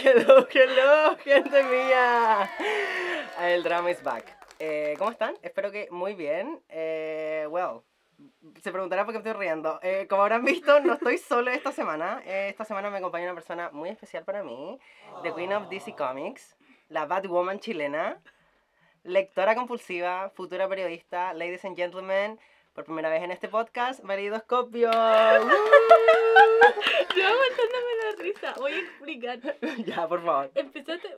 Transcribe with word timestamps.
hello, 0.04 0.46
hello, 0.50 1.16
gente 1.18 1.62
mía. 1.64 2.50
El 3.40 3.62
drama 3.62 3.90
is 3.90 4.02
back. 4.02 4.24
Eh, 4.58 4.94
¿Cómo 4.98 5.10
están? 5.10 5.34
Espero 5.42 5.70
que 5.70 5.88
muy 5.90 6.14
bien. 6.14 6.62
Eh, 6.70 7.46
well, 7.50 7.82
se 8.62 8.72
preguntará 8.72 9.04
por 9.04 9.12
qué 9.12 9.18
estoy 9.18 9.34
riendo. 9.34 9.78
Eh, 9.82 10.06
como 10.08 10.22
habrán 10.22 10.44
visto, 10.44 10.80
no 10.80 10.94
estoy 10.94 11.18
solo 11.18 11.50
esta 11.50 11.72
semana. 11.72 12.22
Eh, 12.24 12.48
esta 12.48 12.64
semana 12.64 12.88
me 12.88 12.98
acompaña 12.98 13.24
una 13.24 13.34
persona 13.34 13.70
muy 13.72 13.90
especial 13.90 14.24
para 14.24 14.42
mí, 14.42 14.78
The 15.22 15.34
Queen 15.34 15.52
of 15.52 15.68
DC 15.68 15.94
Comics, 15.94 16.56
la 16.88 17.04
Batwoman 17.04 17.60
chilena, 17.60 18.22
lectora 19.02 19.54
compulsiva, 19.54 20.30
futura 20.30 20.66
periodista, 20.68 21.34
ladies 21.34 21.64
and 21.64 21.76
gentlemen, 21.76 22.38
por 22.74 22.84
primera 22.84 23.08
vez 23.10 23.22
en 23.22 23.30
este 23.30 23.48
podcast, 23.48 24.02
Validoscopio. 24.04 24.90
Yo 24.90 24.98
aguantándome 27.26 27.92
la 28.04 28.12
risa. 28.22 28.54
Voy 28.58 28.72
a 28.72 28.78
explicar. 28.78 29.40
ya, 29.84 30.08
por 30.08 30.24
favor. 30.24 30.50
Empezaste, 30.54 31.08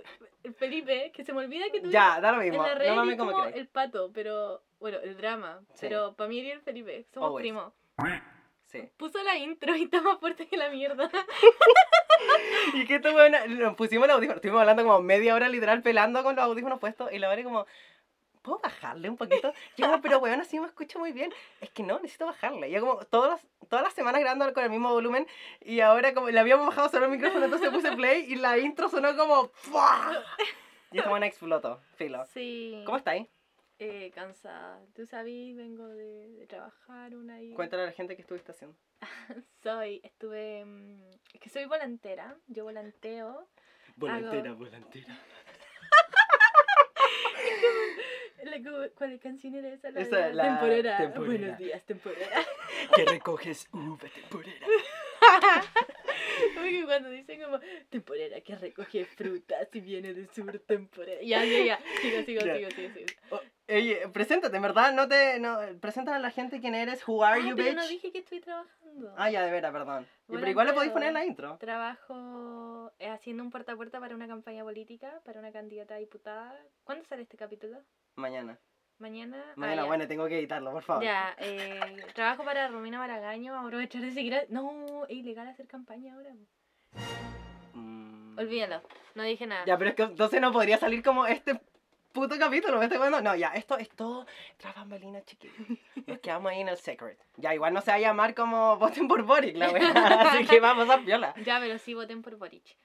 Felipe, 0.58 1.12
que 1.14 1.24
se 1.24 1.32
me 1.32 1.40
olvida 1.40 1.66
que 1.70 1.80
tú 1.80 1.90
Ya, 1.90 2.20
da 2.20 2.32
lo 2.32 2.40
en 2.42 2.50
mismo. 2.50 2.66
la 2.66 2.74
red 2.74 2.88
No 2.88 2.96
mames 2.96 3.18
como 3.18 3.44
el 3.44 3.68
pato, 3.68 4.10
pero 4.12 4.62
bueno, 4.80 4.98
el 5.02 5.16
drama. 5.16 5.60
Sí. 5.74 5.86
Pero 5.88 6.14
para 6.14 6.28
mí 6.28 6.40
eres 6.40 6.54
el 6.54 6.60
Felipe, 6.62 7.06
somos 7.12 7.28
Always. 7.28 7.42
primos. 7.42 7.72
Sí. 8.66 8.90
Puso 8.96 9.22
la 9.22 9.36
intro 9.36 9.76
y 9.76 9.82
está 9.84 10.00
más 10.00 10.18
fuerte 10.18 10.48
que 10.48 10.56
la 10.56 10.70
mierda. 10.70 11.10
Y 12.74 12.86
que 12.86 12.94
esta 12.96 13.10
buena, 13.10 13.44
nos 13.48 13.74
pusimos 13.74 14.06
los 14.06 14.14
audífonos, 14.14 14.36
estuvimos 14.36 14.60
hablando 14.60 14.84
como 14.84 15.02
media 15.02 15.34
hora 15.34 15.48
literal 15.48 15.82
pelando 15.82 16.22
con 16.22 16.36
los 16.36 16.44
audífonos 16.44 16.78
puestos 16.78 17.12
y 17.12 17.18
la 17.18 17.28
verdad 17.28 17.42
como, 17.42 17.66
¿puedo 18.42 18.58
bajarle 18.58 19.08
un 19.08 19.16
poquito? 19.16 19.52
Yo 19.76 19.86
como, 19.86 20.02
pero 20.02 20.18
weón, 20.18 20.40
así 20.40 20.58
me 20.60 20.66
escucho 20.66 20.98
muy 20.98 21.12
bien. 21.12 21.32
Es 21.60 21.70
que 21.70 21.82
no, 21.82 21.98
necesito 22.00 22.26
bajarle. 22.26 22.70
Yo 22.70 22.80
como 22.80 23.04
todas 23.06 23.30
las, 23.30 23.68
todas 23.68 23.84
las 23.84 23.94
semanas 23.94 24.20
grabando 24.20 24.52
con 24.52 24.64
el 24.64 24.70
mismo 24.70 24.90
volumen 24.92 25.26
y 25.60 25.80
ahora 25.80 26.12
como 26.14 26.28
le 26.30 26.38
habíamos 26.38 26.66
bajado 26.66 26.88
solo 26.88 27.06
el 27.06 27.12
micrófono, 27.12 27.44
entonces 27.44 27.70
puse 27.70 27.92
play 27.96 28.24
y 28.30 28.36
la 28.36 28.58
intro 28.58 28.88
sonó 28.88 29.16
como, 29.16 29.48
¡fua! 29.54 30.22
Y 30.90 30.98
esta 30.98 31.08
buena 31.08 31.26
explotó, 31.26 31.80
filo. 31.96 32.26
Sí. 32.34 32.82
¿Cómo 32.84 32.98
estáis? 32.98 33.26
Eh, 33.78 34.12
cansada. 34.14 34.80
Tú 34.94 35.06
sabes, 35.06 35.56
vengo 35.56 35.88
de, 35.88 36.28
de 36.28 36.46
trabajar 36.46 37.16
una 37.16 37.40
y... 37.42 37.54
Cuéntale 37.54 37.82
a 37.82 37.86
la 37.86 37.92
gente 37.92 38.14
qué 38.14 38.22
estuviste 38.22 38.52
haciendo. 38.52 38.76
Soy, 39.62 40.00
estuve... 40.04 40.64
mm, 40.64 41.10
Es 41.32 41.40
que 41.40 41.48
soy 41.48 41.64
volantera. 41.64 42.36
Yo 42.46 42.64
volanteo. 42.64 43.48
Volantera, 43.96 44.52
volantera. 44.52 45.18
La 48.42 48.58
cu- 48.58 48.90
¿Cuál 48.96 49.18
canción 49.20 49.54
era 49.54 49.68
esa? 49.68 49.90
La, 49.90 50.00
Esa, 50.00 50.16
de 50.28 50.34
la 50.34 50.42
temporera. 50.44 50.96
temporera. 50.98 51.26
Buenos 51.40 51.58
días, 51.58 51.82
temporera. 51.84 52.42
Que 52.96 53.04
recoges 53.04 53.68
uva 53.72 53.98
temporera. 53.98 54.66
Como 56.54 56.66
que 56.66 56.84
cuando 56.84 57.10
dicen 57.10 57.40
como 57.42 57.60
temporera 57.88 58.40
que 58.40 58.56
recoge 58.56 59.04
frutas 59.04 59.68
y 59.72 59.80
viene 59.80 60.12
de 60.14 60.26
sur 60.32 60.58
temporera. 60.60 61.22
Ya, 61.22 61.44
ya, 61.44 61.64
ya. 61.64 61.78
Sigo, 62.00 62.22
sigo, 62.24 62.40
Ya. 62.44 62.56
sigo, 62.56 62.70
sigo, 62.70 62.94
sigo. 62.94 63.40
Oye, 63.68 64.08
preséntate, 64.12 64.56
en 64.56 64.62
verdad, 64.62 64.92
no 64.92 65.06
te, 65.08 65.38
no, 65.38 65.58
preséntale 65.80 66.16
a 66.16 66.20
la 66.20 66.30
gente 66.30 66.60
quién 66.60 66.74
eres, 66.74 67.06
who 67.06 67.22
are 67.24 67.40
Ah, 67.40 67.48
you, 67.48 67.54
pero 67.56 67.68
bitch. 67.70 67.76
no 67.76 67.86
dije 67.88 68.10
que 68.12 68.18
estoy 68.18 68.40
trabajando. 68.40 69.14
Ah, 69.16 69.30
ya, 69.30 69.44
de 69.44 69.50
veras, 69.52 69.72
perdón. 69.72 70.06
Bueno, 70.26 70.40
pero 70.40 70.50
igual 70.50 70.66
le 70.66 70.72
podéis 70.72 70.92
poner 70.92 71.08
en 71.08 71.14
la 71.14 71.24
intro. 71.24 71.56
Trabajo 71.58 72.92
eh, 72.98 73.08
haciendo 73.08 73.42
un 73.44 73.50
puerta 73.50 73.72
a 73.72 73.76
puerta 73.76 74.00
para 74.00 74.14
una 74.14 74.26
campaña 74.26 74.64
política, 74.64 75.20
para 75.24 75.38
una 75.38 75.52
candidata 75.52 75.94
a 75.94 75.98
diputada. 75.98 76.60
¿Cuándo 76.84 77.04
sale 77.04 77.22
este 77.22 77.36
capítulo? 77.36 77.78
Mañana. 78.16 78.58
Mañana. 78.98 79.42
Ah, 79.48 79.52
Mañana, 79.56 79.84
bueno, 79.84 80.06
tengo 80.06 80.28
que 80.28 80.38
editarlo, 80.38 80.70
por 80.70 80.82
favor. 80.82 81.02
Ya, 81.02 81.34
eh, 81.38 81.80
trabajo 82.14 82.44
para 82.44 82.68
Romina 82.68 82.98
Maragaño, 82.98 83.58
aprovechar 83.58 84.02
de 84.02 84.12
seguir. 84.12 84.34
a- 84.34 84.44
No, 84.48 85.04
es 85.06 85.16
ilegal 85.16 85.48
hacer 85.48 85.66
campaña 85.66 86.14
ahora. 86.14 86.30
Mm. 87.74 88.38
Olvídalo, 88.38 88.82
no 89.14 89.22
dije 89.22 89.46
nada. 89.46 89.64
Ya, 89.66 89.76
pero 89.78 89.90
es 89.90 89.96
que 89.96 90.02
entonces 90.04 90.40
no 90.40 90.52
podría 90.52 90.78
salir 90.78 91.02
como 91.02 91.26
este 91.26 91.60
puto 92.12 92.38
capítulo, 92.38 92.78
¿me 92.78 92.84
estoy 92.84 92.98
viendo? 92.98 93.20
No, 93.22 93.34
ya, 93.34 93.48
esto 93.54 93.76
es 93.78 93.88
todo 93.90 94.26
tras 94.58 94.74
bambalinas, 94.74 95.24
chiquillos. 95.24 95.56
Nos 96.06 96.18
quedamos 96.20 96.52
ahí 96.52 96.60
en 96.60 96.68
el 96.68 96.76
secret. 96.76 97.18
Ya, 97.36 97.54
igual 97.54 97.72
no 97.74 97.80
se 97.80 97.90
va 97.90 97.96
a 97.96 98.00
llamar 98.00 98.34
como 98.34 98.76
voten 98.76 99.08
por 99.08 99.22
Boric, 99.22 99.56
la 99.56 99.70
wea. 99.70 99.80
Así 100.32 100.46
que 100.46 100.60
vamos 100.60 100.88
a 100.90 100.98
viola. 100.98 101.34
Ya, 101.44 101.58
pero 101.58 101.78
sí 101.78 101.94
voten 101.94 102.22
por 102.22 102.36
Boric. 102.36 102.76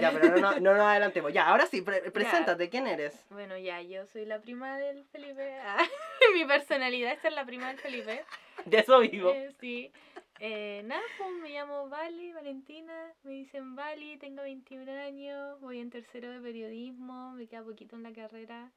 Ya, 0.00 0.10
pero 0.12 0.28
no, 0.28 0.36
no, 0.40 0.60
no 0.60 0.74
nos 0.74 0.82
adelantemos. 0.86 1.32
Ya, 1.32 1.46
ahora 1.46 1.66
sí, 1.66 1.82
pre- 1.82 2.10
preséntate, 2.10 2.68
¿quién 2.68 2.86
eres? 2.86 3.24
Bueno, 3.30 3.56
ya, 3.58 3.80
yo 3.82 4.06
soy 4.06 4.24
la 4.26 4.40
prima 4.40 4.78
del 4.78 5.04
Felipe. 5.06 5.56
Ah, 5.64 5.78
mi 6.34 6.44
personalidad 6.44 7.12
es 7.12 7.20
ser 7.20 7.32
la 7.32 7.44
prima 7.44 7.68
del 7.68 7.78
Felipe. 7.78 8.24
De 8.64 8.78
eso 8.78 8.98
vivo. 9.00 9.30
Eh, 9.30 9.52
sí. 9.60 9.92
Eh, 10.40 10.82
nada, 10.84 11.02
pues 11.18 11.30
me 11.40 11.50
llamo 11.50 11.88
Vali, 11.88 12.32
Valentina, 12.32 13.12
me 13.22 13.30
dicen 13.32 13.76
Vali, 13.76 14.16
tengo 14.16 14.42
21 14.42 14.90
años, 14.90 15.60
voy 15.60 15.78
en 15.78 15.90
tercero 15.90 16.30
de 16.30 16.40
periodismo, 16.40 17.32
me 17.32 17.46
queda 17.46 17.62
poquito 17.62 17.94
en 17.94 18.02
la 18.02 18.12
carrera. 18.12 18.72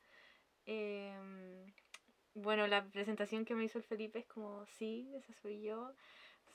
Em, 0.67 1.71
bueno, 2.35 2.67
la 2.67 2.83
presentación 2.85 3.45
que 3.45 3.55
me 3.55 3.63
hizo 3.63 3.77
el 3.79 3.83
Felipe 3.83 4.19
es 4.19 4.25
como, 4.27 4.65
sí, 4.77 5.11
esa 5.15 5.33
soy 5.41 5.61
yo. 5.61 5.91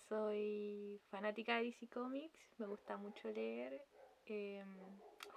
Soy 0.09 1.01
fanática 1.11 1.57
de 1.57 1.65
DC 1.65 1.89
Comics, 1.89 2.39
me 2.59 2.67
gusta 2.67 2.97
mucho 2.97 3.29
leer. 3.31 3.81
Em, 4.27 4.67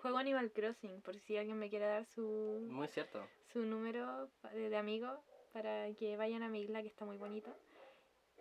juego 0.01 0.17
Animal 0.17 0.51
Crossing, 0.51 1.01
por 1.01 1.17
si 1.19 1.37
alguien 1.37 1.57
me 1.57 1.69
quiere 1.69 1.85
dar 1.85 2.05
su, 2.05 2.67
Muy 2.69 2.87
cierto. 2.87 3.27
su 3.51 3.59
número 3.63 4.29
de, 4.53 4.69
de 4.69 4.77
amigos 4.77 5.19
para 5.51 5.93
que 5.93 6.17
vayan 6.17 6.43
a 6.43 6.49
mi 6.49 6.61
isla 6.63 6.81
que 6.81 6.87
está 6.87 7.05
muy 7.05 7.17
bonito. 7.17 7.55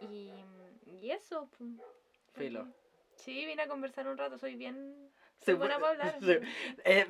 Y, 0.01 0.33
y 0.87 1.11
eso. 1.11 1.49
Filo. 2.33 2.67
Sí, 3.15 3.45
vine 3.47 3.63
a 3.63 3.69
conversar 3.69 4.09
un 4.09 4.17
rato, 4.19 4.39
soy 4.39 4.57
bien... 4.57 5.13
Soy 5.45 5.55
buena 5.55 5.79
para 5.79 5.91
hablar. 5.91 6.15
eh, 6.85 7.07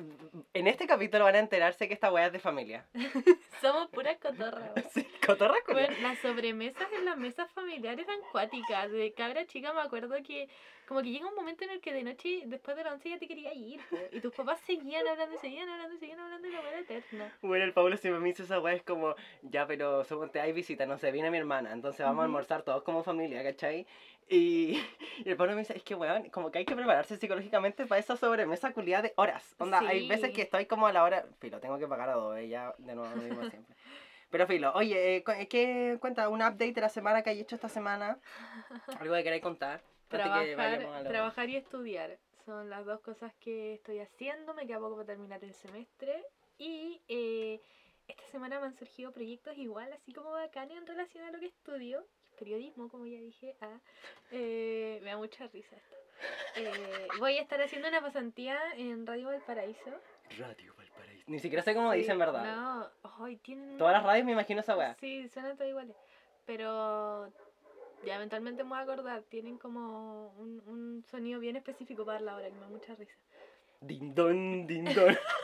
en 0.53 0.67
este 0.67 0.87
capítulo 0.87 1.23
van 1.25 1.35
a 1.35 1.39
enterarse 1.39 1.87
que 1.87 1.93
esta 1.93 2.11
wea 2.11 2.27
es 2.27 2.33
de 2.33 2.39
familia. 2.39 2.85
Somos 3.61 3.87
puras 3.89 4.17
cotorras. 4.17 4.73
Sí, 4.93 5.05
cotorra 5.25 5.55
con 5.65 5.75
Bueno, 5.75 5.95
las 6.01 6.19
sobremesas 6.19 6.87
en 6.97 7.05
las 7.05 7.17
mesas 7.17 7.49
familiares 7.51 8.05
eran 8.07 8.19
cuáticas. 8.31 8.91
De 8.91 9.13
cabra 9.13 9.45
chica 9.45 9.73
me 9.73 9.81
acuerdo 9.81 10.15
que 10.23 10.47
como 10.87 11.01
que 11.01 11.11
llega 11.11 11.27
un 11.27 11.35
momento 11.35 11.63
en 11.63 11.71
el 11.71 11.79
que 11.79 11.93
de 11.93 12.03
noche, 12.03 12.43
después 12.45 12.75
de 12.75 12.83
la 12.83 12.91
once 12.93 13.09
ya 13.09 13.17
te 13.17 13.27
quería 13.27 13.53
ir. 13.53 13.79
Y 14.11 14.19
tus 14.19 14.33
papás 14.33 14.59
seguían 14.65 15.07
hablando, 15.07 15.37
seguían 15.37 15.69
hablando, 15.69 15.97
seguían 15.97 16.19
hablando 16.19 16.47
y 16.47 16.51
la 16.51 16.59
era 16.59 16.79
eterna. 16.79 17.31
Bueno, 17.41 17.63
el 17.63 17.73
Pablo 17.73 17.95
siempre 17.97 18.19
me 18.19 18.29
dice 18.29 18.43
esa 18.43 18.59
weá, 18.59 18.73
es 18.73 18.83
como, 18.83 19.15
ya, 19.43 19.65
pero 19.65 20.03
suponte 20.03 20.41
hay 20.41 20.51
visita, 20.51 20.85
no 20.85 20.97
sé, 20.97 21.11
viene 21.11 21.31
mi 21.31 21.37
hermana, 21.37 21.71
entonces 21.71 22.01
vamos 22.05 22.17
a 22.17 22.25
Ujú. 22.25 22.25
almorzar 22.25 22.63
todos 22.63 22.83
como 22.83 23.01
familia, 23.03 23.43
¿cachai? 23.43 23.87
Y, 24.29 24.81
y 25.25 25.29
el 25.29 25.35
Pablo 25.35 25.53
me 25.53 25.59
dice, 25.59 25.75
es 25.77 25.83
que 25.83 25.95
weón, 25.95 26.29
como 26.29 26.51
que 26.51 26.59
hay 26.59 26.65
que 26.65 26.75
prepararse 26.75 27.17
psicológicamente 27.17 27.85
para 27.85 27.99
esa 27.99 28.15
sobremesa 28.15 28.71
culiada 28.73 29.03
de 29.03 29.13
horas. 29.17 29.55
Onda, 29.59 29.79
hay 29.79 30.07
veces 30.07 30.27
Sí. 30.29 30.33
que 30.33 30.41
estoy 30.43 30.65
como 30.65 30.87
a 30.87 30.93
la 30.93 31.03
hora, 31.03 31.25
filo, 31.39 31.59
tengo 31.59 31.77
que 31.77 31.87
pagar 31.87 32.09
a 32.09 32.13
dos, 32.13 32.37
eh, 32.37 32.47
ya 32.47 32.73
de 32.77 32.95
nuevo 32.95 33.09
lo 33.15 33.21
mismo 33.21 33.49
siempre. 33.49 33.75
Pero 34.29 34.47
filo, 34.47 34.71
oye, 34.73 35.17
eh, 35.17 35.23
eh, 35.37 35.47
¿qué 35.47 35.97
cuenta? 35.99 36.27
¿Un 36.29 36.41
update 36.41 36.73
de 36.73 36.81
la 36.81 36.89
semana 36.89 37.21
que 37.21 37.29
hay 37.29 37.39
hecho 37.39 37.55
esta 37.55 37.69
semana? 37.69 38.17
¿Algo 38.99 39.13
que 39.15 39.23
queráis 39.23 39.43
contar? 39.43 39.73
Antes 39.73 39.85
que 40.09 40.55
Trabajar, 40.55 41.03
trabajar 41.07 41.49
y 41.49 41.55
estudiar 41.55 42.17
son 42.45 42.69
las 42.69 42.85
dos 42.85 42.99
cosas 43.01 43.33
que 43.39 43.75
estoy 43.75 43.99
haciendo. 43.99 44.53
Me 44.53 44.67
queda 44.67 44.79
poco 44.79 44.95
para 44.95 45.07
terminar 45.07 45.43
el 45.43 45.53
semestre. 45.53 46.23
Y 46.57 47.01
eh, 47.07 47.61
esta 48.07 48.23
semana 48.27 48.59
me 48.59 48.67
han 48.67 48.75
surgido 48.75 49.11
proyectos 49.11 49.57
igual, 49.57 49.91
así 49.93 50.13
como 50.13 50.31
bacanes 50.31 50.77
en 50.77 50.85
relación 50.85 51.23
a 51.25 51.31
lo 51.31 51.39
que 51.39 51.47
estudio. 51.47 52.05
Periodismo, 52.37 52.89
como 52.89 53.05
ya 53.05 53.19
dije. 53.19 53.55
Ah, 53.61 53.79
eh, 54.31 54.99
me 55.03 55.11
da 55.11 55.17
mucha 55.17 55.47
risa 55.47 55.75
esto. 55.75 55.95
Eh, 56.55 57.07
voy 57.19 57.37
a 57.37 57.41
estar 57.41 57.61
haciendo 57.61 57.87
una 57.87 58.01
pasantía 58.01 58.57
en 58.77 59.05
Radio 59.05 59.27
Valparaíso. 59.27 59.91
Radio 60.37 60.73
Valparaíso. 60.75 61.23
Ni 61.27 61.39
siquiera 61.39 61.63
sé 61.63 61.73
cómo 61.73 61.91
Sí, 61.91 61.99
dicen, 61.99 62.17
¿verdad? 62.19 62.43
No, 62.55 62.89
ay, 63.23 63.37
tienen 63.37 63.77
Todas 63.77 63.93
las 63.93 64.03
radios 64.03 64.25
me 64.25 64.31
imagino 64.33 64.61
esa 64.61 64.77
weá. 64.77 64.95
Sí, 64.99 65.27
suenan 65.29 65.55
todas 65.57 65.69
iguales. 65.69 65.95
Pero 66.45 67.31
ya 68.05 68.15
eventualmente 68.15 68.63
me 68.63 68.69
voy 68.69 68.79
a 68.79 68.81
acordar. 68.81 69.23
Tienen 69.23 69.57
como 69.57 70.33
un, 70.37 70.61
un 70.67 71.03
sonido 71.09 71.39
bien 71.39 71.55
específico 71.55 72.05
para 72.05 72.19
la 72.19 72.35
hora 72.35 72.47
que 72.47 72.53
me 72.53 72.61
da 72.61 72.67
mucha 72.67 72.95
risa. 72.95 73.15
Din 73.81 74.13
don, 74.15 74.65
din 74.67 74.85
don. 74.93 75.17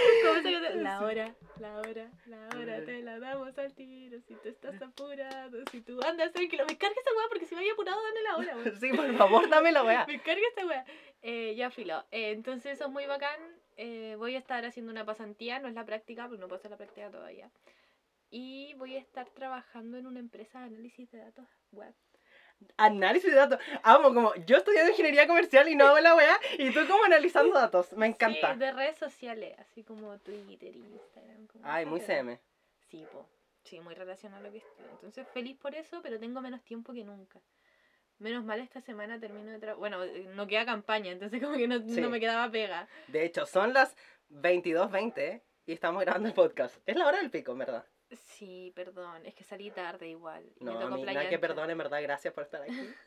¿Cómo 0.26 0.42
se 0.42 0.50
llama? 0.50 0.70
La 0.70 1.00
hora, 1.02 1.34
la 1.58 1.78
hora, 1.78 2.10
la 2.26 2.48
hora 2.56 2.84
te 2.84 3.02
la 3.02 3.18
damos 3.18 3.56
al 3.58 3.74
tiro. 3.74 4.20
Si 4.20 4.34
tú 4.34 4.48
estás 4.48 4.80
apurado, 4.82 5.58
si 5.70 5.80
tú 5.80 6.00
andas 6.02 6.32
tranquilo. 6.32 6.64
Me 6.66 6.76
carga 6.76 6.96
esa 7.00 7.16
weá 7.16 7.28
porque 7.28 7.46
si 7.46 7.54
me 7.54 7.60
había 7.60 7.72
apurado, 7.72 8.00
dame 8.02 8.22
la 8.22 8.36
hora. 8.36 8.54
Sí, 8.80 8.90
por 8.92 9.14
favor, 9.16 9.48
dame 9.48 9.72
la 9.72 9.84
weá. 9.84 10.06
Me 10.08 10.20
carga 10.20 10.42
esta 10.48 10.66
weá. 10.66 10.84
Eh, 11.22 11.54
ya 11.56 11.70
filo. 11.70 12.04
Eh, 12.10 12.30
entonces 12.30 12.72
eso 12.72 12.86
es 12.86 12.90
muy 12.90 13.06
bacán. 13.06 13.40
Eh, 13.76 14.14
voy 14.18 14.34
a 14.34 14.38
estar 14.38 14.64
haciendo 14.64 14.92
una 14.92 15.04
pasantía, 15.04 15.58
no 15.58 15.68
es 15.68 15.74
la 15.74 15.84
práctica, 15.84 16.26
porque 16.28 16.40
no 16.40 16.48
puedo 16.48 16.58
hacer 16.58 16.70
la 16.70 16.76
práctica 16.76 17.10
todavía. 17.10 17.50
Y 18.30 18.74
voy 18.74 18.96
a 18.96 19.00
estar 19.00 19.28
trabajando 19.30 19.98
en 19.98 20.06
una 20.06 20.20
empresa 20.20 20.60
de 20.60 20.66
análisis 20.66 21.10
de 21.10 21.18
datos 21.18 21.48
web. 21.72 21.94
Análisis 22.76 23.30
de 23.30 23.36
datos. 23.36 23.58
Amo, 23.82 24.14
como 24.14 24.34
yo 24.46 24.56
estudiando 24.58 24.90
ingeniería 24.90 25.26
comercial 25.26 25.68
y 25.68 25.76
no 25.76 25.86
hago 25.88 26.00
la 26.00 26.14
weá, 26.14 26.38
y 26.58 26.70
tú 26.72 26.80
como 26.88 27.04
analizando 27.04 27.52
datos. 27.54 27.92
Me 27.94 28.06
encanta. 28.06 28.52
Sí, 28.54 28.58
de 28.58 28.72
redes 28.72 28.96
sociales, 28.98 29.54
así 29.58 29.82
como 29.84 30.18
Twitter, 30.18 30.74
Instagram. 30.74 31.46
como 31.46 31.64
Ay, 31.66 31.86
muy. 31.86 32.00
CM. 32.00 32.38
Sí, 32.90 33.04
po. 33.12 33.26
Sí, 33.64 33.78
muy 33.80 33.94
relacionado 33.94 34.40
a 34.42 34.46
lo 34.46 34.52
que 34.52 34.58
estudio. 34.58 34.88
Entonces, 34.92 35.26
feliz 35.34 35.56
por 35.58 35.74
eso, 35.74 36.00
pero 36.02 36.18
tengo 36.18 36.40
menos 36.40 36.62
tiempo 36.62 36.92
que 36.92 37.04
nunca. 37.04 37.40
Menos 38.18 38.44
mal 38.44 38.60
esta 38.60 38.80
semana 38.80 39.18
termino 39.20 39.50
de 39.50 39.58
trabajar. 39.58 39.78
Bueno, 39.78 40.04
no 40.34 40.46
queda 40.46 40.64
campaña, 40.66 41.10
entonces 41.12 41.40
como 41.42 41.56
que 41.56 41.68
no, 41.68 41.78
Sí. 41.80 42.00
no 42.00 42.10
me 42.10 42.20
quedaba 42.20 42.50
pega. 42.50 42.88
De 43.08 43.24
hecho, 43.24 43.46
son 43.46 43.72
las 43.72 43.94
22.20 44.30 45.42
y 45.66 45.72
estamos 45.72 46.02
grabando 46.02 46.28
el 46.28 46.34
podcast. 46.34 46.76
Es 46.86 46.96
la 46.96 47.06
hora 47.06 47.18
del 47.18 47.30
pico, 47.30 47.52
en 47.52 47.58
verdad. 47.58 47.84
Sí, 48.12 48.72
perdón, 48.74 49.24
es 49.26 49.34
que 49.34 49.44
salí 49.44 49.70
tarde 49.70 50.08
igual. 50.08 50.44
y 50.60 50.64
No, 50.64 50.74
me 50.74 50.80
tocó 50.80 51.00
Playa 51.02 51.18
nada 51.20 51.30
que 51.30 51.38
perdone, 51.38 51.72
en 51.72 51.78
verdad. 51.78 52.02
Gracias 52.02 52.32
por 52.34 52.44
estar 52.44 52.62
aquí. 52.62 52.72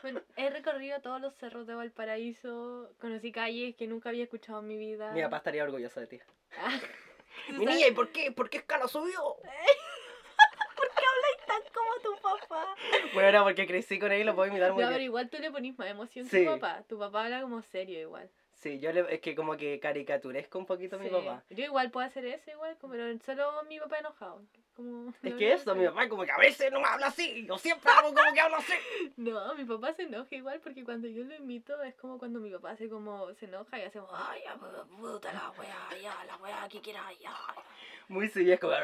Bueno, 0.00 0.22
he 0.36 0.48
recorrido 0.48 0.98
todos 1.02 1.20
los 1.20 1.34
cerros 1.34 1.66
de 1.66 1.74
Valparaíso, 1.74 2.94
conocí 2.98 3.30
calles 3.30 3.76
que 3.76 3.86
nunca 3.86 4.08
había 4.08 4.22
escuchado 4.24 4.60
en 4.60 4.66
mi 4.68 4.78
vida. 4.78 5.12
Mi 5.12 5.20
papá 5.20 5.36
estaría 5.36 5.62
orgulloso 5.64 6.00
de 6.00 6.06
ti. 6.06 6.18
Ah, 6.56 6.80
¿tú 7.48 7.52
Mi 7.58 7.66
niña, 7.66 7.86
¿y 7.88 7.92
por 7.92 8.10
qué? 8.10 8.32
¿Por 8.32 8.48
qué 8.48 8.56
escala 8.58 8.88
subió? 8.88 9.36
Tan 11.46 11.60
como 11.74 11.94
tu 12.16 12.22
papá. 12.22 12.74
Bueno, 13.12 13.44
porque 13.44 13.66
crecí 13.66 13.98
con 13.98 14.12
él 14.12 14.22
y 14.22 14.24
lo 14.24 14.34
puedo 14.34 14.48
imitar 14.48 14.72
muy 14.72 14.78
pero 14.82 14.90
bien. 14.90 15.02
igual 15.02 15.28
tú 15.28 15.36
le 15.38 15.50
ponís 15.50 15.76
más 15.78 15.88
emoción 15.88 16.24
Sí. 16.26 16.38
que 16.38 16.44
tu 16.46 16.52
papá. 16.58 16.82
Tu 16.88 16.98
papá 16.98 17.24
habla 17.24 17.42
como 17.42 17.60
serio 17.62 18.00
igual. 18.00 18.30
Sí, 18.60 18.78
yo 18.78 18.92
le, 18.92 19.06
es 19.14 19.20
que 19.22 19.34
como 19.34 19.56
que 19.56 19.80
caricaturesco 19.80 20.58
un 20.58 20.66
poquito 20.66 20.96
a 20.96 20.98
mi 20.98 21.08
papá. 21.08 21.42
Yo 21.48 21.64
igual 21.64 21.90
puedo 21.90 22.06
hacer 22.06 22.26
eso 22.26 22.50
igual, 22.50 22.76
pero 22.90 23.18
solo 23.24 23.62
mi 23.64 23.80
papá 23.80 23.98
enojado. 24.00 24.42
Como, 24.76 25.14
Es 25.22 25.34
que 25.34 25.52
eso, 25.54 25.74
mi 25.74 25.86
papá 25.86 26.08
como 26.10 26.24
que 26.24 26.30
a 26.32 26.36
veces 26.36 26.70
no 26.70 26.78
me 26.78 26.86
habla 26.86 27.06
así. 27.06 27.46
Yo 27.46 27.56
siempre 27.56 27.90
hago 27.90 28.12
como 28.14 28.32
que 28.34 28.40
hablo 28.40 28.56
así. 28.56 28.72
No, 29.16 29.54
mi 29.54 29.64
papá 29.64 29.94
se 29.94 30.02
enoja 30.02 30.34
igual 30.34 30.60
porque 30.60 30.84
cuando 30.84 31.08
yo 31.08 31.24
lo 31.24 31.34
imito 31.34 31.82
es 31.82 31.94
como 31.94 32.18
cuando 32.18 32.38
mi 32.38 32.50
papá 32.50 32.72
hace 32.72 32.90
como 32.90 33.32
se 33.34 33.46
enoja 33.46 33.78
y 33.78 33.82
hace 33.82 33.98
como, 33.98 34.12
ay, 34.14 34.42
ya, 34.44 34.54
puta 34.56 35.32
la 35.32 35.50
wea, 35.58 35.88
ya, 36.02 36.24
la 36.26 36.36
wea 36.36 36.68
que 36.68 36.80
quieras, 36.82 37.18
ya. 37.18 37.34
Muy 38.08 38.28
sí, 38.28 38.50
es 38.52 38.60
como... 38.60 38.74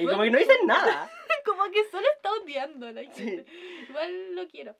Y 0.00 0.06
como 0.06 0.22
que 0.22 0.30
no 0.30 0.38
dicen 0.38 0.66
nada. 0.66 1.10
Como 1.46 1.70
que 1.70 1.84
solo 1.90 2.06
está 2.16 2.30
odiando 2.32 2.88
a 2.88 2.92
la 2.92 3.02
Sí. 3.14 3.22
gente. 3.24 3.46
Igual 3.88 4.34
lo 4.34 4.48
quiero. 4.48 4.74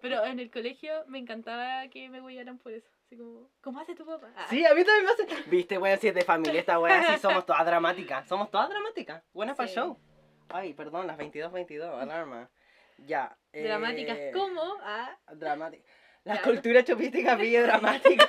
Pero 0.00 0.24
en 0.24 0.38
el 0.38 0.48
colegio 0.50 1.04
me 1.08 1.18
encantaba 1.18 1.88
que 1.88 2.08
me 2.08 2.20
huellaran 2.20 2.56
por 2.58 2.72
eso. 2.72 2.88
Así 3.14 3.22
como, 3.22 3.48
¿cómo 3.60 3.78
hace 3.80 3.94
tu 3.94 4.04
papá? 4.04 4.28
Sí, 4.50 4.66
a 4.66 4.74
mí 4.74 4.82
también 4.84 5.04
me 5.04 5.12
hace... 5.12 5.26
Viste, 5.50 5.78
weón, 5.78 5.98
si 6.00 6.08
es 6.08 6.14
de 6.16 6.22
familia 6.22 6.58
esta 6.58 6.80
weá, 6.80 7.14
sí 7.14 7.20
somos 7.20 7.46
todas 7.46 7.64
dramáticas. 7.64 8.26
Somos 8.26 8.50
todas 8.50 8.68
dramáticas. 8.68 9.22
Buenas 9.32 9.56
para 9.56 9.68
el 9.68 9.74
Sí. 9.74 9.80
show. 9.80 9.96
Ay, 10.48 10.74
perdón, 10.74 11.06
las 11.06 11.16
22.22, 11.16 11.82
alarma. 12.02 12.50
Ya. 12.98 13.36
Dramáticas 13.52 14.18
eh, 14.18 14.30
como, 14.34 14.62
ah, 14.82 15.16
Dramática. 15.32 15.84
La 16.24 16.34
Ya. 16.36 16.42
cultura 16.42 16.82
chupística 16.82 17.36
pide 17.36 17.62
dramática. 17.62 18.26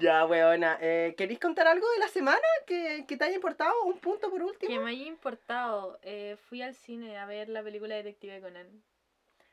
ya, 0.00 0.26
weona. 0.26 0.76
Eh, 0.80 1.14
¿Queréis 1.16 1.38
contar 1.40 1.66
algo 1.68 1.88
de 1.92 1.98
la 2.00 2.08
semana 2.08 2.40
que, 2.66 3.04
que 3.08 3.16
te 3.16 3.24
haya 3.24 3.36
importado? 3.36 3.72
Un 3.84 3.98
punto 3.98 4.28
por 4.28 4.40
que 4.40 4.44
último. 4.44 4.82
me 4.82 4.90
haya 4.90 5.06
importado. 5.06 5.98
Eh, 6.02 6.36
fui 6.48 6.60
al 6.62 6.74
cine 6.74 7.16
a 7.16 7.24
ver 7.26 7.48
la 7.48 7.62
película 7.62 7.94
Detective 7.94 8.40
Conan. 8.42 8.82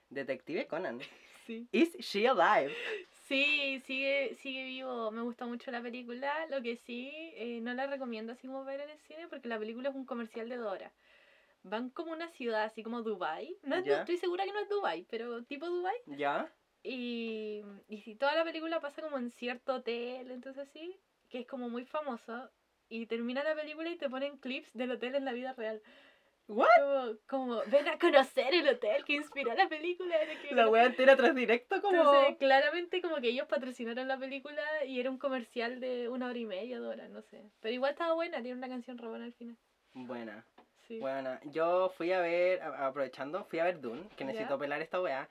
Detective 0.09 0.67
Conan. 0.67 0.99
Sí. 1.45 1.67
Is 1.71 1.95
she 1.99 2.27
alive? 2.27 2.73
Sí, 3.31 3.79
sigue, 3.85 4.35
sigue 4.35 4.65
vivo. 4.65 5.09
Me 5.11 5.21
gusta 5.21 5.45
mucho 5.45 5.71
la 5.71 5.81
película. 5.81 6.47
Lo 6.49 6.61
que 6.61 6.75
sí, 6.75 7.09
eh, 7.37 7.61
no 7.61 7.73
la 7.73 7.87
recomiendo 7.87 8.33
así 8.33 8.45
como 8.45 8.65
ver 8.65 8.81
en 8.81 8.89
el 8.89 8.99
cine 8.99 9.29
porque 9.29 9.47
la 9.47 9.57
película 9.57 9.87
es 9.87 9.95
un 9.95 10.05
comercial 10.05 10.49
de 10.49 10.57
Dora. 10.57 10.91
Van 11.63 11.89
como 11.91 12.11
una 12.11 12.27
ciudad, 12.27 12.63
así 12.63 12.83
como 12.83 13.03
Dubai. 13.03 13.55
No 13.63 13.77
es 13.77 13.85
Ya. 13.85 13.99
estoy 13.99 14.17
segura 14.17 14.43
que 14.43 14.51
no 14.51 14.59
es 14.59 14.67
Dubai, 14.67 15.05
pero 15.09 15.43
tipo 15.43 15.65
Dubai. 15.67 15.95
¿Ya? 16.07 16.51
Y, 16.83 17.61
y 17.87 17.97
si 18.01 18.15
toda 18.15 18.35
la 18.35 18.43
película 18.43 18.81
pasa 18.81 19.01
como 19.01 19.17
en 19.17 19.29
cierto 19.29 19.75
hotel, 19.75 20.29
entonces 20.31 20.67
sí, 20.73 20.99
que 21.29 21.39
es 21.39 21.47
como 21.47 21.69
muy 21.69 21.85
famoso. 21.85 22.49
Y 22.89 23.05
termina 23.05 23.43
la 23.45 23.55
película 23.55 23.89
y 23.89 23.95
te 23.95 24.09
ponen 24.09 24.39
clips 24.39 24.73
del 24.73 24.91
hotel 24.91 25.15
en 25.15 25.23
la 25.23 25.31
vida 25.31 25.53
real. 25.53 25.81
¿What? 26.51 26.67
Como, 26.77 27.15
como 27.27 27.61
ven 27.67 27.87
a 27.87 27.97
conocer 27.97 28.53
el 28.53 28.67
hotel 28.67 29.05
que 29.05 29.13
inspiró 29.13 29.53
la 29.55 29.67
película. 29.69 30.15
que- 30.41 30.53
La 30.53 30.67
wea 30.67 30.85
entera 30.85 31.15
tras 31.15 31.33
directo 31.33 31.81
como... 31.81 31.95
entonces, 31.97 32.37
claramente 32.37 33.01
como 33.01 33.17
que 33.17 33.29
ellos 33.29 33.47
patrocinaron 33.47 34.07
la 34.07 34.17
película 34.17 34.61
y 34.85 34.99
era 34.99 35.09
un 35.09 35.17
comercial 35.17 35.79
de 35.79 36.09
una 36.09 36.27
hora 36.27 36.37
y 36.37 36.45
media, 36.45 36.79
dos 36.79 36.93
horas, 36.93 37.09
no 37.09 37.21
sé. 37.21 37.41
Pero 37.61 37.73
igual 37.73 37.91
estaba 37.93 38.13
buena, 38.13 38.41
tiene 38.41 38.57
una 38.57 38.67
canción 38.69 38.97
re 38.97 39.07
buena 39.07 39.25
al 39.25 39.33
final. 39.33 39.57
Buena. 39.93 40.45
Sí. 40.87 40.99
Buena. 40.99 41.39
Yo 41.45 41.89
fui 41.95 42.11
a 42.11 42.19
ver, 42.19 42.61
aprovechando, 42.61 43.45
fui 43.45 43.59
a 43.59 43.63
ver 43.63 43.79
Dune, 43.79 44.03
que 44.17 44.23
Ya. 44.23 44.27
necesito 44.27 44.57
pelar 44.59 44.81
esta 44.81 45.01
weá. 45.01 45.29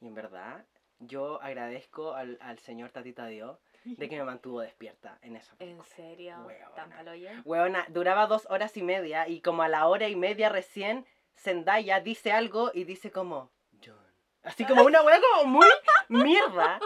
Y 0.00 0.08
en 0.08 0.14
verdad, 0.14 0.64
yo 0.98 1.40
agradezco 1.42 2.14
al, 2.14 2.38
al 2.40 2.58
señor 2.58 2.90
Tatita 2.90 3.26
Dios 3.28 3.58
de 3.98 4.08
que 4.08 4.16
me 4.16 4.24
mantuvo 4.24 4.60
despierta 4.60 5.18
en 5.22 5.36
eso. 5.36 5.54
¿En 5.58 5.82
serio? 5.84 6.36
Huevona. 6.44 6.74
¿Tan 6.74 6.90
paloya? 6.90 7.42
Weona, 7.44 7.86
duraba 7.88 8.26
dos 8.26 8.46
horas 8.50 8.76
y 8.76 8.82
media 8.82 9.28
y 9.28 9.40
como 9.40 9.62
a 9.62 9.68
la 9.68 9.86
hora 9.86 10.08
y 10.08 10.16
media 10.16 10.48
recién 10.48 11.06
Zendaya 11.36 12.00
dice 12.00 12.32
algo 12.32 12.70
y 12.74 12.84
dice 12.84 13.10
como 13.10 13.50
John. 13.84 13.94
Así 14.42 14.64
como 14.64 14.82
una 14.84 15.02
wea 15.02 15.20
como 15.20 15.50
muy 15.50 15.66
mierda. 16.08 16.80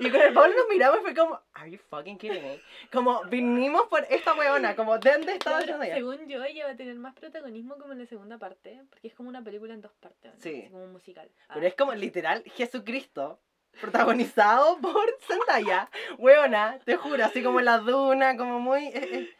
Y 0.00 0.10
con 0.10 0.20
el 0.20 0.32
Pablo 0.32 0.52
nos 0.56 0.68
miramos 0.68 0.98
y 0.98 1.02
fue 1.02 1.14
como, 1.14 1.40
are 1.52 1.70
you 1.70 1.78
fucking 1.78 2.18
kidding 2.18 2.42
me? 2.42 2.60
Como 2.92 3.22
vinimos 3.24 3.86
por 3.86 4.04
esta 4.10 4.34
weona, 4.34 4.74
como 4.74 4.98
¿de 4.98 5.12
dónde 5.12 5.34
estaba 5.34 5.58
Claro, 5.58 5.74
Zendaya? 5.74 5.94
según 5.94 6.26
yo, 6.28 6.42
ella 6.42 6.66
va 6.66 6.72
a 6.72 6.76
tener 6.76 6.96
más 6.96 7.14
protagonismo 7.14 7.76
como 7.78 7.92
en 7.92 8.00
la 8.00 8.06
segunda 8.06 8.38
parte, 8.38 8.82
porque 8.90 9.06
es 9.06 9.14
como 9.14 9.28
una 9.28 9.44
película 9.44 9.72
en 9.72 9.80
dos 9.80 9.92
partes, 9.92 10.34
¿no? 10.34 10.40
Sí. 10.40 10.62
Así 10.62 10.70
como 10.70 10.84
un 10.84 10.92
musical. 10.92 11.30
Ah. 11.48 11.52
Pero 11.54 11.66
es 11.66 11.74
como 11.74 11.94
literal 11.94 12.42
Jesucristo 12.56 13.38
protagonizado 13.80 14.78
por 14.82 15.06
Zendaya. 15.20 15.88
Weona, 16.18 16.78
te 16.84 16.96
juro, 16.96 17.24
así 17.24 17.42
como 17.42 17.58
en 17.58 17.66
la 17.66 17.78
duna, 17.78 18.36
como 18.36 18.60
muy... 18.60 18.86
eh, 18.86 19.08
eh. 19.12 19.34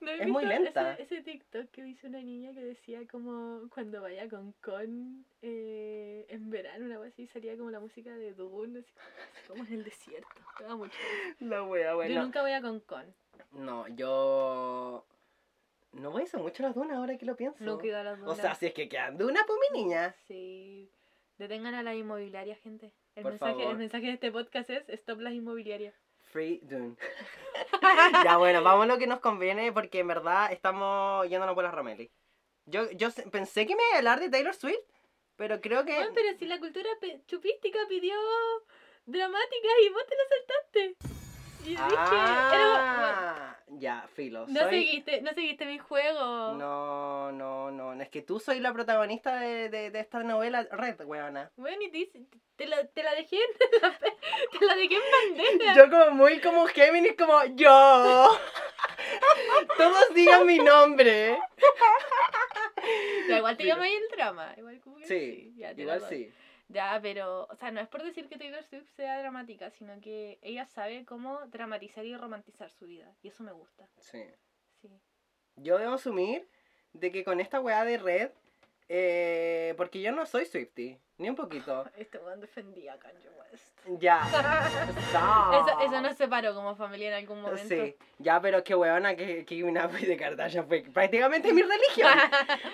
¿No 0.00 0.10
has 0.10 0.20
es 0.20 0.28
muy 0.28 0.44
lenta. 0.44 0.92
Ese, 0.94 1.02
ese 1.02 1.22
TikTok 1.22 1.70
que 1.70 1.82
dice 1.82 2.06
una 2.06 2.20
niña 2.20 2.52
que 2.52 2.60
decía 2.60 3.00
como 3.10 3.68
cuando 3.70 4.00
vaya 4.00 4.28
con 4.28 4.52
Con 4.60 5.24
eh, 5.42 6.26
en 6.28 6.50
verano, 6.50 6.86
una 6.86 6.98
vez 6.98 7.12
así, 7.12 7.26
salía 7.26 7.56
como 7.56 7.70
la 7.70 7.80
música 7.80 8.14
de 8.14 8.32
Dune, 8.32 8.80
así 8.80 8.92
como, 9.48 9.64
en 9.64 9.72
el 9.72 9.84
desierto. 9.84 10.28
Da 10.60 10.76
mucho. 10.76 10.96
La 11.40 11.62
wea, 11.62 11.94
bueno. 11.94 12.14
Yo 12.14 12.22
nunca 12.22 12.42
voy 12.42 12.52
a 12.52 12.60
con 12.60 12.80
Con. 12.80 13.14
No, 13.52 13.88
yo... 13.88 15.04
No 15.92 16.10
voy 16.10 16.22
a 16.22 16.24
hacer 16.24 16.40
mucho 16.40 16.62
las 16.62 16.74
dunas 16.74 16.96
ahora 16.96 17.18
que 17.18 17.26
lo 17.26 17.36
pienso. 17.36 17.62
No 17.62 17.76
queda 17.76 18.02
las 18.02 18.18
O 18.22 18.34
sea, 18.34 18.54
si 18.54 18.66
es 18.66 18.72
que 18.72 18.88
quedan 18.88 19.18
dunas, 19.18 19.44
pues 19.46 19.58
mi 19.70 19.82
niña. 19.82 20.14
Sí. 20.26 20.90
Detengan 21.36 21.74
a 21.74 21.82
la 21.82 21.94
inmobiliaria, 21.94 22.56
gente. 22.56 22.92
El 23.14 23.22
Por 23.24 23.32
mensaje, 23.32 23.52
favor. 23.52 23.70
el 23.72 23.78
mensaje 23.78 24.06
de 24.06 24.12
este 24.12 24.32
podcast 24.32 24.70
es 24.70 24.88
stop 24.88 25.20
las 25.20 25.34
inmobiliarias. 25.34 25.94
Free 26.30 26.60
Dune. 26.62 26.96
ya 28.24 28.38
bueno, 28.38 28.62
vamos 28.62 28.84
a 28.84 28.86
lo 28.86 28.98
que 28.98 29.06
nos 29.06 29.20
conviene 29.20 29.70
porque 29.70 29.98
en 29.98 30.08
verdad 30.08 30.50
estamos 30.50 31.28
yéndonos 31.28 31.54
por 31.54 31.64
las 31.64 31.74
Romeli. 31.74 32.10
Yo, 32.64 32.90
yo 32.92 33.08
pensé 33.30 33.66
que 33.66 33.76
me 33.76 33.82
iba 33.82 33.94
a 33.96 33.98
hablar 33.98 34.20
de 34.20 34.30
Taylor 34.30 34.54
Swift, 34.54 34.78
pero 35.36 35.60
creo 35.60 35.84
que... 35.84 35.94
Bueno, 35.94 36.12
pero 36.14 36.38
si 36.38 36.46
la 36.46 36.58
cultura 36.58 36.88
chupística 37.26 37.78
pidió 37.88 38.14
dramática 39.04 39.68
y 39.84 39.88
vos 39.90 40.06
te 40.06 40.14
lo 40.16 40.22
saltaste. 40.28 41.21
Yo 41.64 41.70
dije, 41.70 41.82
era- 41.82 43.54
Ah, 43.54 43.56
ya, 43.68 44.06
filo. 44.14 44.46
no, 44.48 44.60
soy- 44.60 44.70
seguiste, 44.70 45.22
no 45.22 45.32
seguiste 45.32 45.64
mi 45.66 45.78
juego. 45.78 46.54
No, 46.54 47.30
no, 47.32 47.70
no. 47.70 47.92
Es 48.02 48.08
que 48.08 48.22
tú 48.22 48.40
soy 48.40 48.58
la 48.60 48.72
protagonista 48.72 49.36
de, 49.40 49.68
de, 49.68 49.90
de 49.90 50.00
esta 50.00 50.22
novela 50.22 50.66
Red, 50.70 51.00
weona. 51.04 51.50
Bueno, 51.56 51.82
y 51.82 51.88
te, 52.56 52.66
la, 52.66 52.84
te 52.86 53.02
la 53.02 53.14
dejé 53.14 53.36
en 53.36 53.80
la, 53.82 53.98
te 53.98 54.66
la 54.66 54.74
dejé 54.74 54.94
en 54.96 55.36
bandeja. 55.36 55.74
Yo 55.76 55.90
como 55.90 56.10
muy 56.12 56.40
como 56.40 56.66
Géminis, 56.66 57.14
como 57.16 57.44
yo. 57.54 58.38
Todos 59.76 60.14
digan 60.14 60.46
mi 60.46 60.58
nombre. 60.58 61.38
Ya, 63.28 63.38
igual 63.38 63.56
te 63.56 63.64
llamáis 63.64 63.94
el 63.94 64.16
drama. 64.16 64.52
Igual 64.56 64.80
como 64.80 64.96
que 64.96 65.06
Sí, 65.06 65.54
ya, 65.56 65.72
igual 65.72 66.00
sí. 66.08 66.32
Ya, 66.72 66.98
pero, 67.02 67.46
o 67.50 67.54
sea, 67.56 67.70
no 67.70 67.80
es 67.80 67.88
por 67.88 68.02
decir 68.02 68.28
que 68.28 68.38
Taylor 68.38 68.64
Swift 68.64 68.88
sea 68.96 69.18
dramática, 69.18 69.70
sino 69.70 70.00
que 70.00 70.38
ella 70.40 70.64
sabe 70.64 71.04
cómo 71.04 71.38
dramatizar 71.48 72.04
y 72.06 72.16
romantizar 72.16 72.70
su 72.70 72.86
vida. 72.86 73.14
Y 73.22 73.28
eso 73.28 73.42
me 73.42 73.52
gusta. 73.52 73.86
Sí. 73.98 74.24
Sí. 74.80 74.88
Yo 75.56 75.76
debo 75.78 75.94
asumir 75.94 76.48
de 76.94 77.12
que 77.12 77.24
con 77.24 77.40
esta 77.40 77.60
weá 77.60 77.84
de 77.84 77.98
Red, 77.98 78.30
eh, 78.88 79.74
porque 79.76 80.00
yo 80.00 80.12
no 80.12 80.24
soy 80.24 80.46
Swifty, 80.46 80.98
ni 81.18 81.28
un 81.28 81.36
poquito. 81.36 81.84
Este 81.96 82.18
weón 82.18 82.40
defendía 82.40 82.94
a 82.94 82.98
Kanye 82.98 83.28
West. 83.38 83.78
Ya. 83.98 84.22
Eso, 85.12 85.80
eso 85.80 86.00
nos 86.00 86.16
separó 86.16 86.54
como 86.54 86.74
familia 86.74 87.08
en 87.08 87.14
algún 87.14 87.42
momento. 87.42 87.68
Sí, 87.68 87.96
ya, 88.18 88.40
pero 88.40 88.58
es 88.58 88.64
que 88.64 88.74
weona 88.74 89.14
que, 89.14 89.44
que 89.44 89.62
Minaj 89.62 89.92
de 89.92 90.16
Kardashian 90.16 90.66
fue 90.66 90.82
prácticamente 90.82 91.52
mi 91.52 91.62
religión. 91.74 92.18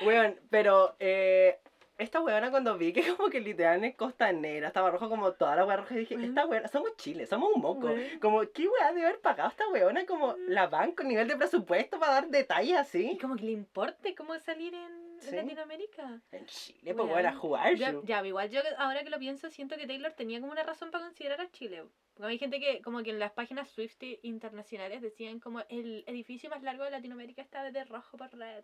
Weón, 0.05 0.39
pero 0.51 0.95
eh, 1.01 1.59
esta 1.99 2.21
weona 2.21 2.51
cuando 2.51 2.79
vi 2.79 2.93
que 2.93 3.03
como 3.17 3.29
que 3.29 3.41
literal 3.41 3.83
en 3.85 3.93
Costanera 3.93 4.69
estaba 4.69 4.91
rojo 4.91 5.09
como 5.09 5.33
toda 5.33 5.57
la 5.57 5.65
weá 5.67 5.77
roja, 5.77 5.95
dije, 5.97 6.15
esta 6.15 6.47
weona, 6.47 6.69
somos 6.69 6.97
Chile, 6.97 7.27
somos 7.27 7.51
un 7.55 7.61
moco. 7.61 7.95
Como, 8.21 8.41
¿qué 8.53 8.69
weá 8.69 8.93
debe 8.93 9.07
haber 9.07 9.21
pagado 9.21 9.51
esta 9.51 9.69
weona 9.69 10.07
como 10.07 10.37
la 10.47 10.67
banco, 10.69 11.03
nivel 11.03 11.29
de 11.29 11.37
presupuesto 11.37 11.99
para 11.99 12.13
dar 12.13 12.29
detalles 12.29 12.71
Y 12.71 12.75
así? 12.75 13.19
como 13.21 13.37
que 13.37 13.45
le 13.45 13.53
importe 13.53 14.15
cómo 14.15 14.39
salir 14.39 14.75
en, 14.75 15.09
Sí. 15.21 15.35
Latinoamérica. 15.35 16.21
En 16.31 16.47
Chile, 16.47 16.95
pues 16.95 16.97
Weón. 16.97 17.11
weona, 17.11 17.35
jugar 17.35 17.75
Ya, 17.75 17.93
ya, 18.05 18.25
igual 18.25 18.51
yo 18.51 18.61
ahora 18.79 19.03
que 19.03 19.11
lo 19.11 19.19
pienso, 19.19 19.51
siento 19.51 19.77
que 19.77 19.87
Taylor 19.89 20.13
tenía 20.13 20.39
como 20.41 20.53
una 20.53 20.63
razón 20.63 20.93
para 20.93 21.05
considerar 21.05 21.41
a 21.41 21.51
Chile. 21.51 21.83
Porque 22.15 22.31
hay 22.33 22.39
gente 22.39 22.61
que, 22.61 22.81
como 22.83 23.03
que 23.03 23.11
en 23.11 23.19
las 23.19 23.33
páginas 23.33 23.69
Swifty 23.69 24.21
internacionales 24.23 25.03
decían 25.03 25.41
como 25.41 25.61
el 25.69 26.05
edificio 26.07 26.49
más 26.51 26.63
largo 26.63 26.85
de 26.85 26.93
Latinoamérica 26.93 27.43
está 27.43 27.69
de 27.69 27.85
rojo 27.85 28.17
por 28.17 28.31
red. 28.33 28.63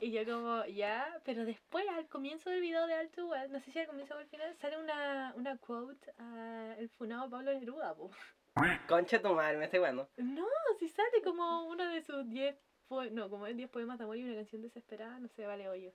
Y 0.04 0.12
yo 0.12 0.24
como, 0.24 0.64
ya, 0.66 1.20
pero 1.24 1.44
después 1.44 1.86
al 1.88 2.08
comienzo 2.08 2.48
del 2.50 2.60
video 2.60 2.86
de 2.86 2.94
Alto 2.94 3.20
Igual, 3.20 3.52
no 3.52 3.60
sé 3.60 3.70
si 3.70 3.78
al 3.78 3.86
comienzo 3.86 4.14
o 4.14 4.18
al 4.18 4.26
final, 4.28 4.56
sale 4.56 4.78
una, 4.78 5.34
una 5.36 5.58
quote 5.58 6.12
a 6.18 6.74
el 6.78 6.88
funado 6.90 7.28
Pablo 7.28 7.52
Neruda, 7.52 7.94
po. 7.94 8.10
Concha 8.88 9.20
tu 9.20 9.34
madre, 9.34 9.58
me 9.58 9.64
estoy 9.64 9.80
jugando. 9.80 10.08
No, 10.16 10.46
si 10.78 10.88
sale 10.88 11.22
como 11.22 11.64
uno 11.64 11.86
de 11.86 12.02
sus 12.02 12.28
10 12.28 12.56
poemas, 12.88 13.12
no, 13.12 13.28
como 13.28 13.46
es 13.46 13.56
10 13.56 13.68
poemas 13.70 13.98
de 13.98 14.04
amor 14.04 14.16
y 14.16 14.24
una 14.24 14.34
canción 14.34 14.62
desesperada, 14.62 15.18
no 15.18 15.28
sé, 15.28 15.46
vale 15.46 15.68
hoyo. 15.68 15.92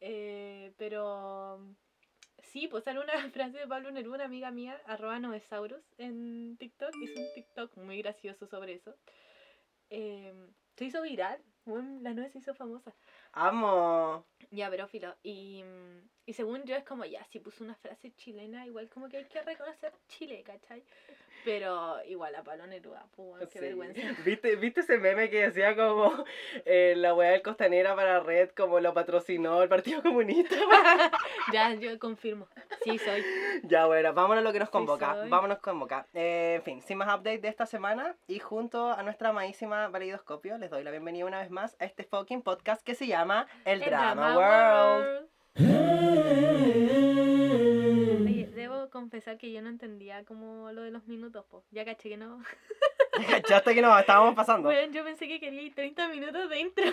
Eh, 0.00 0.74
pero 0.76 1.74
sí, 2.42 2.68
pues 2.68 2.84
sale 2.84 3.00
una 3.00 3.12
frase 3.32 3.58
de 3.58 3.66
Pablo 3.66 3.90
Neruda, 3.90 4.16
una 4.16 4.24
amiga 4.26 4.50
mía, 4.50 4.80
arroba 4.86 5.18
novesaurus 5.18 5.84
en 5.96 6.56
TikTok, 6.58 6.94
hizo 7.00 7.20
un 7.20 7.32
TikTok 7.34 7.76
muy 7.78 7.98
gracioso 8.02 8.46
sobre 8.46 8.74
eso. 8.74 8.94
Eh, 9.90 10.34
se 10.76 10.84
hizo 10.84 11.02
viral, 11.02 11.42
la 11.66 12.14
nueve 12.14 12.30
se 12.30 12.38
hizo 12.38 12.54
famosa. 12.54 12.94
Amo. 13.40 14.26
Ya, 14.50 14.68
pero 14.68 14.88
filo. 14.88 15.14
Y, 15.22 15.62
mm, 15.62 16.08
y 16.26 16.32
según 16.32 16.64
yo 16.64 16.74
es 16.74 16.84
como, 16.84 17.04
ya, 17.04 17.24
si 17.30 17.38
puso 17.38 17.62
una 17.62 17.76
frase 17.76 18.12
chilena, 18.16 18.66
igual 18.66 18.88
como 18.88 19.08
que 19.08 19.18
hay 19.18 19.28
que 19.28 19.42
reconocer 19.42 19.92
Chile, 20.08 20.42
¿cachai? 20.42 20.84
Pero 21.44 21.96
igual 22.04 22.34
a 22.34 22.42
Pablo 22.42 22.66
Neruda, 22.66 23.04
pues, 23.16 23.48
qué 23.52 23.58
Sí. 23.58 23.64
vergüenza. 23.64 24.00
¿Viste, 24.24 24.56
¿Viste 24.56 24.80
ese 24.80 24.98
meme 24.98 25.30
que 25.30 25.42
decía 25.48 25.74
como 25.76 26.24
eh, 26.64 26.94
la 26.96 27.14
weá 27.14 27.30
del 27.30 27.42
Costanera 27.42 27.94
para 27.96 28.20
Red 28.20 28.50
como 28.50 28.80
lo 28.80 28.92
patrocinó 28.94 29.62
el 29.62 29.68
Partido 29.68 30.02
Comunista? 30.02 30.54
ya, 31.52 31.74
yo 31.74 31.98
confirmo. 31.98 32.46
Sí, 32.84 32.98
soy. 32.98 33.24
ya, 33.64 33.86
bueno, 33.86 34.12
vámonos 34.12 34.42
a 34.42 34.44
lo 34.44 34.52
que 34.52 34.58
nos 34.60 34.68
Sí 34.68 34.72
convoca. 34.72 35.14
soy. 35.14 35.28
vámonos 35.30 35.58
convoca. 35.58 36.06
Eh, 36.14 36.54
en 36.56 36.62
fin, 36.62 36.82
sin 36.82 36.98
más 36.98 37.08
update 37.08 37.38
de 37.38 37.48
esta 37.48 37.66
semana 37.66 38.16
y 38.26 38.38
junto 38.38 38.90
a 38.90 39.02
nuestra 39.02 39.30
amadísima 39.30 39.88
Validoscopio, 39.88 40.58
les 40.58 40.70
doy 40.70 40.84
la 40.84 40.90
bienvenida 40.90 41.24
una 41.26 41.40
vez 41.40 41.50
más 41.50 41.76
a 41.80 41.84
este 41.84 42.04
fucking 42.04 42.42
podcast 42.42 42.82
que 42.82 42.94
se 42.94 43.06
llama 43.06 43.46
El, 43.64 43.82
El 43.82 43.88
Drama, 43.90 44.34
Drama 44.34 44.98
World. 44.98 45.28
Oye, 45.58 47.27
debo 48.88 48.90
confesar 48.90 49.38
que 49.38 49.52
yo 49.52 49.60
no 49.62 49.68
entendía 49.68 50.24
como 50.24 50.72
lo 50.72 50.82
de 50.82 50.90
los 50.90 51.06
minutos, 51.06 51.44
po. 51.46 51.64
Ya 51.70 51.84
caché 51.84 52.08
que 52.08 52.16
no. 52.16 52.42
¿Cachaste 53.28 53.74
que 53.74 53.82
nos 53.82 53.98
estábamos 53.98 54.34
pasando? 54.34 54.68
Bueno, 54.68 54.92
yo 54.92 55.04
pensé 55.04 55.26
que 55.26 55.40
quería 55.40 55.62
ir 55.62 55.74
30 55.74 56.08
minutos 56.08 56.48
de 56.48 56.60
intro. 56.60 56.84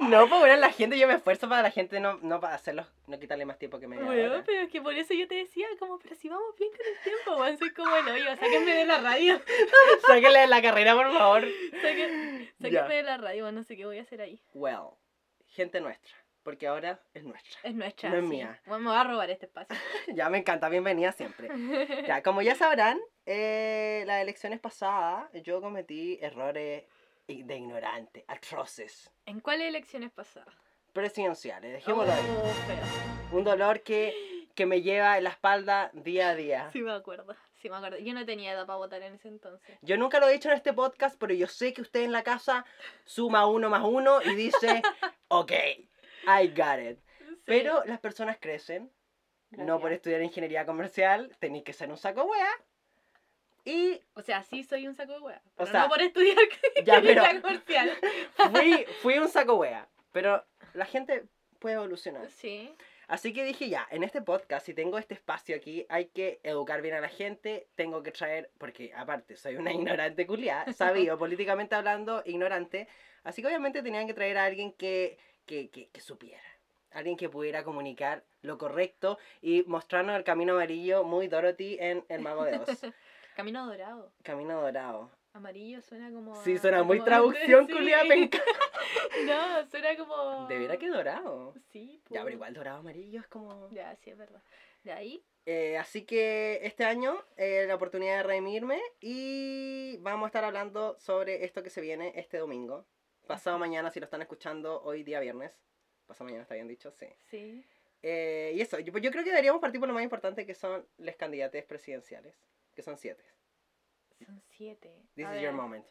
No, 0.00 0.26
pues 0.28 0.40
bueno, 0.40 0.56
la 0.56 0.70
gente, 0.70 0.98
yo 0.98 1.06
me 1.06 1.14
esfuerzo 1.14 1.48
para 1.48 1.62
la 1.62 1.70
gente 1.70 2.00
no, 2.00 2.18
no 2.22 2.40
para 2.40 2.54
hacerlos, 2.54 2.86
no 3.06 3.18
quitarle 3.18 3.44
más 3.44 3.58
tiempo 3.58 3.78
que 3.78 3.86
media 3.86 4.04
Bueno, 4.04 4.42
pero 4.46 4.62
es 4.62 4.70
que 4.70 4.80
por 4.80 4.94
eso 4.94 5.12
yo 5.12 5.28
te 5.28 5.34
decía, 5.34 5.66
como, 5.78 5.98
pero 5.98 6.14
si 6.14 6.28
vamos 6.28 6.56
bien 6.58 6.70
con 6.70 6.86
el 6.86 7.02
tiempo, 7.02 7.36
weón, 7.36 7.58
soy 7.58 7.70
como 7.74 7.94
el 7.96 8.08
hoyo, 8.08 8.36
sáquenme 8.36 8.72
de 8.72 8.86
la 8.86 8.98
radio. 8.98 9.38
Sáquenle 10.06 10.40
de 10.40 10.46
la 10.46 10.62
carrera, 10.62 10.94
por 10.94 11.12
favor. 11.12 11.44
Sáquenme 11.82 12.50
de 12.60 13.02
la 13.02 13.18
radio, 13.18 13.52
no 13.52 13.62
sé 13.62 13.76
qué 13.76 13.84
voy 13.84 13.98
a 13.98 14.02
hacer 14.02 14.22
ahí. 14.22 14.40
Well, 14.54 14.96
gente 15.48 15.80
nuestra, 15.80 16.16
porque 16.48 16.66
ahora 16.66 16.98
es 17.12 17.24
nuestra. 17.24 17.60
Es 17.62 17.74
nuestra. 17.74 18.08
No 18.08 18.16
es 18.16 18.22
sí. 18.22 18.28
mía. 18.30 18.58
Bueno, 18.64 18.84
me 18.84 18.90
va 18.90 19.02
a 19.02 19.04
robar 19.04 19.28
este 19.28 19.44
espacio. 19.44 19.76
Ya 20.16 20.30
me 20.30 20.38
encanta, 20.38 20.70
bienvenida 20.70 21.12
siempre. 21.12 21.50
Ya, 22.06 22.22
como 22.22 22.40
ya 22.40 22.54
sabrán, 22.54 22.98
eh, 23.26 24.02
las 24.06 24.22
elecciones 24.22 24.58
pasadas 24.58 25.30
yo 25.44 25.60
cometí 25.60 26.18
errores 26.22 26.84
de 27.26 27.56
ignorante, 27.58 28.24
atroces, 28.28 29.10
¿En 29.26 29.40
cuáles 29.40 29.68
elecciones 29.68 30.10
pasadas? 30.10 30.54
presidenciales, 30.94 31.70
dejémoslo 31.70 32.10
ahí. 32.10 32.24
Oh, 32.30 32.46
feo. 32.66 33.38
Un 33.38 33.44
dolor 33.44 33.82
que, 33.82 34.48
que 34.54 34.64
me 34.64 34.80
lleva 34.80 35.18
en 35.18 35.24
la 35.24 35.30
espalda 35.30 35.90
día 35.92 36.30
a 36.30 36.34
día. 36.34 36.70
Sí 36.72 36.80
me 36.80 36.92
acuerdo, 36.92 37.36
sí 37.60 37.68
me 37.68 37.76
acuerdo. 37.76 37.98
Yo 37.98 38.14
no 38.14 38.24
tenía 38.24 38.52
edad 38.52 38.64
para 38.64 38.78
votar 38.78 39.02
en 39.02 39.16
ese 39.16 39.28
entonces. 39.28 39.78
Yo 39.82 39.98
nunca 39.98 40.18
lo 40.18 40.28
he 40.28 40.32
dicho 40.32 40.48
en 40.48 40.56
este 40.56 40.72
podcast, 40.72 41.16
pero 41.20 41.34
yo 41.34 41.46
sé 41.46 41.74
que 41.74 41.82
usted 41.82 42.04
en 42.04 42.12
la 42.12 42.22
casa 42.22 42.64
suma 43.04 43.46
uno 43.46 43.68
más 43.68 43.84
uno 43.84 44.22
y 44.22 44.34
dice, 44.34 44.80
ok, 45.28 45.52
I 46.26 46.48
got 46.48 46.78
it. 46.78 46.98
Sí. 47.18 47.24
Pero 47.44 47.82
las 47.84 48.00
personas 48.00 48.38
crecen, 48.40 48.90
no 49.50 49.74
por 49.80 49.90
Gracias. 49.90 49.96
estudiar 49.98 50.22
ingeniería 50.22 50.66
comercial, 50.66 51.34
tenéis 51.38 51.64
que 51.64 51.72
ser 51.72 51.90
un 51.90 51.96
saco 51.96 52.24
wea. 52.24 52.50
Y 53.64 54.00
O 54.14 54.22
sea, 54.22 54.42
sí 54.42 54.62
soy 54.62 54.86
un 54.86 54.94
saco 54.94 55.12
de 55.12 55.20
hueá. 55.20 55.42
O 55.56 55.58
Pero 55.58 55.70
sea, 55.70 55.80
no 55.82 55.88
por 55.88 56.00
estudiar 56.00 56.36
ya, 56.84 57.00
pero 57.00 57.22
ingeniería 57.22 57.42
comercial. 57.42 57.90
fui, 58.52 58.86
fui 59.02 59.18
un 59.18 59.28
saco 59.28 59.54
wea. 59.56 59.88
Pero 60.12 60.44
la 60.74 60.86
gente 60.86 61.24
puede 61.58 61.74
evolucionar. 61.76 62.30
Sí. 62.30 62.74
Así 63.08 63.32
que 63.32 63.42
dije 63.42 63.70
ya, 63.70 63.86
en 63.90 64.04
este 64.04 64.20
podcast, 64.20 64.66
si 64.66 64.74
tengo 64.74 64.98
este 64.98 65.14
espacio 65.14 65.56
aquí, 65.56 65.86
hay 65.88 66.06
que 66.06 66.40
educar 66.42 66.82
bien 66.82 66.94
a 66.94 67.00
la 67.00 67.08
gente, 67.08 67.66
tengo 67.74 68.02
que 68.02 68.12
traer, 68.12 68.50
porque 68.58 68.92
aparte 68.94 69.34
soy 69.34 69.56
una 69.56 69.72
ignorante 69.72 70.26
culiada, 70.26 70.70
sabido, 70.74 71.16
políticamente 71.16 71.74
hablando, 71.74 72.22
ignorante, 72.26 72.86
así 73.24 73.40
que 73.40 73.48
obviamente 73.48 73.82
tenían 73.82 74.06
que 74.06 74.12
traer 74.12 74.36
a 74.36 74.44
alguien 74.44 74.74
que, 74.74 75.16
que, 75.48 75.68
que, 75.70 75.88
que 75.88 76.00
supiera, 76.00 76.40
alguien 76.92 77.16
que 77.16 77.28
pudiera 77.28 77.64
comunicar 77.64 78.22
lo 78.42 78.56
correcto 78.58 79.18
y 79.42 79.64
mostrarnos 79.64 80.16
el 80.16 80.22
camino 80.22 80.52
amarillo 80.52 81.02
muy 81.02 81.26
Dorothy 81.26 81.76
en 81.80 82.04
El 82.08 82.20
Mago 82.20 82.44
de 82.44 82.58
Oz. 82.58 82.68
Camino 83.36 83.66
dorado. 83.66 84.12
Camino 84.22 84.60
dorado. 84.60 85.10
Amarillo 85.32 85.80
suena 85.80 86.10
como. 86.10 86.34
Sí, 86.42 86.54
a- 86.56 86.58
suena 86.60 86.82
muy 86.82 87.00
traducción 87.00 87.66
sí. 87.68 87.72
culiada, 87.72 88.04
penca. 88.06 88.38
No, 89.26 89.66
suena 89.70 89.96
como. 89.96 90.46
De 90.46 90.58
veras 90.58 90.78
que 90.78 90.88
dorado. 90.88 91.54
Sí, 91.72 92.00
Ya, 92.10 92.20
po. 92.20 92.24
pero 92.26 92.30
igual 92.36 92.54
dorado 92.54 92.78
amarillo 92.78 93.20
es 93.20 93.26
como... 93.26 93.68
Ya, 93.70 93.94
sí, 93.96 94.10
es 94.10 94.16
verdad. 94.18 94.42
De 94.84 94.92
ahí. 94.92 95.22
Eh, 95.46 95.76
así 95.78 96.02
que 96.04 96.60
este 96.62 96.84
año 96.84 97.16
eh, 97.36 97.64
la 97.66 97.74
oportunidad 97.74 98.18
de 98.18 98.22
redimirme 98.22 98.80
y 99.00 99.96
vamos 99.98 100.24
a 100.24 100.28
estar 100.28 100.44
hablando 100.44 100.96
sobre 100.98 101.44
esto 101.44 101.62
que 101.62 101.70
se 101.70 101.80
viene 101.80 102.12
este 102.16 102.38
domingo. 102.38 102.86
Pasado 103.28 103.58
mañana, 103.58 103.90
si 103.90 104.00
lo 104.00 104.04
están 104.04 104.22
escuchando 104.22 104.82
hoy 104.82 105.02
día 105.04 105.20
viernes. 105.20 105.56
Pasado 106.06 106.24
mañana 106.24 106.42
está 106.42 106.54
bien 106.54 106.66
dicho, 106.66 106.90
sí. 106.90 107.06
Sí. 107.30 107.62
Eh, 108.02 108.52
y 108.54 108.60
eso, 108.62 108.78
yo, 108.78 108.90
pues 108.90 109.04
yo 109.04 109.10
creo 109.10 109.22
que 109.22 109.28
deberíamos 109.30 109.60
partir 109.60 109.78
por 109.78 109.86
lo 109.88 109.94
más 109.94 110.02
importante 110.02 110.46
que 110.46 110.54
son 110.54 110.86
las 110.96 111.14
candidatas 111.16 111.62
presidenciales, 111.64 112.34
que 112.74 112.82
son 112.82 112.96
siete. 112.96 113.22
Son 114.24 114.40
siete. 114.56 114.90
This 115.14 115.26
A 115.26 115.36
is 115.36 115.42
your 115.42 115.52
moment. 115.52 115.84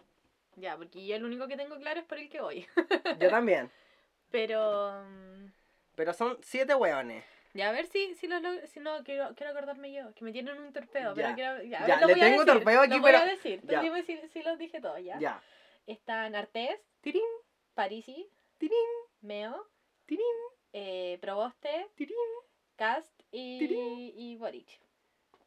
Ya, 0.55 0.75
porque 0.75 1.05
yo 1.05 1.15
el 1.15 1.23
único 1.23 1.47
que 1.47 1.55
tengo 1.55 1.77
claro 1.77 1.99
es 1.99 2.05
por 2.07 2.17
el 2.17 2.27
que 2.29 2.41
voy. 2.41 2.65
Yo 3.21 3.29
también. 3.29 3.69
Pero. 4.31 5.03
mm, 5.07 5.51
Pero 5.95 6.13
son 6.13 6.39
siete 6.41 6.73
hueones. 6.73 7.23
Ya, 7.53 7.69
a 7.69 7.71
ver 7.71 7.85
si, 7.85 8.15
si 8.15 8.27
lo 8.27 8.39
logro. 8.39 8.65
Si 8.65 8.79
no, 8.79 9.03
quiero, 9.03 9.33
quiero 9.35 9.51
acordarme 9.51 9.93
yo. 9.93 10.13
Que 10.15 10.23
me 10.25 10.31
tienen 10.31 10.59
un 10.59 10.73
torpeo. 10.73 11.11
Ya. 11.11 11.15
Pero 11.15 11.35
quiero. 11.35 11.63
Ya, 11.63 11.85
a 11.85 12.01
lo 12.01 12.07
le 12.07 12.13
voy 12.13 12.21
a 12.21 12.25
tengo 12.25 12.43
decir, 12.43 12.53
torpeo 12.53 12.81
aquí, 12.81 12.93
lo 12.95 13.01
voy 13.01 13.11
pero- 13.11 13.23
a 13.23 13.25
decir. 13.25 13.61
Ya. 13.63 13.81
dime 13.81 14.03
si, 14.03 14.17
si 14.29 14.41
los 14.43 14.57
dije 14.57 14.81
todos, 14.81 14.99
¿ya? 15.03 15.17
Ya. 15.19 15.41
Están 15.87 16.35
Artés, 16.35 16.79
Tirín, 17.01 17.23
Parisi, 17.73 18.29
tirín, 18.57 18.75
Meo, 19.21 19.67
tirín, 20.05 20.25
eh, 20.73 21.17
Proboste, 21.21 21.87
tirín. 21.95 22.15
Cast 22.75 23.09
y, 23.31 23.57
Tirín. 23.57 24.11
y 24.15 24.35
Boric. 24.35 24.67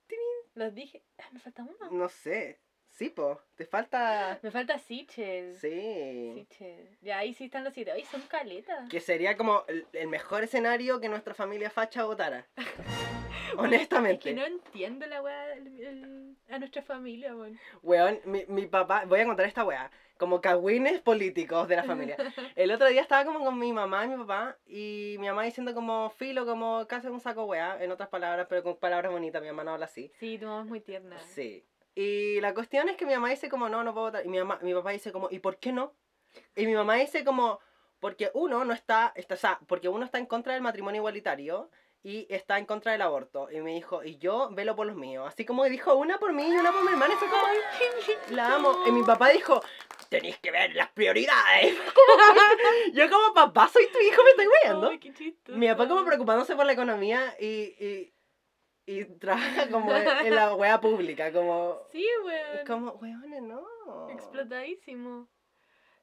Tirín. 0.08 0.26
Los 0.54 0.74
dije. 0.74 1.02
Ah, 1.18 1.28
me 1.30 1.38
falta 1.38 1.62
uno. 1.62 1.90
No 1.92 2.08
sé. 2.08 2.58
Sí, 2.88 3.08
po. 3.08 3.40
Te 3.54 3.66
falta... 3.66 4.40
Me 4.42 4.50
falta 4.50 4.76
Sichel. 4.78 5.54
Sí. 5.54 6.32
Sichel. 6.34 6.98
Ya 7.02 7.18
ahí 7.18 7.32
sí 7.34 7.44
están 7.44 7.62
los 7.62 7.72
siete. 7.72 7.92
Ay, 7.92 8.04
son 8.06 8.20
caletas. 8.22 8.88
Que 8.88 8.98
sería 8.98 9.36
como 9.36 9.64
el, 9.68 9.86
el 9.92 10.08
mejor 10.08 10.42
escenario 10.42 11.00
que 11.00 11.08
nuestra 11.08 11.34
familia 11.34 11.70
facha 11.70 12.04
votara. 12.04 12.46
Es 13.50 13.56
Honestamente. 13.58 14.22
que 14.28 14.32
no 14.34 14.44
entiendo 14.44 15.06
la 15.06 15.20
weá 15.22 15.54
a 16.50 16.58
nuestra 16.60 16.82
familia, 16.82 17.34
weón. 17.34 17.58
Weón, 17.82 18.20
mi, 18.24 18.44
mi 18.46 18.66
papá, 18.66 19.04
voy 19.06 19.18
a 19.20 19.26
contar 19.26 19.44
esta 19.46 19.64
weá, 19.64 19.90
como 20.20 20.42
cagüines 20.42 21.00
políticos 21.00 21.66
de 21.66 21.76
la 21.76 21.82
familia. 21.82 22.16
El 22.54 22.70
otro 22.72 22.86
día 22.88 23.00
estaba 23.00 23.24
como 23.24 23.42
con 23.42 23.58
mi 23.58 23.72
mamá 23.72 24.04
y 24.04 24.08
mi 24.08 24.18
papá, 24.18 24.58
y 24.66 25.16
mi 25.18 25.26
mamá 25.28 25.44
diciendo 25.44 25.72
como 25.72 26.10
filo, 26.10 26.44
como 26.44 26.86
casi 26.86 27.08
un 27.08 27.20
saco 27.20 27.44
weá, 27.44 27.82
en 27.82 27.90
otras 27.90 28.10
palabras, 28.10 28.46
pero 28.46 28.62
con 28.62 28.76
palabras 28.76 29.10
bonitas, 29.10 29.40
mi 29.40 29.48
mamá 29.48 29.64
no 29.64 29.72
habla 29.72 29.86
así. 29.86 30.12
Sí, 30.20 30.36
tu 30.38 30.44
mamá 30.44 30.60
es 30.60 30.68
muy 30.68 30.80
tierna. 30.82 31.18
Sí. 31.20 31.64
Y 31.94 32.38
la 32.42 32.52
cuestión 32.52 32.90
es 32.90 32.98
que 32.98 33.06
mi 33.06 33.14
mamá 33.14 33.30
dice 33.30 33.48
como, 33.48 33.70
no, 33.70 33.82
no 33.82 33.94
puedo 33.94 34.06
votar. 34.08 34.26
Y 34.26 34.28
mi, 34.28 34.38
mamá, 34.38 34.58
mi 34.60 34.74
papá 34.74 34.90
dice 34.90 35.10
como, 35.10 35.28
¿y 35.30 35.38
por 35.38 35.56
qué 35.56 35.72
no? 35.72 35.94
Y 36.54 36.66
mi 36.66 36.74
mamá 36.74 36.96
dice 36.96 37.24
como, 37.24 37.58
porque 37.98 38.30
uno 38.34 38.62
no 38.66 38.74
está, 38.74 39.14
está, 39.16 39.34
o 39.34 39.38
sea, 39.38 39.58
porque 39.66 39.88
uno 39.88 40.04
está 40.04 40.18
en 40.18 40.26
contra 40.26 40.52
del 40.52 40.62
matrimonio 40.62 40.98
igualitario 40.98 41.70
y 42.02 42.26
está 42.28 42.58
en 42.58 42.66
contra 42.66 42.92
del 42.92 43.02
aborto. 43.02 43.50
Y 43.50 43.60
me 43.60 43.72
dijo, 43.74 44.04
y 44.04 44.18
yo 44.18 44.50
velo 44.50 44.76
por 44.76 44.86
los 44.86 44.96
míos. 44.96 45.26
Así 45.26 45.46
como 45.46 45.64
dijo, 45.64 45.94
una 45.94 46.18
por 46.18 46.34
mí 46.34 46.46
y 46.46 46.56
una 46.56 46.72
por 46.72 46.82
mi 46.82 46.90
hermana. 46.90 47.14
Y 47.14 47.16
fue 47.16 47.28
como, 47.28 47.42
la 48.36 48.54
amo. 48.54 48.74
Y 48.86 48.92
mi 48.92 49.02
papá 49.02 49.30
dijo, 49.30 49.62
tenéis 50.10 50.38
que 50.40 50.50
ver 50.50 50.74
las 50.74 50.90
prioridades. 50.90 51.74
yo 52.92 53.08
como 53.08 53.32
papá, 53.32 53.68
soy 53.68 53.86
tu 53.90 53.98
hijo, 54.00 54.22
me 54.24 54.30
estoy 54.30 55.14
chistoso. 55.14 55.56
Mi 55.56 55.68
papá 55.68 55.88
como 55.88 56.04
preocupándose 56.04 56.54
por 56.54 56.66
la 56.66 56.72
economía 56.72 57.34
y, 57.40 57.46
y, 57.46 58.12
y 58.86 59.04
trabaja 59.04 59.70
como 59.70 59.94
en, 59.94 60.34
la 60.34 60.54
wea 60.54 60.80
pública, 60.80 61.32
como... 61.32 61.86
Sí, 61.92 62.06
weón. 62.24 62.66
Como, 62.66 62.92
weones, 62.94 63.42
no. 63.42 63.64
Explotadísimo. 64.10 65.28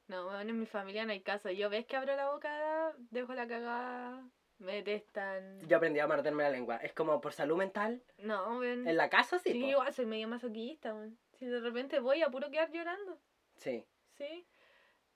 No, 0.08 0.26
weón, 0.26 0.48
en 0.48 0.58
mi 0.58 0.66
familia 0.66 1.04
no 1.04 1.12
hay 1.12 1.20
caso. 1.20 1.50
Yo 1.50 1.68
ves 1.68 1.84
que 1.86 1.96
abro 1.96 2.16
la 2.16 2.30
boca, 2.30 2.94
dejo 3.10 3.34
la 3.34 3.46
cagada, 3.46 4.26
me 4.58 4.76
detestan. 4.76 5.60
Yo 5.68 5.76
aprendí 5.76 6.00
a 6.00 6.06
morderme 6.06 6.44
la 6.44 6.50
lengua. 6.50 6.76
Es 6.78 6.94
como 6.94 7.20
por 7.20 7.34
salud 7.34 7.58
mental. 7.58 8.02
No, 8.16 8.58
weón. 8.58 8.88
En 8.88 8.96
la 8.96 9.10
casa 9.10 9.38
sí. 9.38 9.52
Sí, 9.52 9.60
po. 9.60 9.68
igual 9.68 9.92
soy 9.92 10.06
medio 10.06 10.28
masoquista, 10.28 10.94
weón. 10.94 11.18
Si 11.34 11.44
de 11.44 11.60
repente 11.60 12.00
voy 12.00 12.22
a 12.22 12.30
puro 12.30 12.50
quedar 12.50 12.72
llorando. 12.72 13.20
Sí. 13.58 13.84
Sí. 14.18 14.46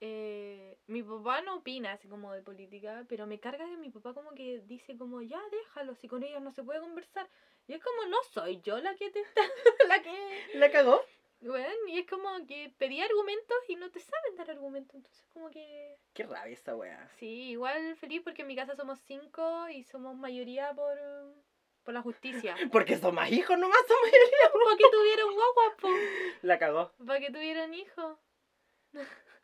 eh, 0.00 0.78
mi 0.86 1.02
papá 1.02 1.42
no 1.42 1.56
opina 1.56 1.92
así 1.92 2.08
como 2.08 2.32
de 2.32 2.42
política, 2.42 3.04
pero 3.08 3.26
me 3.26 3.38
carga 3.38 3.64
que 3.66 3.76
mi 3.76 3.90
papá 3.90 4.14
como 4.14 4.32
que 4.34 4.60
dice 4.66 4.96
como, 4.96 5.22
ya 5.22 5.40
déjalo, 5.50 5.94
si 5.94 6.08
con 6.08 6.22
ellos 6.22 6.42
no 6.42 6.50
se 6.52 6.62
puede 6.64 6.80
conversar. 6.80 7.28
Y 7.68 7.74
es 7.74 7.82
como, 7.82 8.06
no 8.06 8.16
soy 8.32 8.60
yo 8.62 8.78
la 8.80 8.94
que 8.96 9.10
te 9.10 9.20
está, 9.20 9.40
la 9.88 10.02
que... 10.02 10.12
¿La 10.54 10.70
cagó? 10.72 11.00
Bueno, 11.40 11.68
y 11.88 11.98
es 11.98 12.06
como 12.08 12.28
que 12.46 12.72
pedí 12.78 13.00
argumentos 13.00 13.56
y 13.68 13.74
no 13.76 13.90
te 13.90 13.98
saben 14.00 14.36
dar 14.36 14.50
argumentos, 14.50 14.94
entonces 14.94 15.24
como 15.32 15.50
que... 15.50 15.96
Qué 16.14 16.22
rabia 16.24 16.52
esta 16.52 16.76
wea. 16.76 17.08
Sí, 17.18 17.50
igual 17.50 17.96
feliz 17.96 18.22
porque 18.22 18.42
en 18.42 18.48
mi 18.48 18.54
casa 18.56 18.76
somos 18.76 19.00
cinco 19.00 19.68
y 19.68 19.82
somos 19.82 20.14
mayoría 20.16 20.72
por, 20.74 20.96
por 21.84 21.94
la 21.94 22.02
justicia. 22.02 22.54
Porque 22.72 22.96
son 22.96 23.14
más 23.16 23.30
hijos 23.32 23.58
nomás, 23.58 23.78
son 23.88 23.96
más- 24.02 24.12
¿Para 24.64 24.76
que 24.76 24.90
tuvieron 24.90 25.34
guaguas, 25.34 25.74
po? 25.80 25.88
La 26.42 26.58
cagó. 26.58 26.92
¿Para 27.06 27.18
que 27.20 27.30
tuvieron 27.32 27.74
hijos? 27.74 28.18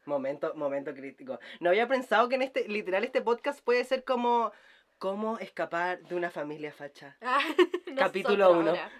Momento, 0.04 0.54
momento 0.54 0.94
crítico. 0.94 1.38
No 1.60 1.70
había 1.70 1.86
pensado 1.86 2.28
que 2.28 2.36
en 2.36 2.42
este, 2.42 2.66
literal, 2.68 3.04
este 3.04 3.20
podcast 3.20 3.60
puede 3.62 3.84
ser 3.84 4.04
como 4.04 4.52
cómo 4.98 5.38
escapar 5.38 6.00
de 6.02 6.14
una 6.14 6.30
familia 6.30 6.72
facha. 6.72 7.16
Ah, 7.22 7.40
Capítulo 7.96 8.36
nosotros 8.54 8.60
uno. 8.62 8.70
ahora. 8.70 8.90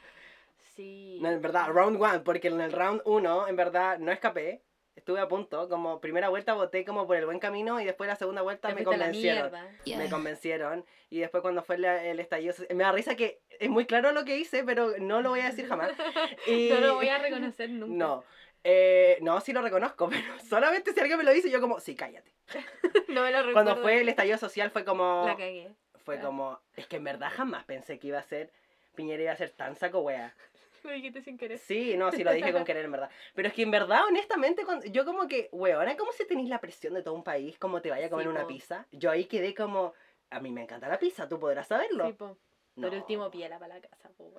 Sí. 0.75 1.19
No, 1.23 1.31
en 1.31 1.41
verdad, 1.43 1.69
round 1.69 2.01
one, 2.01 2.21
porque 2.21 2.49
en 2.49 2.61
el 2.61 2.73
round 2.73 3.01
uno, 3.05 3.49
en 3.49 3.57
verdad, 3.57 3.99
no 3.99 4.13
escapé. 4.13 4.63
Estuve 4.97 5.21
a 5.21 5.29
punto, 5.29 5.69
como 5.69 6.01
primera 6.01 6.29
vuelta 6.29 6.55
voté 6.55 6.85
como 6.85 7.07
por 7.07 7.17
el 7.17 7.25
buen 7.25 7.39
camino 7.39 7.81
y 7.81 7.85
después 7.85 8.09
la 8.09 8.17
segunda 8.17 8.43
vuelta 8.43 8.75
me 8.75 8.83
convencieron. 8.83 9.53
mierda. 9.53 9.71
Me 10.05 10.11
convencieron 10.11 10.85
y 11.09 11.21
después 11.21 11.41
cuando 11.41 11.63
fue 11.63 11.79
la- 11.79 12.05
el 12.05 12.19
estallido, 12.19 12.53
me 12.75 12.83
da 12.83 12.91
risa 12.91 13.15
que 13.15 13.41
es 13.61 13.71
muy 13.71 13.87
claro 13.87 14.11
lo 14.11 14.25
que 14.25 14.37
hice, 14.39 14.65
pero 14.65 14.95
no 14.99 15.23
lo 15.23 15.31
voy 15.31 15.41
a 15.41 15.47
decir 15.47 15.69
jamás. 15.69 15.91
Y... 16.49 16.69
No 16.71 16.81
lo 16.81 16.95
voy 16.97 17.09
a 17.09 17.19
reconocer 17.19 17.71
nunca. 17.71 17.95
No, 17.95 18.25
eh, 18.65 19.19
no, 19.21 19.41
sí 19.41 19.53
lo 19.53 19.63
reconozco, 19.63 20.09
pero 20.11 20.39
solamente 20.49 20.93
si 20.93 21.01
alguien 21.01 21.19
me 21.19 21.25
lo 21.25 21.33
dice, 21.33 21.51
yo 21.51 21.61
como, 21.61 21.81
sí, 21.81 21.95
cállate. 21.95 22.35
No 23.09 23.23
me 23.23 23.31
lo 23.31 23.39
recuerdo. 23.39 23.53
Cuando 23.53 23.77
fue 23.77 24.01
el 24.01 24.09
estallido 24.09 24.37
social 24.37 24.71
fue 24.71 24.85
como, 24.85 25.25
La 25.25 25.37
cagué. 25.37 25.75
fue 26.05 26.21
como, 26.21 26.61
es 26.77 26.87
que 26.87 26.97
en 26.97 27.05
verdad 27.05 27.31
jamás 27.35 27.65
pensé 27.65 27.99
que 27.99 28.09
iba 28.09 28.19
a 28.19 28.23
ser, 28.23 28.53
Piñera 28.95 29.23
iba 29.23 29.33
a 29.33 29.37
ser 29.37 29.51
tan 29.51 29.77
saco 29.77 30.01
wea. 30.01 30.35
Lo 30.85 30.91
dijiste 30.93 31.23
sin 31.23 31.39
querer. 31.39 31.59
Sí, 31.59 31.97
no, 31.97 32.13
sí 32.13 32.23
lo 32.23 32.33
dije 32.33 32.53
con 32.53 32.65
querer, 32.65 32.85
en 32.85 32.93
verdad. 32.93 33.11
Pero 33.35 33.49
es 33.49 33.55
que 33.55 33.63
en 33.63 33.71
verdad, 33.71 34.05
honestamente, 34.07 34.65
cuando, 34.65 34.87
yo 34.87 35.05
como 35.05 35.27
que, 35.27 35.49
weona, 35.53 35.97
como 35.97 36.13
si 36.13 36.27
tenéis 36.27 36.49
la 36.49 36.61
presión 36.61 36.95
de 36.95 37.03
todo 37.03 37.15
un 37.15 37.25
país, 37.25 37.59
como 37.59 37.83
te 37.83 37.91
vaya 37.91 38.07
a 38.07 38.11
comer 38.11 38.27
Sí, 38.27 38.31
una 38.31 38.43
po. 38.43 38.47
pizza. 38.47 38.87
Yo 38.93 39.11
ahí 39.11 39.25
quedé 39.25 39.55
como, 39.55 39.93
a 40.31 40.41
mí 40.41 40.53
me 40.53 40.63
encanta 40.63 40.89
la 40.89 40.99
pizza, 40.99 41.29
tú 41.29 41.39
podrás 41.41 41.67
saberlo. 41.67 42.07
Sí, 42.07 42.13
po. 42.13 42.39
Por 42.81 42.95
último, 42.95 43.29
piela 43.31 43.59
para 43.59 43.75
la 43.75 43.81
casa, 43.81 44.09
po. 44.11 44.33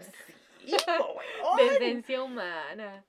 Sí, 0.66 0.76
po, 0.98 1.20
humana. 2.24 3.04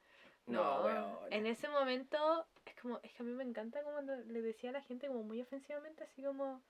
No, 0.47 1.28
en 1.30 1.47
ese 1.47 1.68
momento 1.68 2.47
es 2.64 2.75
como, 2.80 2.99
es 3.02 3.12
que 3.12 3.23
a 3.23 3.26
mí 3.26 3.32
me 3.32 3.44
encanta 3.44 3.82
como 3.82 3.94
cuando 3.94 4.16
le 4.16 4.42
decía 4.42 4.70
a 4.70 4.75
la 4.75 4.82
gente 4.82 5.06
como 5.06 5.23
muy 5.23 5.40
ofensivamente 5.40 6.04
así 6.04 6.23
como 6.23 6.62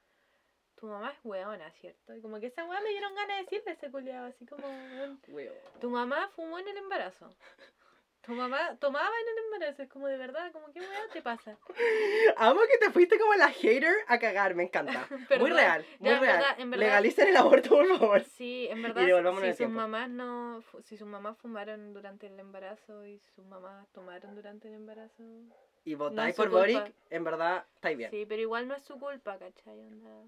tu 0.74 0.86
mamá 0.86 1.10
es 1.10 1.18
weona, 1.24 1.70
¿cierto? 1.72 2.14
Y 2.14 2.20
como 2.20 2.40
que 2.40 2.46
esa 2.46 2.64
weá 2.64 2.80
me 2.80 2.90
dieron 2.90 3.14
ganas 3.14 3.36
de 3.36 3.42
decirle 3.42 3.70
a 3.70 3.74
ese 3.74 3.90
culiado, 3.90 4.26
así 4.26 4.46
como 4.46 4.66
tu 5.80 5.90
mamá 5.90 6.28
fumó 6.34 6.58
en 6.58 6.68
el 6.68 6.76
embarazo. 6.78 7.34
Tu 8.22 8.32
mamá 8.32 8.76
tomaba 8.76 9.08
en 9.08 9.28
el 9.38 9.44
embarazo, 9.44 9.82
es 9.82 9.88
como 9.88 10.06
de 10.06 10.18
verdad, 10.18 10.52
como 10.52 10.70
qué 10.72 10.80
weá 10.80 11.08
te 11.12 11.22
pasa. 11.22 11.56
Amo 12.36 12.60
que 12.70 12.76
te 12.78 12.92
fuiste 12.92 13.18
como 13.18 13.34
la 13.34 13.48
hater 13.48 13.94
a 14.08 14.18
cagar, 14.18 14.54
me 14.54 14.64
encanta. 14.64 15.08
muy 15.38 15.50
real, 15.50 15.84
ya, 15.98 15.98
muy 16.00 16.10
en 16.10 16.20
real. 16.20 16.36
verdad, 16.36 16.60
en 16.60 16.70
verdad. 16.70 16.84
Legalicen 16.86 17.28
el 17.28 17.36
aborto, 17.38 17.70
por 17.70 17.98
favor. 17.98 18.24
Sí, 18.24 18.68
en 18.70 18.82
verdad, 18.82 19.06
si 19.40 19.54
sus 19.54 19.68
mamás 19.70 20.10
no, 20.10 20.62
si 20.84 20.98
sus 20.98 21.08
mamás 21.08 21.38
fumaron 21.38 21.94
durante 21.94 22.26
el 22.26 22.38
embarazo 22.38 23.06
y 23.06 23.18
sus 23.34 23.46
mamás 23.46 23.88
tomaron 23.92 24.34
durante 24.34 24.68
el 24.68 24.74
embarazo, 24.74 25.22
Y 25.84 25.94
votáis 25.94 26.36
por 26.36 26.50
culpa. 26.50 26.60
Boric, 26.60 26.94
en 27.08 27.24
verdad, 27.24 27.64
estáis 27.76 27.96
bien. 27.96 28.10
Sí, 28.10 28.26
pero 28.28 28.42
igual 28.42 28.68
no 28.68 28.74
es 28.74 28.82
su 28.82 28.98
culpa, 28.98 29.38
¿cachai? 29.38 29.80
Onda, 29.80 30.24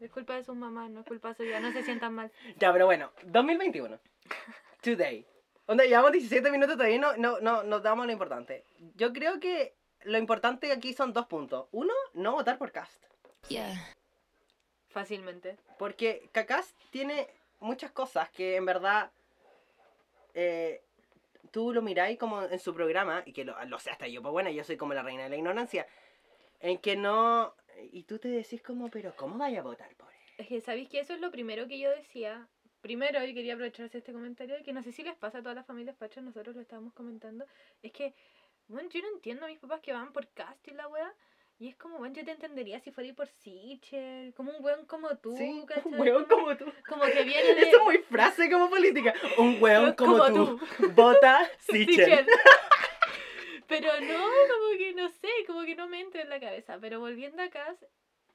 Es 0.00 0.12
culpa 0.12 0.36
de 0.36 0.44
sus 0.44 0.54
mamás, 0.54 0.88
no 0.90 1.00
es 1.00 1.06
culpa 1.06 1.34
suya, 1.34 1.58
no 1.58 1.72
se 1.72 1.82
sientan 1.82 2.14
mal. 2.14 2.30
Ya, 2.56 2.72
pero 2.72 2.86
bueno, 2.86 3.10
2021. 3.24 3.98
Today. 4.80 5.26
Onda, 5.70 5.84
llevamos 5.84 6.10
17 6.10 6.50
minutos 6.50 6.74
todavía 6.74 6.96
y 6.96 6.98
no, 6.98 7.16
no, 7.16 7.38
no 7.38 7.62
nos 7.62 7.80
damos 7.80 8.04
lo 8.04 8.10
importante. 8.10 8.64
Yo 8.96 9.12
creo 9.12 9.38
que 9.38 9.76
lo 10.02 10.18
importante 10.18 10.72
aquí 10.72 10.92
son 10.92 11.12
dos 11.12 11.26
puntos. 11.26 11.68
Uno, 11.70 11.94
no 12.12 12.32
votar 12.32 12.58
por 12.58 12.72
Cast. 12.72 13.00
Fácilmente. 14.88 15.58
Porque 15.78 16.28
Cacast 16.32 16.76
tiene 16.90 17.28
muchas 17.60 17.92
cosas 17.92 18.28
que 18.30 18.56
en 18.56 18.66
verdad 18.66 19.12
eh, 20.34 20.82
tú 21.52 21.72
lo 21.72 21.82
miráis 21.82 22.18
como 22.18 22.42
en 22.42 22.58
su 22.58 22.74
programa, 22.74 23.22
y 23.24 23.32
que 23.32 23.44
lo, 23.44 23.54
lo 23.66 23.78
sé 23.78 23.90
hasta 23.90 24.08
yo, 24.08 24.22
pues 24.22 24.32
bueno, 24.32 24.50
yo 24.50 24.64
soy 24.64 24.76
como 24.76 24.92
la 24.92 25.04
reina 25.04 25.22
de 25.22 25.28
la 25.28 25.36
ignorancia, 25.36 25.86
en 26.58 26.78
que 26.78 26.96
no... 26.96 27.54
Y 27.92 28.02
tú 28.02 28.18
te 28.18 28.26
decís 28.26 28.60
como, 28.60 28.88
pero 28.90 29.14
¿cómo 29.14 29.38
vaya 29.38 29.60
a 29.60 29.62
votar 29.62 29.94
por 29.94 30.08
él? 30.08 30.34
Es 30.36 30.48
que 30.48 30.60
sabéis 30.60 30.88
que 30.88 30.98
eso 30.98 31.14
es 31.14 31.20
lo 31.20 31.30
primero 31.30 31.68
que 31.68 31.78
yo 31.78 31.90
decía. 31.90 32.48
Primero, 32.80 33.22
y 33.24 33.34
quería 33.34 33.54
aprovechar 33.54 33.90
este 33.92 34.12
comentario, 34.12 34.56
que 34.64 34.72
no 34.72 34.82
sé 34.82 34.92
si 34.92 35.02
les 35.02 35.16
pasa 35.16 35.38
a 35.38 35.42
todas 35.42 35.56
las 35.56 35.66
familias 35.66 35.96
fachas, 35.96 36.24
nosotros 36.24 36.54
lo 36.56 36.62
estábamos 36.62 36.94
comentando, 36.94 37.44
es 37.82 37.92
que, 37.92 38.14
bueno, 38.68 38.88
yo 38.90 39.02
no 39.02 39.08
entiendo 39.08 39.44
a 39.44 39.48
mis 39.48 39.58
papás 39.58 39.80
que 39.80 39.92
van 39.92 40.12
por 40.12 40.28
cast 40.28 40.66
y 40.68 40.72
la 40.72 40.88
wea, 40.88 41.12
y 41.58 41.68
es 41.68 41.76
como, 41.76 41.98
bueno, 41.98 42.14
yo 42.14 42.24
te 42.24 42.30
entendería 42.30 42.80
si 42.80 42.90
fuera 42.90 43.12
por 43.12 43.28
Sichel, 43.28 44.32
como 44.32 44.50
un 44.50 44.64
weón 44.64 44.86
como 44.86 45.14
tú, 45.18 45.36
Sí, 45.36 45.62
¿cachai? 45.68 45.92
un 45.92 46.00
hueón 46.00 46.24
como 46.24 46.56
tú. 46.56 46.72
Como 46.88 47.02
que 47.04 47.22
viene 47.22 47.54
de... 47.54 47.62
Esto 47.62 47.76
es 47.76 47.84
muy 47.84 47.98
frase 47.98 48.50
como 48.50 48.70
política. 48.70 49.12
Un 49.36 49.58
hueón 49.62 49.92
como, 49.92 50.18
Como 50.18 50.56
tú. 50.56 50.60
Vota 50.94 51.50
Sichel. 51.58 51.86
Sichel. 51.86 52.26
Pero 53.68 53.88
no, 54.00 54.18
como 54.24 54.78
que 54.78 54.94
no 54.94 55.08
sé, 55.10 55.28
como 55.46 55.62
que 55.64 55.76
no 55.76 55.86
me 55.86 56.00
entra 56.00 56.22
en 56.22 56.30
la 56.30 56.40
cabeza. 56.40 56.78
Pero 56.80 56.98
volviendo 56.98 57.42
acá, 57.42 57.76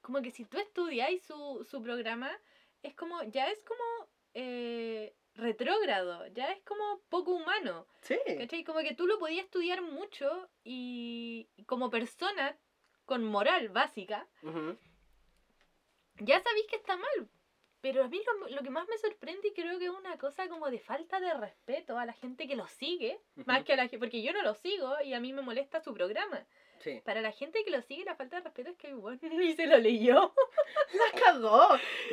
como 0.02 0.22
que 0.22 0.30
si 0.30 0.46
tú 0.46 0.60
estudiáis 0.60 1.24
su, 1.24 1.66
su 1.70 1.82
programa, 1.82 2.32
es 2.84 2.94
como, 2.94 3.24
ya 3.24 3.50
es 3.50 3.60
como 3.64 4.08
eh, 4.36 5.16
retrógrado, 5.34 6.28
ya 6.28 6.52
es 6.52 6.62
como 6.64 7.02
poco 7.10 7.32
humano. 7.32 7.88
Sí. 8.02 8.18
¿Cachai? 8.38 8.64
Como 8.64 8.80
que 8.80 8.94
tú 8.94 9.08
lo 9.08 9.18
podías 9.18 9.46
estudiar 9.46 9.82
mucho 9.82 10.50
y, 10.64 11.50
como 11.66 11.90
persona 11.90 12.58
con 13.06 13.24
moral 13.24 13.70
básica, 13.70 14.28
ya 16.20 16.40
sabéis 16.42 16.68
que 16.70 16.76
está 16.76 16.98
mal. 16.98 17.30
Pero 17.82 18.04
a 18.04 18.08
mí 18.08 18.20
lo, 18.26 18.50
lo 18.50 18.64
que 18.64 18.72
más 18.72 18.88
me 18.88 18.98
sorprende 18.98 19.50
y 19.50 19.54
creo 19.54 19.78
que 19.78 19.86
es 19.86 19.92
una 19.92 20.18
cosa 20.18 20.50
como 20.50 20.72
de 20.72 20.80
falta 20.80 21.20
de 21.20 21.34
respeto 21.36 22.00
a 22.00 22.06
la 22.06 22.14
gente 22.14 22.48
que 22.48 22.56
lo 22.56 22.68
sigue, 22.68 23.20
más 23.46 23.64
que 23.64 23.74
a 23.74 23.76
la 23.76 23.84
gente, 23.84 24.00
porque 24.00 24.24
yo 24.24 24.34
no 24.34 24.42
lo 24.42 24.56
sigo 24.56 24.92
y 25.04 25.14
a 25.14 25.20
mí 25.20 25.34
me 25.34 25.44
molesta 25.44 25.80
su 25.82 25.94
programa. 25.94 26.46
Sí. 26.80 27.02
Para 27.04 27.22
la 27.22 27.32
gente 27.32 27.64
que 27.64 27.72
lo 27.72 27.82
sigue, 27.82 28.06
la 28.06 28.16
falta 28.16 28.38
de 28.38 28.44
respeto 28.44 28.70
es 28.70 28.78
que 28.78 28.90
igual 28.90 29.20
ni 29.22 29.54
se 29.54 29.68
lo 29.68 29.78
leyó. 29.78 30.34
La 30.94 31.22
cagó. 31.22 31.68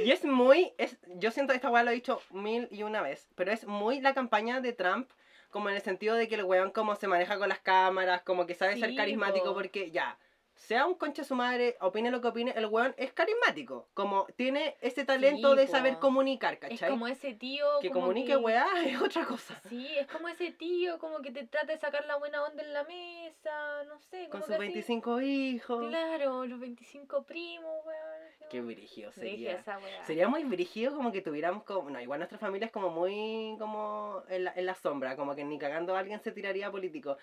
Y 0.04 0.10
es 0.10 0.24
muy. 0.24 0.72
Es, 0.78 0.96
yo 1.16 1.30
siento 1.30 1.52
que 1.52 1.56
esta 1.56 1.70
weá 1.70 1.82
lo 1.82 1.90
he 1.90 1.94
dicho 1.94 2.20
mil 2.30 2.68
y 2.70 2.82
una 2.82 3.02
vez. 3.02 3.28
Pero 3.34 3.52
es 3.52 3.66
muy 3.66 4.00
la 4.00 4.14
campaña 4.14 4.60
de 4.60 4.72
Trump. 4.72 5.10
Como 5.50 5.68
en 5.68 5.76
el 5.76 5.82
sentido 5.82 6.14
de 6.14 6.28
que 6.28 6.36
el 6.36 6.44
weón 6.44 6.70
como 6.70 6.96
se 6.96 7.08
maneja 7.08 7.38
con 7.38 7.50
las 7.50 7.58
cámaras, 7.58 8.22
como 8.22 8.46
que 8.46 8.54
sabe 8.54 8.78
ser 8.78 8.94
carismático, 8.94 9.48
po. 9.48 9.54
porque 9.54 9.90
ya, 9.90 10.16
sea 10.54 10.86
un 10.86 10.94
concha 10.94 11.24
su 11.24 11.34
madre, 11.34 11.76
opine 11.80 12.10
lo 12.10 12.20
que 12.20 12.28
opine, 12.28 12.52
el 12.56 12.66
weón 12.66 12.94
es 12.96 13.12
carismático. 13.12 13.88
Como 13.94 14.26
tiene 14.36 14.76
ese 14.80 15.04
talento 15.04 15.52
Sí, 15.52 15.56
de 15.56 15.66
saber 15.66 15.98
comunicar, 15.98 16.54
Es 16.54 16.60
¿cachai? 16.60 16.90
como 16.90 17.06
ese 17.08 17.34
tío. 17.34 17.66
que 17.80 17.88
como 17.88 18.02
comunique 18.02 18.28
que- 18.32 18.36
weá 18.36 18.66
es 18.86 19.00
otra 19.00 19.24
cosa. 19.26 19.60
Sí, 19.68 19.86
es 19.98 20.06
como 20.06 20.28
ese 20.28 20.52
tío, 20.52 20.98
como 20.98 21.20
que 21.20 21.30
te 21.32 21.46
trata 21.46 21.72
de 21.72 21.78
sacar 21.78 22.04
la 22.06 22.16
buena 22.16 22.44
onda 22.44 22.62
en 22.62 22.72
la 22.72 22.84
mesa, 22.84 23.84
no 23.88 23.98
sé. 24.00 24.28
Con 24.28 24.40
como 24.40 24.42
sus 24.42 24.48
que 24.48 24.54
así- 24.54 24.62
25 24.64 25.20
hijos. 25.20 25.88
Claro, 25.88 26.44
los 26.46 26.60
25 26.60 27.24
primos, 27.24 27.84
weón. 27.84 28.22
Qué 28.50 28.60
brígido 28.60 29.10
sería. 29.12 29.52
esa 29.52 29.78
weá. 29.78 30.04
Sería 30.04 30.28
muy 30.28 30.44
brígido 30.44 30.94
como 30.94 31.10
que 31.10 31.22
tuviéramos 31.22 31.64
como... 31.64 31.88
No, 31.88 31.98
igual 32.00 32.18
nuestra 32.20 32.38
familia 32.38 32.66
es 32.66 32.72
como 32.72 32.90
muy 32.90 33.56
como 33.58 34.22
en 34.28 34.44
la, 34.44 34.52
en 34.54 34.66
la 34.66 34.74
sombra, 34.74 35.16
como 35.16 35.34
que 35.34 35.42
ni 35.44 35.58
cagando 35.58 35.96
alguien 35.96 36.20
se 36.20 36.32
tiraría 36.32 36.66
a 36.66 36.70
político. 36.70 37.16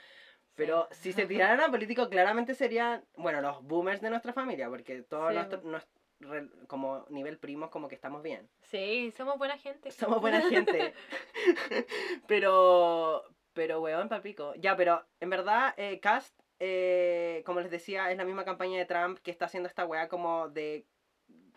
Pero 0.60 0.88
si 0.92 1.14
se 1.14 1.26
tiraran 1.26 1.60
a 1.62 1.72
político, 1.72 2.10
claramente 2.10 2.54
serían, 2.54 3.04
bueno, 3.16 3.42
los 3.42 3.64
boomers 3.64 4.02
de 4.02 4.10
nuestra 4.10 4.34
familia, 4.34 4.70
porque 4.70 5.02
todos 5.02 5.30
Sí, 5.30 5.36
nuestro- 5.36 5.62
po. 5.62 5.68
nues- 5.70 5.88
re- 6.20 6.50
como 6.68 7.06
nivel 7.10 7.38
primos, 7.38 7.70
como 7.70 7.88
que 7.88 7.96
estamos 7.96 8.22
bien. 8.22 8.50
Sí, 8.62 9.12
somos 9.16 9.38
buena 9.38 9.58
gente. 9.58 9.90
Somos 10.18 10.20
buena 10.22 10.42
gente. 10.42 10.94
pero, 12.28 13.24
pero, 13.54 13.82
weón, 13.82 14.10
palpico. 14.10 14.54
Ya, 14.56 14.76
pero 14.76 15.06
en 15.20 15.30
verdad, 15.30 15.74
eh, 15.78 16.00
Cast, 16.00 16.38
eh, 16.60 17.42
como 17.46 17.62
les 17.62 17.72
decía, 17.72 18.12
es 18.12 18.18
la 18.18 18.26
misma 18.26 18.46
campaña 18.46 18.78
de 18.78 18.86
Trump 18.86 19.20
que 19.20 19.32
está 19.32 19.46
haciendo 19.46 19.68
esta 19.68 19.86
weá 19.86 20.08
como 20.10 20.50
de, 20.50 20.86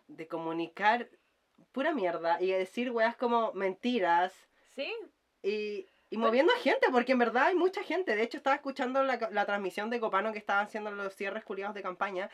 de 0.06 0.28
comunicar 0.28 1.08
pura 1.72 1.92
mierda 1.92 2.40
y 2.40 2.48
de 2.52 2.58
decir 2.58 2.90
weas 2.90 3.16
como 3.16 3.52
mentiras 3.52 4.32
Sí, 4.74 4.92
y, 5.42 5.86
y 6.12 6.18
moviendo 6.18 6.52
a 6.52 6.58
gente, 6.58 6.88
porque 6.92 7.12
en 7.12 7.18
verdad 7.18 7.46
hay 7.46 7.54
mucha 7.54 7.82
gente. 7.82 8.14
De 8.14 8.22
hecho, 8.22 8.36
estaba 8.36 8.54
escuchando 8.54 9.02
la, 9.02 9.30
la 9.32 9.46
transmisión 9.46 9.88
de 9.88 9.98
Copano 9.98 10.30
que 10.30 10.38
estaban 10.38 10.66
haciendo 10.66 10.90
los 10.90 11.16
cierres 11.16 11.42
culiados 11.42 11.74
de 11.74 11.80
campaña. 11.80 12.28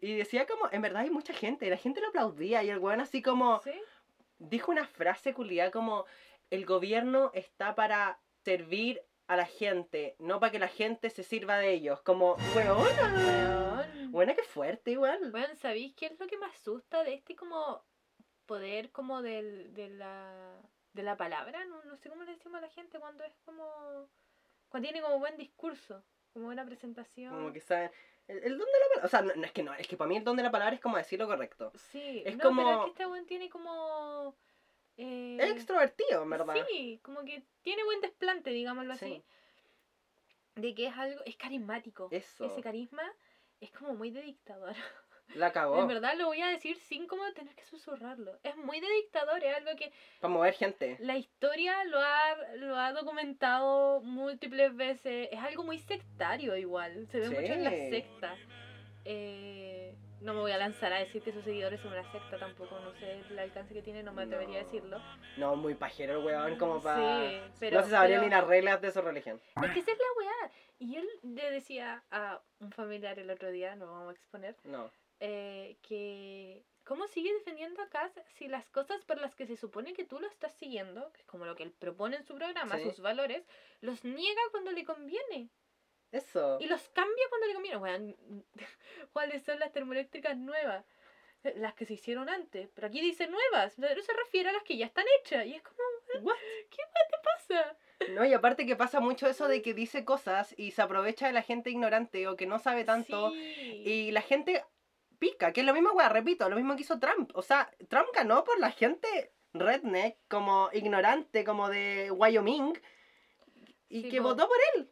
Y 0.00 0.14
decía 0.16 0.46
como, 0.46 0.66
en 0.72 0.80
verdad 0.80 1.02
hay 1.02 1.10
mucha 1.10 1.34
gente, 1.34 1.68
la 1.68 1.76
gente 1.76 2.00
lo 2.00 2.08
aplaudía 2.08 2.62
y 2.62 2.70
el 2.70 2.78
weón 2.78 3.02
así 3.02 3.20
como, 3.20 3.60
sí. 3.64 3.74
dijo 4.38 4.72
una 4.72 4.86
frase 4.86 5.34
culiada 5.34 5.70
como 5.70 6.06
el 6.48 6.64
gobierno 6.64 7.30
está 7.34 7.74
para 7.74 8.18
servir 8.46 9.02
a 9.26 9.36
la 9.36 9.44
gente, 9.44 10.16
no 10.18 10.40
para 10.40 10.50
que 10.50 10.58
la 10.58 10.68
gente 10.68 11.10
se 11.10 11.22
sirva 11.22 11.58
de 11.58 11.70
ellos. 11.70 12.00
Como, 12.00 12.36
weón, 12.56 12.78
Weón. 12.78 14.10
Buena 14.10 14.34
que 14.34 14.42
fuerte 14.42 14.92
igual. 14.92 15.30
Bueno, 15.30 15.54
¿sabéis 15.56 15.92
qué 15.96 16.06
es 16.06 16.18
lo 16.18 16.26
que 16.26 16.38
me 16.38 16.46
asusta 16.46 17.04
de 17.04 17.12
este 17.12 17.36
como 17.36 17.84
poder 18.46 18.90
como 18.90 19.20
del, 19.20 19.74
de 19.74 19.90
la 19.90 20.62
de 20.92 21.02
la 21.02 21.16
palabra? 21.16 21.64
No, 21.64 21.82
no 21.84 21.96
sé 21.96 22.08
cómo 22.08 22.22
le 22.24 22.32
decimos 22.32 22.58
a 22.58 22.62
la 22.62 22.68
gente 22.70 22.98
cuando 22.98 23.24
es 23.24 23.34
como 23.44 24.08
cuando 24.68 24.88
tiene 24.88 25.02
como 25.02 25.18
buen 25.18 25.36
discurso, 25.36 26.02
como 26.32 26.46
buena 26.46 26.64
presentación. 26.64 27.32
Como 27.34 27.52
que 27.52 27.60
sabe. 27.60 27.90
El, 28.28 28.38
el 28.44 28.56
don 28.58 28.66
de 28.66 28.72
la 28.72 28.86
palabra. 28.88 29.04
O 29.04 29.08
sea, 29.08 29.22
no, 29.22 29.34
no, 29.34 29.44
es 29.44 29.52
que 29.52 29.62
no, 29.62 29.74
es 29.74 29.86
que 29.88 29.96
para 29.96 30.08
mí 30.08 30.16
el 30.16 30.24
don 30.24 30.36
de 30.36 30.42
la 30.42 30.50
palabra 30.50 30.74
es 30.74 30.80
como 30.80 30.96
decir 30.96 31.18
lo 31.18 31.26
correcto. 31.26 31.72
Sí, 31.74 32.22
es 32.24 32.36
no, 32.36 32.42
pero 32.44 32.50
es 32.50 32.54
como- 32.56 32.84
que 32.84 32.90
este 32.90 33.06
buen 33.06 33.26
tiene 33.26 33.50
como 33.50 34.34
eh, 34.96 35.38
Es 35.40 35.50
extrovertido, 35.50 36.22
en 36.22 36.30
verdad. 36.30 36.54
Sí, 36.68 37.00
como 37.02 37.24
que 37.24 37.42
tiene 37.62 37.84
buen 37.84 38.00
desplante, 38.00 38.50
digámoslo 38.50 38.92
así. 38.92 39.06
Sí. 39.06 39.24
De 40.60 40.74
que 40.74 40.86
es 40.86 40.96
algo, 40.96 41.20
es 41.24 41.36
carismático. 41.36 42.08
Eso. 42.10 42.44
Ese 42.44 42.62
carisma 42.62 43.02
es 43.60 43.70
como 43.72 43.94
muy 43.94 44.10
de 44.10 44.22
dictador. 44.22 44.74
La 45.34 45.50
cagó. 45.52 45.80
En 45.80 45.88
verdad 45.88 46.14
lo 46.16 46.26
voy 46.26 46.42
a 46.42 46.48
decir 46.48 46.76
sin 46.76 47.06
como 47.06 47.22
tener 47.32 47.54
que 47.54 47.64
susurrarlo. 47.64 48.38
Es 48.42 48.54
muy 48.56 48.80
de 48.80 48.88
dictador, 49.02 49.42
es 49.42 49.56
algo 49.56 49.70
que 49.76 49.90
Para 50.20 50.32
mover 50.34 50.52
gente. 50.54 50.96
la 51.00 51.16
historia 51.16 51.84
lo 51.84 51.98
ha, 52.00 52.36
lo 52.56 52.76
ha 52.76 52.92
documentado 52.92 54.00
múltiples 54.02 54.76
veces. 54.76 55.28
Es 55.32 55.38
algo 55.40 55.62
muy 55.64 55.78
sectario 55.78 56.54
igual. 56.56 57.06
Se 57.10 57.18
ve 57.20 57.30
mucho 57.30 57.52
en 57.52 57.64
la 57.64 57.70
Sí. 57.70 57.90
secta. 57.90 58.36
Eh, 59.04 59.94
no 60.20 60.34
me 60.34 60.40
voy 60.40 60.52
a 60.52 60.58
lanzar 60.58 60.92
a 60.92 60.98
decir 60.98 61.22
que 61.22 61.32
sus 61.32 61.42
seguidores 61.44 61.80
son 61.80 61.92
una 61.92 62.10
secta 62.12 62.38
tampoco. 62.38 62.78
No 62.80 62.92
sé 62.94 63.20
el 63.30 63.38
alcance 63.38 63.74
que 63.74 63.82
tiene, 63.82 64.02
no 64.02 64.12
me 64.12 64.22
atrevería 64.22 64.58
a 64.58 64.62
No. 64.62 64.66
decirlo. 64.66 65.00
No, 65.38 65.56
muy 65.56 65.74
pajero 65.74 66.18
el 66.20 66.24
weón, 66.26 66.56
como 66.58 66.80
para. 66.80 66.98
Sí, 67.28 67.40
pero, 67.58 67.78
no 67.80 67.84
se 67.84 67.90
sabrían 67.90 68.20
pero- 68.20 68.28
ni 68.30 68.36
las 68.40 68.46
reglas 68.46 68.80
de 68.80 68.92
su 68.92 69.00
religión. 69.00 69.40
Es 69.64 69.70
que 69.72 69.80
esa 69.80 69.92
es 69.92 69.98
la 69.98 70.04
weá. 70.18 70.50
Y 70.78 70.96
él 70.96 71.08
le 71.22 71.50
decía 71.50 72.02
a 72.10 72.40
un 72.60 72.70
familiar 72.72 73.18
el 73.18 73.30
otro 73.30 73.50
día, 73.50 73.74
no 73.76 73.86
vamos 73.86 74.10
a 74.10 74.12
exponer, 74.12 74.56
No. 74.64 74.90
Eh, 75.24 75.76
que 75.82 76.64
cómo 76.84 77.06
sigue 77.06 77.32
defendiendo 77.32 77.80
a 77.80 77.88
Cass 77.88 78.12
si 78.34 78.48
las 78.48 78.68
cosas 78.70 79.04
por 79.04 79.20
las 79.20 79.36
que 79.36 79.46
se 79.46 79.56
supone 79.56 79.92
que 79.92 80.04
tú 80.04 80.18
lo 80.18 80.26
estás 80.26 80.52
siguiendo, 80.54 81.12
que 81.12 81.20
es 81.20 81.26
como 81.26 81.44
lo 81.44 81.54
que 81.54 81.62
él 81.62 81.70
propone 81.70 82.16
en 82.16 82.24
su 82.24 82.34
programa, 82.34 82.76
Sí. 82.76 82.82
sus 82.84 82.98
valores, 83.00 83.46
los 83.80 84.02
niega 84.04 84.40
cuando 84.50 84.72
le 84.72 84.84
conviene 84.84 85.48
Eso. 86.10 86.58
y 86.60 86.66
los 86.66 86.88
cambia 86.88 87.24
cuando 87.28 87.46
le 87.46 87.54
conviene. 87.54 87.76
Weón, 87.78 88.16
¿cuáles 89.12 89.44
son 89.44 89.60
las 89.60 89.72
termoeléctricas 89.72 90.36
nuevas? 90.36 90.84
Eh, 91.44 91.54
Las 91.56 91.74
que 91.74 91.86
se 91.86 91.94
hicieron 91.94 92.28
antes, 92.28 92.68
pero 92.74 92.88
aquí 92.88 93.00
dice 93.00 93.26
nuevas, 93.28 93.74
pero 93.78 94.02
se 94.02 94.12
refiere 94.12 94.48
a 94.48 94.52
las 94.52 94.62
que 94.64 94.76
ya 94.76 94.86
están 94.86 95.04
hechas 95.20 95.46
y 95.46 95.54
es 95.54 95.62
como, 95.62 95.78
What? 96.26 96.36
¿qué 96.70 96.82
más 96.82 97.08
te 97.10 97.16
pasa? 97.24 97.76
No, 98.10 98.24
y 98.24 98.32
aparte 98.32 98.66
que 98.66 98.74
pasa 98.76 98.98
mucho 98.98 99.28
eso 99.28 99.46
de 99.46 99.62
que 99.62 99.72
dice 99.74 100.04
cosas 100.04 100.52
y 100.58 100.72
se 100.72 100.82
aprovecha 100.82 101.28
de 101.28 101.32
la 101.32 101.42
gente 101.42 101.70
ignorante 101.70 102.26
o 102.26 102.36
que 102.36 102.46
no 102.46 102.58
sabe 102.58 102.84
tanto. 102.84 103.30
Sí. 103.30 103.82
Y 103.86 104.10
la 104.10 104.20
gente 104.22 104.64
pica, 105.22 105.52
que 105.52 105.60
es 105.60 105.66
lo 105.66 105.72
mismo, 105.72 105.92
weá, 105.92 106.08
repito, 106.08 106.48
lo 106.48 106.56
mismo 106.56 106.74
que 106.74 106.82
hizo 106.82 106.98
Trump. 106.98 107.30
O 107.34 107.42
sea, 107.42 107.70
Trump 107.88 108.08
ganó 108.12 108.42
por 108.42 108.58
la 108.58 108.72
gente 108.72 109.32
redneck, 109.54 110.16
como 110.28 110.68
ignorante, 110.72 111.44
como 111.44 111.68
de 111.68 112.10
Wyoming, 112.10 112.72
y 113.88 114.02
Sí, 114.02 114.08
que 114.10 114.18
po. 114.20 114.28
votó 114.28 114.48
por 114.48 114.56
él. 114.74 114.90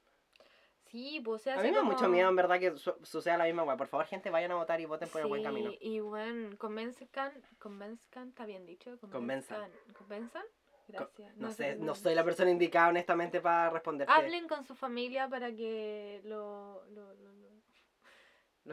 Sí, 0.90 1.20
pues 1.24 1.42
se 1.42 1.50
A 1.50 1.54
hace 1.54 1.64
mí 1.64 1.70
me 1.70 1.78
da 1.78 1.82
mucho 1.82 2.08
miedo, 2.08 2.28
en 2.28 2.36
verdad, 2.36 2.58
que 2.60 2.76
su- 2.76 2.94
suceda 3.02 3.36
la 3.38 3.44
misma 3.44 3.62
weá. 3.64 3.76
Por 3.76 3.86
favor, 3.88 4.06
gente, 4.06 4.30
vayan 4.30 4.52
a 4.52 4.56
votar 4.56 4.80
y 4.80 4.84
voten 4.86 5.08
por 5.08 5.20
el 5.20 5.26
buen 5.28 5.42
camino. 5.42 5.72
Y 5.80 5.98
bueno, 6.00 6.56
convenzcan, 6.58 7.32
convenzcan, 7.58 8.28
está 8.28 8.44
bien 8.44 8.66
dicho. 8.66 8.98
Convenzan. 9.10 9.70
¿Convenzan? 9.96 10.44
Gracias. 10.88 11.36
No 11.36 11.50
sé, 11.52 11.76
no 11.76 11.94
soy 11.94 12.16
la 12.16 12.24
persona 12.24 12.50
indicada, 12.50 12.88
honestamente, 12.88 13.40
para 13.40 13.70
responderte. 13.70 14.12
Hablen 14.12 14.48
con 14.48 14.64
su 14.64 14.74
familia 14.74 15.28
para 15.28 15.52
que 15.54 16.20
lo- 16.24 16.84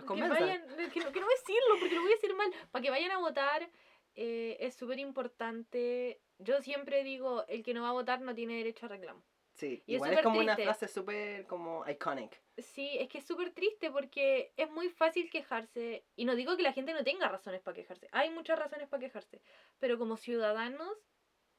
Los 0.01 0.05
que 0.05 0.27
vayan, 0.27 0.67
que, 0.93 0.99
no, 0.99 1.11
que 1.11 1.19
no 1.19 1.27
decirlo 1.27 1.79
porque 1.79 1.95
lo 1.95 2.01
voy 2.01 2.11
a 2.11 2.15
decir 2.15 2.33
mal. 2.35 2.51
Para 2.71 2.83
que 2.83 2.89
vayan 2.89 3.11
a 3.11 3.17
votar, 3.19 3.69
eh, 4.15 4.57
es 4.59 4.75
súper 4.75 4.99
importante. 4.99 6.21
Yo 6.39 6.61
siempre 6.61 7.03
digo: 7.03 7.45
el 7.47 7.63
que 7.63 7.73
no 7.73 7.81
va 7.83 7.89
a 7.89 7.93
votar 7.93 8.21
no 8.21 8.35
tiene 8.35 8.55
derecho 8.57 8.85
a 8.85 8.89
reclamo. 8.89 9.23
Sí, 9.53 9.81
Y 9.87 9.93
es 9.93 9.95
igual 9.95 10.11
es 10.11 10.17
súper 10.17 10.23
como 10.23 10.39
una 10.39 10.55
triste. 10.55 10.71
frase 10.71 10.87
súper 10.87 11.47
como 11.47 11.83
iconic. 11.89 12.39
Sí, 12.59 12.95
es 12.99 13.09
que 13.09 13.17
es 13.17 13.25
súper 13.25 13.51
triste 13.55 13.89
porque 13.89 14.53
es 14.55 14.69
muy 14.69 14.89
fácil 14.89 15.31
quejarse. 15.31 16.05
Y 16.15 16.25
no 16.25 16.35
digo 16.35 16.55
que 16.55 16.61
la 16.61 16.73
gente 16.73 16.93
no 16.93 17.03
tenga 17.03 17.27
razones 17.27 17.61
para 17.61 17.73
quejarse. 17.73 18.07
Hay 18.11 18.29
muchas 18.29 18.59
razones 18.59 18.87
para 18.87 19.01
quejarse. 19.01 19.41
Pero 19.79 19.97
como 19.97 20.15
ciudadanos, 20.15 20.95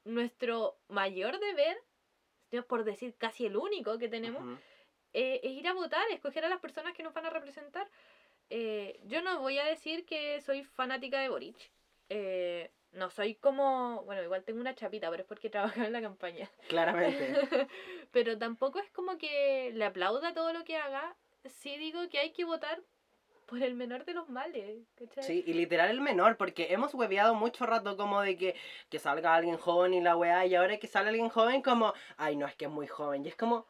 nuestro 0.04 0.78
mayor 0.86 1.40
deber, 1.40 1.76
por 2.68 2.84
decir 2.84 3.16
casi 3.18 3.46
el 3.46 3.56
único 3.56 3.98
que 3.98 4.08
tenemos, 4.08 4.42
Ujú. 4.42 4.58
eh, 5.12 5.40
es 5.42 5.50
ir 5.52 5.66
a 5.66 5.72
votar, 5.72 6.08
escoger 6.12 6.44
a 6.44 6.48
las 6.48 6.60
personas 6.60 6.94
que 6.94 7.02
nos 7.02 7.12
van 7.14 7.26
a 7.26 7.30
representar. 7.30 7.90
Eh, 8.50 9.00
yo 9.04 9.22
no 9.22 9.40
voy 9.40 9.58
a 9.58 9.64
decir 9.64 10.04
que 10.06 10.40
soy 10.40 10.64
fanática 10.64 11.20
de 11.20 11.28
Boric. 11.28 11.56
Eh, 12.08 12.70
no 12.92 13.10
soy 13.10 13.34
como. 13.34 14.02
Bueno, 14.04 14.22
igual 14.22 14.44
tengo 14.44 14.60
una 14.60 14.74
chapita, 14.74 15.10
pero 15.10 15.22
es 15.22 15.28
porque 15.28 15.50
trabaja 15.50 15.86
en 15.86 15.92
la 15.92 16.00
campaña. 16.00 16.50
Claramente. 16.68 17.68
pero 18.12 18.38
tampoco 18.38 18.78
es 18.78 18.90
como 18.90 19.18
que 19.18 19.70
le 19.74 19.84
aplauda 19.84 20.32
todo 20.34 20.52
lo 20.52 20.64
que 20.64 20.76
haga. 20.76 21.16
Sí 21.44 21.76
digo 21.76 22.08
que 22.08 22.18
hay 22.18 22.32
que 22.32 22.44
votar 22.44 22.82
por 23.46 23.62
el 23.62 23.74
menor 23.74 24.04
de 24.04 24.14
los 24.14 24.28
males. 24.28 24.86
¿cachai? 24.94 25.24
Sí, 25.24 25.44
y 25.46 25.54
literal 25.54 25.90
el 25.90 26.00
menor, 26.00 26.36
porque 26.36 26.68
hemos 26.70 26.92
hueveado 26.94 27.34
mucho 27.34 27.64
rato 27.64 27.96
como 27.96 28.20
de 28.20 28.36
que, 28.36 28.54
que 28.90 28.98
salga 28.98 29.34
alguien 29.34 29.56
joven 29.56 29.94
y 29.94 30.02
la 30.02 30.16
weá, 30.16 30.44
y 30.46 30.54
ahora 30.54 30.78
que 30.78 30.86
sale 30.86 31.08
alguien 31.08 31.30
joven 31.30 31.62
como, 31.62 31.94
ay 32.18 32.36
no, 32.36 32.46
es 32.46 32.54
que 32.56 32.66
es 32.66 32.70
muy 32.70 32.86
joven, 32.86 33.24
y 33.24 33.28
es 33.28 33.36
como, 33.36 33.66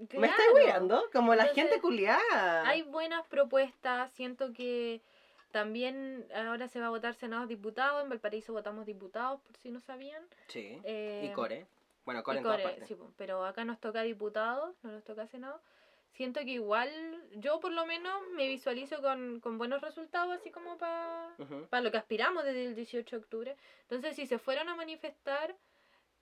¿me 0.00 0.26
estáis 0.28 0.50
Claro. 0.50 0.54
weando? 0.54 1.04
Como 1.12 1.34
la 1.34 1.42
Entonces, 1.44 1.64
gente 1.64 1.80
culiada. 1.80 2.68
Hay 2.68 2.82
buenas 2.82 3.26
propuestas, 3.26 4.12
siento 4.12 4.52
que 4.52 5.00
también 5.50 6.26
ahora 6.34 6.68
se 6.68 6.80
va 6.80 6.86
a 6.86 6.90
votar 6.90 7.14
Senado 7.14 7.46
diputados, 7.46 8.02
en 8.02 8.08
Valparaíso 8.08 8.52
votamos 8.52 8.86
diputados, 8.86 9.40
por 9.40 9.56
si 9.56 9.70
no 9.70 9.80
sabían. 9.80 10.22
Sí, 10.48 10.80
Eh, 10.84 11.28
y 11.30 11.34
Core. 11.34 11.66
Bueno, 12.04 12.20
y 12.20 12.22
Core 12.22 12.38
en 12.38 12.44
Core, 12.44 12.56
todas 12.62 12.70
partes. 12.78 12.88
sí, 12.88 12.96
pero 13.16 13.44
acá 13.44 13.64
nos 13.64 13.78
toca 13.80 14.02
diputados, 14.02 14.74
no 14.82 14.92
nos 14.92 15.04
toca 15.04 15.26
Senado. 15.26 15.60
Siento 16.12 16.40
que 16.40 16.50
igual, 16.50 16.90
yo 17.36 17.60
por 17.60 17.72
lo 17.72 17.86
menos 17.86 18.12
me 18.34 18.48
visualizo 18.48 19.00
con, 19.00 19.40
con 19.40 19.58
buenos 19.58 19.80
resultados, 19.80 20.32
así 20.34 20.50
como 20.50 20.76
para 20.76 21.28
Ujú. 21.38 21.66
para 21.70 21.82
lo 21.82 21.90
que 21.90 21.98
aspiramos 21.98 22.44
desde 22.44 22.66
el 22.66 22.74
18 22.74 23.16
de 23.16 23.22
octubre. 23.22 23.56
Entonces, 23.82 24.16
si 24.16 24.26
se 24.26 24.38
fueron 24.38 24.68
a 24.68 24.74
manifestar, 24.74 25.54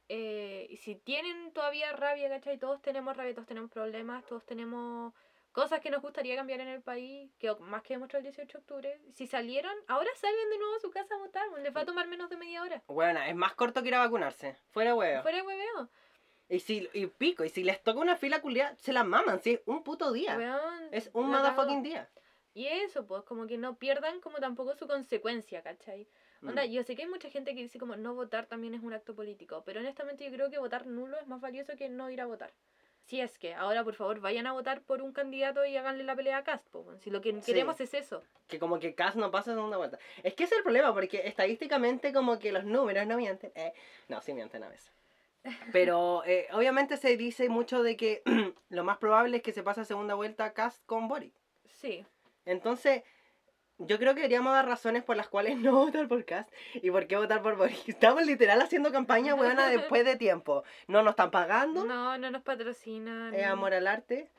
eh, 0.09 0.79
si 0.81 0.95
tienen 0.95 1.53
todavía 1.53 1.93
rabia, 1.93 2.29
¿cachai? 2.29 2.59
Todos 2.59 2.81
tenemos 2.81 3.17
rabia, 3.17 3.35
todos 3.35 3.47
tenemos 3.47 3.71
problemas, 3.71 4.25
todos 4.27 4.45
tenemos 4.47 5.13
cosas 5.53 5.81
que 5.81 5.91
nos 5.91 6.03
gustaría 6.03 6.37
cambiar 6.37 6.61
en 6.61 6.69
el 6.69 6.83
país, 6.83 7.31
que 7.39 7.55
más 7.61 7.83
que 7.83 7.95
demostró 7.95 8.19
el 8.19 8.25
18 8.25 8.59
de 8.59 8.59
octubre. 8.59 9.01
Si 9.15 9.27
salieron, 9.27 9.75
ahora 9.87 10.09
salgan 10.17 10.51
de 10.51 10.59
nuevo 10.59 10.77
a 10.77 10.81
su 10.81 10.91
casa 10.91 11.15
a 11.15 11.19
votar, 11.19 11.47
les 11.63 11.75
va 11.75 11.83
a 11.83 11.85
tomar 11.85 12.07
menos 12.07 12.31
de 12.31 12.37
media 12.37 12.63
hora. 12.63 12.83
Bueno, 12.87 13.21
es 13.23 13.35
más 13.35 13.55
corto 13.55 13.83
que 13.83 13.89
ir 13.89 13.95
a 13.95 13.99
vacunarse. 13.99 14.57
Fuera 14.71 14.95
huevo. 14.95 15.23
Fuera 15.23 15.43
hueveo. 15.43 15.89
Y 16.49 16.61
si, 16.61 16.89
y 16.95 17.07
pico, 17.07 17.45
y 17.45 17.51
si 17.51 17.63
les 17.63 17.83
toca 17.83 18.01
una 18.01 18.17
fila 18.17 18.41
culiada, 18.41 18.75
se 18.77 18.93
la 18.93 19.05
maman, 19.05 19.43
sí, 19.43 19.61
un 19.67 19.83
puto 19.83 20.13
día. 20.13 20.37
Weón, 20.39 20.89
es 20.93 21.11
un 21.13 21.29
motherfucking 21.31 21.83
día. 21.83 22.09
Y 22.55 22.67
eso, 22.67 23.07
pues, 23.07 23.23
como 23.25 23.47
que 23.47 23.59
no 23.59 23.77
pierdan 23.77 24.21
como 24.21 24.39
tampoco 24.39 24.75
su 24.75 24.87
consecuencia, 24.87 25.63
¿cachai? 25.63 26.09
Onda, 26.43 26.65
Mm. 26.65 26.71
yo 26.71 26.83
sé 26.85 26.95
que 26.95 27.03
hay 27.03 27.09
mucha 27.09 27.31
gente 27.31 27.55
que 27.55 27.63
dice 27.63 27.79
como 27.79 27.97
no 27.97 28.15
votar 28.15 28.47
también 28.47 28.75
es 28.75 28.83
un 28.83 28.93
acto 28.93 29.15
político, 29.15 29.63
pero 29.67 29.81
honestamente 29.81 30.25
yo 30.25 30.31
creo 30.31 30.51
que 30.51 30.59
votar 30.59 30.87
nulo 30.87 31.19
es 31.19 31.27
más 31.27 31.41
valioso 31.41 31.75
que 31.77 31.89
no 31.89 32.11
ir 32.11 32.21
a 32.21 32.27
votar. 32.27 32.53
Si 33.07 33.21
es 33.21 33.39
que, 33.39 33.55
ahora 33.55 33.83
por 33.85 33.95
favor 33.95 34.21
vayan 34.21 34.47
a 34.47 34.53
votar 34.53 34.83
por 34.83 35.01
un 35.03 35.13
candidato 35.13 35.65
y 35.65 35.77
háganle 35.77 36.05
la 36.05 36.15
pelea 36.15 36.37
a 36.39 36.45
Cast, 36.45 36.67
si 37.01 37.11
lo 37.11 37.21
que 37.23 37.33
Sí. 37.33 37.41
queremos 37.53 37.81
es 37.81 37.95
eso. 37.95 38.23
Que 38.47 38.59
como 38.59 38.79
que 38.79 38.95
Cass 38.95 39.17
no 39.17 39.31
pasa 39.31 39.55
segunda 39.55 39.79
vuelta. 39.79 39.99
Es 40.23 40.35
que 40.35 40.45
ese 40.45 40.55
es 40.55 40.59
el 40.59 40.63
problema, 40.65 40.93
porque 40.93 41.27
estadísticamente 41.27 42.13
como 42.13 42.39
que 42.39 42.53
los 42.53 42.65
números 42.65 43.07
no 43.07 43.17
mienten. 43.17 43.51
Eh, 43.55 43.73
no, 44.09 44.21
sí 44.21 44.33
mienten 44.35 44.63
a 44.63 44.69
veces. 44.69 44.93
Pero 45.73 46.23
eh, 46.27 46.49
obviamente 46.53 46.97
se 46.99 47.17
dice 47.17 47.49
mucho 47.49 47.83
de 47.83 47.97
que 47.97 48.23
lo 48.69 48.85
más 48.85 48.99
probable 48.99 49.39
es 49.39 49.43
que 49.43 49.53
se 49.53 49.63
pase 49.63 49.81
a 49.81 49.85
segunda 49.85 50.15
vuelta 50.15 50.53
Cast 50.53 50.85
con 50.85 51.09
Boric. 51.09 51.33
Sí, 51.71 52.05
Entonces, 52.45 53.03
yo 53.79 53.99
creo 53.99 54.15
que 54.15 54.21
deberíamos 54.21 54.53
dar 54.53 54.67
razones 54.67 55.05
por 55.05 55.17
las 55.17 55.29
cuales 55.29 55.57
no 55.59 55.73
votar 55.73 56.09
por 56.09 56.25
Cast 56.25 56.51
y 56.75 56.91
por 56.91 57.07
qué 57.07 57.17
votar 57.17 57.43
por 57.43 57.57
Boric. 57.57 57.89
Estamos 57.89 58.27
literal 58.27 58.61
haciendo 58.61 58.93
campaña 58.93 59.35
buena 59.35 59.69
después 59.69 60.05
de 60.05 60.17
tiempo. 60.17 60.65
No 60.87 61.03
nos 61.03 61.13
están 61.13 61.31
pagando. 61.31 61.85
no, 61.85 62.19
no 62.19 62.31
nos 62.31 62.43
patrocinan. 62.43 63.35
Es 63.35 63.47
amor 63.47 63.75
al 63.75 63.87
arte. 63.87 64.31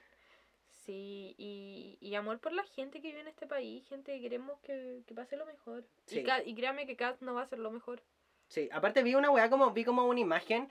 Sí, 0.85 1.35
y, 1.37 1.99
y 2.01 2.15
amor 2.15 2.39
por 2.39 2.51
la 2.51 2.63
gente 2.63 2.99
que 2.99 3.09
vive 3.09 3.19
en 3.19 3.27
este 3.27 3.45
país, 3.45 3.87
gente 3.87 4.11
que 4.11 4.21
queremos 4.21 4.59
que, 4.61 5.03
que 5.05 5.13
pase 5.13 5.37
lo 5.37 5.45
mejor. 5.45 5.83
Sí. 6.07 6.25
Y, 6.45 6.55
créame 6.55 6.87
que 6.87 6.95
Cast 6.95 7.21
no 7.21 7.35
va 7.35 7.43
a 7.43 7.45
ser 7.45 7.59
lo 7.59 7.69
mejor. 7.69 8.01
Sí, 8.47 8.69
aparte 8.71 9.03
vi 9.03 9.13
una 9.13 9.29
weá 9.29 9.51
como, 9.51 9.71
vi 9.71 9.85
como 9.85 10.05
una 10.05 10.19
imagen 10.19 10.67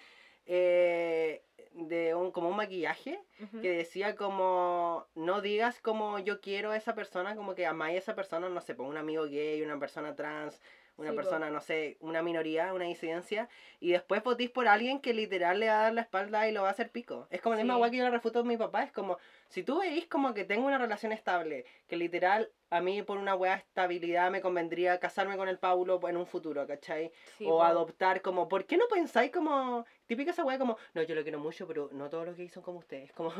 eh, 0.48 1.44
de 1.74 2.14
un, 2.14 2.32
como 2.32 2.48
un 2.48 2.56
maquillaje 2.56 3.20
que 3.62 3.70
decía 3.70 4.16
como, 4.16 5.06
no 5.14 5.40
digas 5.40 5.78
como 5.80 6.18
yo 6.18 6.40
quiero 6.40 6.72
a 6.72 6.76
esa 6.76 6.94
persona, 6.94 7.36
como 7.36 7.54
que 7.54 7.66
amáis 7.66 7.96
a 7.96 7.98
esa 7.98 8.14
persona, 8.16 8.48
no 8.48 8.60
sé, 8.60 8.74
pues 8.74 8.88
un 8.88 8.96
amigo 8.96 9.24
gay, 9.26 9.62
una 9.62 9.78
persona 9.78 10.16
trans, 10.16 10.60
una 10.96 11.10
Sí, 11.10 11.14
po. 11.14 11.22
persona, 11.22 11.50
no 11.50 11.60
sé, 11.60 11.96
una 12.00 12.22
minoría, 12.22 12.72
una 12.72 12.86
disidencia, 12.86 13.48
y 13.78 13.92
después 13.92 14.24
votís 14.24 14.50
por 14.50 14.66
alguien 14.66 15.00
que 15.00 15.12
literal 15.14 15.60
le 15.60 15.68
va 15.68 15.80
a 15.80 15.82
dar 15.84 15.92
la 15.94 16.00
espalda 16.00 16.48
y 16.48 16.52
lo 16.52 16.62
va 16.62 16.68
a 16.68 16.72
hacer 16.72 16.90
pico. 16.90 17.28
Es 17.30 17.40
como 17.40 17.54
la 17.54 17.62
misma 17.62 17.74
Sí. 17.74 17.80
weá 17.82 17.90
que 17.90 17.96
yo 17.98 18.04
le 18.04 18.10
refuto 18.10 18.40
a 18.40 18.44
mi 18.44 18.56
papá, 18.56 18.82
es 18.82 18.90
como, 18.90 19.18
si 19.48 19.62
tú 19.62 19.78
veis 19.80 20.06
como 20.08 20.34
que 20.34 20.44
tengo 20.44 20.66
una 20.66 20.78
relación 20.78 21.12
estable, 21.12 21.64
que 21.86 21.96
literal 21.96 22.50
a 22.70 22.80
mí 22.80 23.02
por 23.02 23.18
una 23.18 23.34
weá 23.34 23.52
de 23.52 23.58
estabilidad 23.58 24.30
me 24.30 24.40
convendría 24.40 24.98
casarme 25.00 25.36
con 25.36 25.48
el 25.48 25.58
Paulo 25.58 26.00
en 26.08 26.16
un 26.16 26.26
futuro, 26.26 26.66
¿cachai? 26.66 27.12
Sí, 27.38 27.46
o 27.46 27.62
adoptar 27.62 28.22
como, 28.22 28.48
¿por 28.48 28.64
qué 28.64 28.76
no 28.76 28.86
pensáis 28.88 29.30
como, 29.30 29.86
típica 30.06 30.30
esa 30.30 30.44
weá 30.44 30.58
como, 30.58 30.76
no, 30.94 31.02
yo 31.02 31.14
lo 31.14 31.22
quiero 31.22 31.38
mucho, 31.38 31.66
pero 31.66 31.88
no 31.92 32.10
todos 32.10 32.26
los 32.26 32.36
gays 32.36 32.52
son 32.52 32.62
como 32.62 32.78
ustedes, 32.78 33.12
como, 33.12 33.32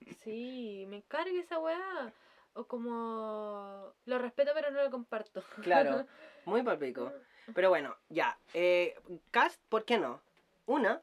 Sí, 0.22 0.86
me 0.88 1.02
carga 1.02 1.40
esa 1.40 1.58
weá. 1.58 2.12
O 2.56 2.66
como. 2.66 3.92
Lo 4.04 4.18
respeto, 4.18 4.52
pero 4.54 4.70
no 4.70 4.82
lo 4.82 4.90
comparto. 4.90 5.42
claro, 5.62 6.06
muy 6.44 6.62
palpico. 6.62 7.12
Pero 7.54 7.68
bueno, 7.68 7.96
ya, 8.08 8.38
eh, 8.54 8.94
cast, 9.30 9.60
¿por 9.68 9.84
qué 9.84 9.98
no? 9.98 10.20
Una, 10.66 11.02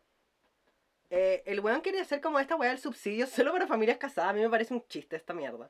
eh, 1.10 1.44
el 1.46 1.60
weón 1.60 1.82
quiere 1.82 2.00
hacer 2.00 2.22
como 2.22 2.40
esta 2.40 2.56
weá 2.56 2.70
del 2.70 2.80
subsidio 2.80 3.28
solo 3.28 3.52
para 3.52 3.68
familias 3.68 3.98
casadas, 3.98 4.32
a 4.32 4.34
mí 4.34 4.42
me 4.42 4.50
parece 4.50 4.74
un 4.74 4.88
chiste 4.88 5.18
esta 5.18 5.34
mierda. 5.34 5.70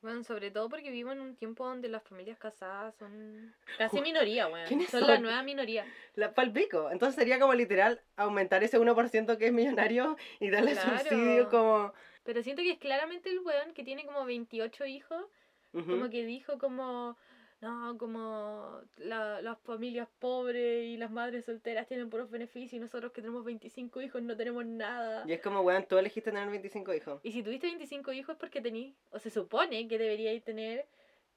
Bueno, 0.00 0.22
sobre 0.22 0.52
todo 0.52 0.68
porque 0.68 0.90
vivo 0.90 1.10
en 1.10 1.20
un 1.20 1.34
tiempo 1.34 1.66
donde 1.66 1.88
las 1.88 2.04
familias 2.04 2.38
casadas 2.38 2.94
son 2.96 3.52
casi 3.78 4.00
minoría, 4.00 4.46
weón. 4.46 4.66
¿Quiénes 4.68 4.90
Son 4.90 5.04
la 5.04 5.18
nueva 5.18 5.42
minoría. 5.42 5.84
La, 6.14 6.34
palpico, 6.34 6.90
entonces 6.90 7.16
sería 7.16 7.40
como 7.40 7.52
literal 7.54 8.00
aumentar 8.16 8.62
ese 8.62 8.78
1% 8.78 9.36
que 9.38 9.46
es 9.46 9.52
millonario 9.52 10.16
y 10.38 10.50
darle 10.50 10.72
Claro. 10.72 10.98
subsidio 10.98 11.48
como... 11.48 11.92
Pero 12.22 12.42
siento 12.42 12.62
que 12.62 12.72
es 12.72 12.78
claramente 12.78 13.30
el 13.30 13.40
weón 13.40 13.72
que 13.74 13.82
tiene 13.82 14.04
como 14.06 14.24
28 14.24 14.86
hijos, 14.86 15.24
como 15.72 16.10
que 16.10 16.24
dijo 16.24 16.58
como, 16.58 17.16
no, 17.60 17.96
como 17.98 18.80
la- 18.98 19.42
las 19.42 19.58
familias 19.60 20.08
pobres 20.18 20.84
y 20.86 20.96
las 20.96 21.10
madres 21.10 21.44
solteras 21.44 21.86
tienen 21.88 22.08
puros 22.08 22.30
beneficios 22.30 22.74
y 22.74 22.78
nosotros 22.78 23.12
que 23.12 23.20
tenemos 23.20 23.44
25 23.44 24.00
hijos 24.00 24.22
no 24.22 24.36
tenemos 24.36 24.64
nada. 24.64 25.24
Y 25.26 25.32
es 25.32 25.40
como, 25.40 25.60
weón, 25.62 25.84
tú 25.86 25.98
elegiste 25.98 26.30
tener 26.30 26.48
25 26.48 26.94
hijos. 26.94 27.20
Y 27.24 27.32
si 27.32 27.42
tuviste 27.42 27.66
25 27.66 28.12
hijos 28.12 28.34
es 28.34 28.38
porque 28.38 28.60
tení, 28.60 28.94
o 29.10 29.18
se 29.18 29.30
supone 29.30 29.88
que 29.88 29.98
deberíais 29.98 30.44
tener... 30.44 30.86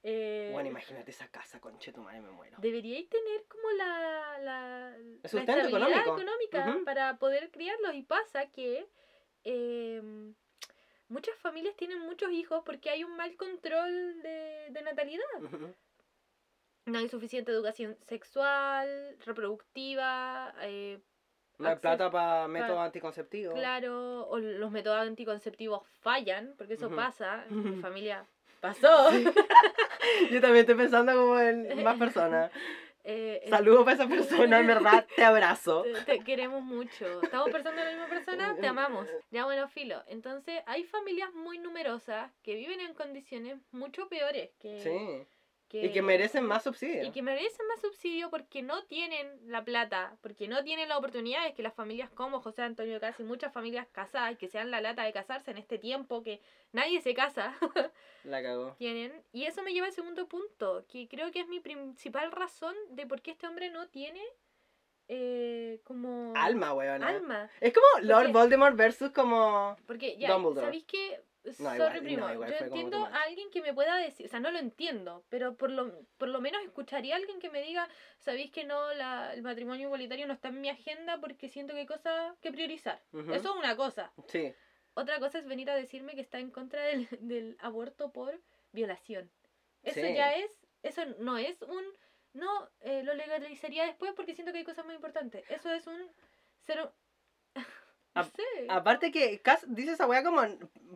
Eh, 0.04 0.50
Bueno, 0.52 0.68
imagínate 0.68 1.10
esa 1.12 1.28
casa, 1.28 1.60
conche 1.60 1.92
tu 1.92 2.00
madre, 2.02 2.20
me 2.20 2.30
muero. 2.32 2.56
deberíais 2.60 3.08
tener 3.08 3.44
como 3.48 3.70
la, 3.72 4.38
la, 4.40 4.96
la 5.22 5.28
sustento 5.28 5.52
estabilidad 5.52 6.02
económico. 6.02 6.56
económica 6.58 6.80
para 6.84 7.18
poder 7.18 7.50
criarlos. 7.52 7.94
Y 7.94 8.02
pasa 8.02 8.46
que 8.50 8.88
em, 9.44 10.34
muchas 11.08 11.36
familias 11.38 11.76
tienen 11.76 12.00
muchos 12.00 12.30
hijos 12.32 12.62
porque 12.64 12.90
hay 12.90 13.04
un 13.04 13.16
mal 13.16 13.36
control 13.36 14.22
de, 14.22 14.68
de 14.70 14.82
natalidad. 14.82 15.22
No 16.84 16.98
hay 16.98 17.08
suficiente 17.08 17.52
educación 17.52 17.96
sexual, 18.08 19.16
reproductiva, 19.24 20.52
eh, 20.62 20.98
No 21.58 21.68
hay 21.68 21.76
plata 21.76 22.10
para 22.10 22.48
métodos 22.48 22.80
anticonceptivos. 22.80 23.54
claro, 23.54 24.26
o 24.28 24.38
los 24.38 24.70
métodos 24.72 24.98
anticonceptivos 25.06 25.82
fallan, 26.00 26.54
porque 26.58 26.74
eso 26.74 26.90
pasa, 26.90 27.44
en 27.48 27.76
mi 27.76 27.80
familia 27.82 28.26
pasó. 28.60 29.10
Yo 30.30 30.40
también 30.40 30.62
estoy 30.62 30.74
pensando 30.74 31.12
como 31.12 31.38
en 31.38 31.82
más 31.84 31.98
personas. 31.98 32.50
Eh, 33.04 33.46
Saludos 33.50 33.82
para 33.84 33.96
esa 33.96 34.06
persona, 34.06 34.60
en 34.60 34.66
verdad, 34.68 35.04
te 35.16 35.24
abrazo. 35.24 35.82
Te, 35.82 36.18
te 36.18 36.20
queremos 36.20 36.62
mucho. 36.62 37.20
¿Estamos 37.20 37.50
pensando 37.50 37.80
en 37.80 37.86
la 37.88 37.92
misma 37.94 38.06
persona? 38.06 38.54
Te 38.60 38.64
amamos. 38.68 39.08
Ya 39.32 39.44
bueno, 39.44 39.66
filo. 39.68 40.04
Entonces, 40.06 40.62
hay 40.66 40.84
familias 40.84 41.34
muy 41.34 41.58
numerosas 41.58 42.30
que 42.44 42.54
viven 42.54 42.78
en 42.78 42.94
condiciones 42.94 43.56
mucho 43.72 44.08
peores 44.08 44.50
que... 44.60 44.78
Sí. 44.80 45.26
Que- 45.72 45.86
Y 45.86 45.90
que 45.90 46.02
merecen 46.02 46.44
más 46.44 46.62
subsidios. 46.62 47.06
Y 47.06 47.10
que 47.10 47.22
merecen 47.22 47.66
más 47.66 47.80
subsidio 47.80 48.30
porque 48.30 48.62
no 48.62 48.84
tienen 48.84 49.26
la 49.50 49.64
plata, 49.64 50.16
porque 50.20 50.46
no 50.46 50.62
tienen 50.62 50.88
las 50.88 50.98
oportunidades 50.98 51.54
que 51.54 51.62
las 51.62 51.74
familias 51.74 52.10
como 52.10 52.40
José 52.42 52.62
Antonio 52.62 53.00
Casi, 53.00 53.24
muchas 53.24 53.52
familias 53.52 53.88
casadas 53.90 54.36
que 54.38 54.48
sean 54.48 54.70
la 54.70 54.80
lata 54.82 55.02
de 55.02 55.12
casarse 55.12 55.50
en 55.50 55.58
este 55.58 55.78
tiempo 55.78 56.22
que 56.22 56.40
nadie 56.72 57.00
se 57.00 57.14
casa, 57.14 57.56
La 58.24 58.42
cagó. 58.42 58.74
tienen. 58.78 59.12
Y 59.32 59.44
eso 59.46 59.62
me 59.62 59.72
lleva 59.72 59.86
al 59.86 59.92
segundo 59.92 60.28
punto, 60.28 60.84
que 60.88 61.08
creo 61.08 61.32
que 61.32 61.40
es 61.40 61.48
mi 61.48 61.58
principal 61.58 62.30
razón 62.30 62.76
de 62.90 63.06
por 63.06 63.22
qué 63.22 63.30
este 63.32 63.46
hombre 63.48 63.70
no 63.70 63.88
tiene 63.88 64.22
eh, 65.08 65.80
como... 65.84 66.32
Alma, 66.36 66.72
weón. 66.74 67.02
Alma. 67.02 67.50
Es 67.60 67.72
como 67.72 67.86
Lord 68.06 68.26
Porque- 68.26 68.32
Voldemort 68.32 68.76
versus 68.76 69.10
como. 69.10 69.76
Porque 69.86 70.16
ya. 70.16 70.28
¿sabéis 70.54 70.84
qué? 70.84 71.20
No, 71.44 71.52
Sorry, 71.52 71.76
igual, 71.76 72.00
primo. 72.02 72.28
no, 72.28 72.46
yo 72.48 72.56
entiendo 72.56 73.04
a 73.04 73.22
alguien 73.22 73.50
que 73.50 73.62
me 73.62 73.74
pueda 73.74 73.96
decir, 73.96 74.26
o 74.26 74.28
sea, 74.28 74.38
no 74.38 74.50
lo 74.52 74.58
entiendo, 74.60 75.24
pero 75.28 75.56
por 75.56 75.70
lo, 75.70 76.06
por 76.16 76.28
lo 76.28 76.40
menos 76.40 76.62
escucharía 76.62 77.14
a 77.14 77.18
alguien 77.18 77.40
que 77.40 77.50
me 77.50 77.62
diga, 77.62 77.88
¿sabéis 78.18 78.52
que 78.52 78.62
no, 78.64 78.94
la, 78.94 79.34
el 79.34 79.42
matrimonio 79.42 79.86
igualitario 79.86 80.26
no 80.28 80.34
está 80.34 80.48
en 80.48 80.60
mi 80.60 80.68
agenda 80.68 81.18
porque 81.20 81.48
siento 81.48 81.72
que 81.74 81.80
hay 81.80 81.86
cosas 81.86 82.38
que 82.40 82.52
priorizar? 82.52 83.02
Eso 83.12 83.32
es 83.34 83.56
una 83.56 83.74
cosa. 83.76 84.12
Sí. 84.28 84.54
Otra 84.94 85.18
cosa 85.18 85.38
es 85.40 85.46
venir 85.46 85.68
a 85.70 85.74
decirme 85.74 86.14
que 86.14 86.20
está 86.20 86.38
en 86.38 86.50
contra 86.50 86.82
del, 86.84 87.08
del 87.20 87.56
aborto 87.60 88.12
por 88.12 88.40
violación. 88.70 89.30
Eso 89.82 90.00
Sí. 90.00 90.14
ya 90.14 90.36
es, 90.36 90.64
eso 90.84 91.04
no 91.18 91.38
es 91.38 91.60
un, 91.62 91.84
no, 92.34 92.70
eh, 92.80 93.02
lo 93.02 93.14
legalizaría 93.14 93.84
después 93.84 94.12
porque 94.14 94.34
siento 94.34 94.52
que 94.52 94.58
hay 94.58 94.64
cosas 94.64 94.84
muy 94.84 94.94
importantes. 94.94 95.44
Eso 95.50 95.72
es 95.72 95.88
un 95.88 96.08
cero... 96.60 96.94
A-. 98.14 98.26
Aparte 98.68 99.10
que 99.10 99.40
Cass 99.40 99.64
dice 99.68 99.92
esa 99.92 100.06
weá 100.06 100.22
como 100.22 100.42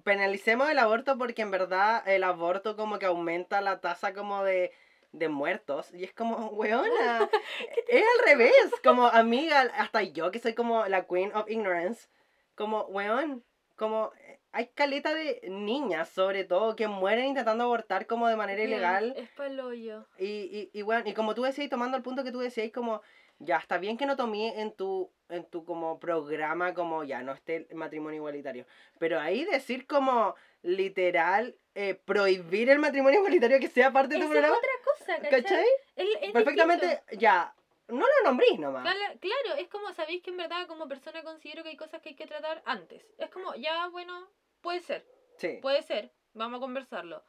penalicemos 0.04 0.68
el 0.70 0.78
aborto 0.78 1.16
porque 1.18 1.42
en 1.42 1.50
verdad 1.50 2.06
el 2.06 2.24
aborto 2.24 2.76
como 2.76 2.98
que 2.98 3.06
aumenta 3.06 3.60
la 3.60 3.80
tasa 3.80 4.12
como 4.12 4.44
de, 4.44 4.72
de 5.12 5.28
muertos. 5.28 5.92
Y 5.94 6.04
es 6.04 6.12
como, 6.12 6.48
weona, 6.48 7.28
es 7.88 8.02
al 8.02 8.26
revés. 8.26 8.54
Como 8.84 9.06
amiga, 9.06 9.60
hasta 9.76 10.02
yo 10.02 10.30
que 10.30 10.38
soy 10.38 10.54
como 10.54 10.86
la 10.86 11.06
queen 11.06 11.34
of 11.34 11.48
ignorance. 11.50 12.08
Como, 12.54 12.82
weón, 12.84 13.44
como 13.76 14.12
eh, 14.20 14.40
hay 14.52 14.68
caleta 14.68 15.12
de 15.12 15.42
niñas 15.48 16.08
sobre 16.08 16.44
todo 16.44 16.76
que 16.76 16.88
mueren 16.88 17.26
intentando 17.26 17.64
abortar 17.64 18.06
como 18.06 18.28
de 18.28 18.36
manera 18.36 18.58
Bien, 18.58 18.70
ilegal. 18.70 19.14
Es 19.16 19.28
paloyo. 19.30 20.06
Y, 20.18 20.24
y, 20.24 20.70
y 20.72 20.82
bueno, 20.82 21.02
y 21.06 21.14
como 21.14 21.34
tú 21.34 21.42
decías, 21.42 21.68
tomando 21.68 21.96
el 21.96 22.02
punto 22.02 22.24
que 22.24 22.32
tú 22.32 22.38
decías, 22.38 22.70
como, 22.72 23.02
ya, 23.38 23.56
está 23.58 23.78
bien 23.78 23.96
que 23.96 24.06
no 24.06 24.16
tomé 24.16 24.60
en 24.60 24.72
tu, 24.72 25.12
en 25.28 25.44
tu 25.44 25.64
como 25.64 25.98
programa, 26.00 26.72
como, 26.74 27.04
ya, 27.04 27.22
no 27.22 27.32
esté 27.32 27.66
el 27.68 27.74
matrimonio 27.76 28.16
igualitario. 28.18 28.66
Pero 28.98 29.18
ahí 29.20 29.44
decir 29.44 29.86
como, 29.86 30.34
literal, 30.62 31.56
eh, 31.74 31.94
prohibir 31.94 32.70
el 32.70 32.78
matrimonio 32.78 33.18
igualitario 33.20 33.58
que 33.60 33.68
sea 33.68 33.92
parte 33.92 34.14
de 34.14 34.20
tu 34.20 34.26
Esa 34.26 34.34
es 34.34 34.40
programa, 34.40 34.56
otra 34.58 34.70
cosa, 34.84 35.16
¿cachai? 35.22 35.42
¿cachai? 35.42 35.66
Es- 35.96 36.18
es 36.22 36.32
Perfectamente, 36.32 36.86
distinto. 36.86 37.20
ya, 37.20 37.54
no 37.88 38.00
lo 38.06 38.24
nombrís 38.30 38.58
nomás. 38.58 38.84
Cala- 38.84 39.14
Claro, 39.20 39.58
es 39.58 39.68
como, 39.68 39.92
sabéis 39.92 40.22
que 40.22 40.30
en 40.30 40.36
verdad 40.38 40.66
como 40.66 40.88
persona 40.88 41.22
considero 41.22 41.62
que 41.62 41.68
hay 41.70 41.76
cosas 41.76 42.00
que 42.02 42.10
hay 42.10 42.14
que 42.16 42.26
tratar 42.26 42.62
antes. 42.64 43.04
Es 43.18 43.30
como, 43.30 43.54
ya, 43.56 43.88
bueno, 43.88 44.28
puede 44.60 44.80
ser, 44.80 45.06
Sí. 45.38 45.58
puede 45.62 45.82
ser, 45.82 46.12
vamos 46.34 46.58
a 46.58 46.60
conversarlo. 46.60 47.22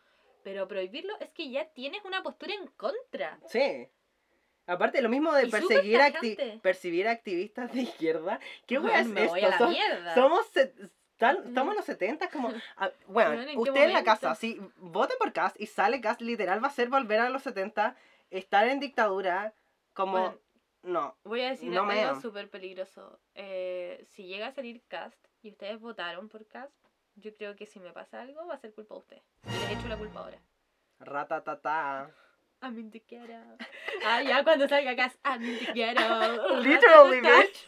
Pero 0.43 0.67
prohibirlo 0.67 1.13
es 1.19 1.29
que 1.31 1.49
ya 1.49 1.65
tienes 1.73 2.05
una 2.05 2.23
postura 2.23 2.53
en 2.53 2.67
contra. 2.67 3.37
Sí. 3.47 3.87
Aparte, 4.67 5.01
lo 5.01 5.09
mismo 5.09 5.33
de 5.33 5.47
perseguir, 5.47 5.99
acti- 5.99 6.61
percibir 6.61 7.07
activistas 7.07 7.71
de 7.73 7.81
izquierda. 7.83 8.39
¿Qué 8.67 8.77
wea 8.77 8.99
es 8.99 9.07
me 9.07 9.25
voy 9.27 9.41
a 9.41 9.47
esto? 9.49 9.63
la 9.63 9.67
Som- 9.67 9.71
mierda. 9.71 10.13
Somos, 10.13 10.51
tan- 11.17 11.37
Mm. 11.45 11.47
estamos 11.47 11.71
en 11.71 11.77
los 11.77 11.85
70 11.85 12.29
como... 12.29 12.51
ah, 12.75 12.91
bueno, 13.07 13.31
Weón, 13.31 13.49
¿en 13.49 13.57
usted 13.59 13.83
en 13.83 13.93
la 13.93 14.03
casa, 14.03 14.35
si 14.35 14.61
vota 14.75 15.13
por 15.17 15.33
Cast 15.33 15.59
y 15.59 15.65
sale 15.65 15.99
Cast, 16.01 16.21
literal 16.21 16.61
va 16.63 16.67
a 16.67 16.71
ser 16.71 16.89
volver 16.89 17.19
a 17.21 17.29
los 17.29 17.41
70, 17.43 17.95
estar 18.29 18.67
en 18.67 18.79
dictadura, 18.79 19.53
como... 19.93 20.11
Bueno, 20.19 20.37
no. 20.83 21.17
Voy 21.23 21.41
a 21.41 21.49
decir 21.49 21.71
No 21.71 21.89
algo 21.89 22.21
súper 22.21 22.49
peligroso. 22.49 23.19
Eh, 23.35 24.05
si 24.09 24.25
llega 24.27 24.47
a 24.47 24.51
salir 24.51 24.83
Cast 24.87 25.17
y 25.41 25.49
ustedes 25.51 25.79
votaron 25.79 26.29
por 26.29 26.45
Cast, 26.45 26.73
yo 27.15 27.33
creo 27.35 27.55
que 27.55 27.65
si 27.65 27.79
me 27.79 27.91
pasa 27.91 28.21
algo 28.21 28.45
va 28.45 28.53
a 28.53 28.59
ser 28.59 28.73
culpa 28.73 28.93
de 28.95 28.99
ustedes. 28.99 29.23
Y 29.47 29.59
les 29.59 29.79
echo 29.79 29.87
la 29.87 29.97
culpa 29.97 30.19
ahora. 30.19 30.37
Ratatata. 30.99 32.11
Mí 32.61 32.89
te 32.89 33.01
quiero. 33.01 33.35
Ah, 34.05 34.21
ya 34.21 34.43
cuando 34.43 34.67
salga 34.67 34.95
Cast, 34.95 35.17
a 35.23 35.37
mí 35.37 35.55
te 35.57 35.71
quiero. 35.73 36.01
Literally, 36.61 37.21
bitch. 37.21 37.67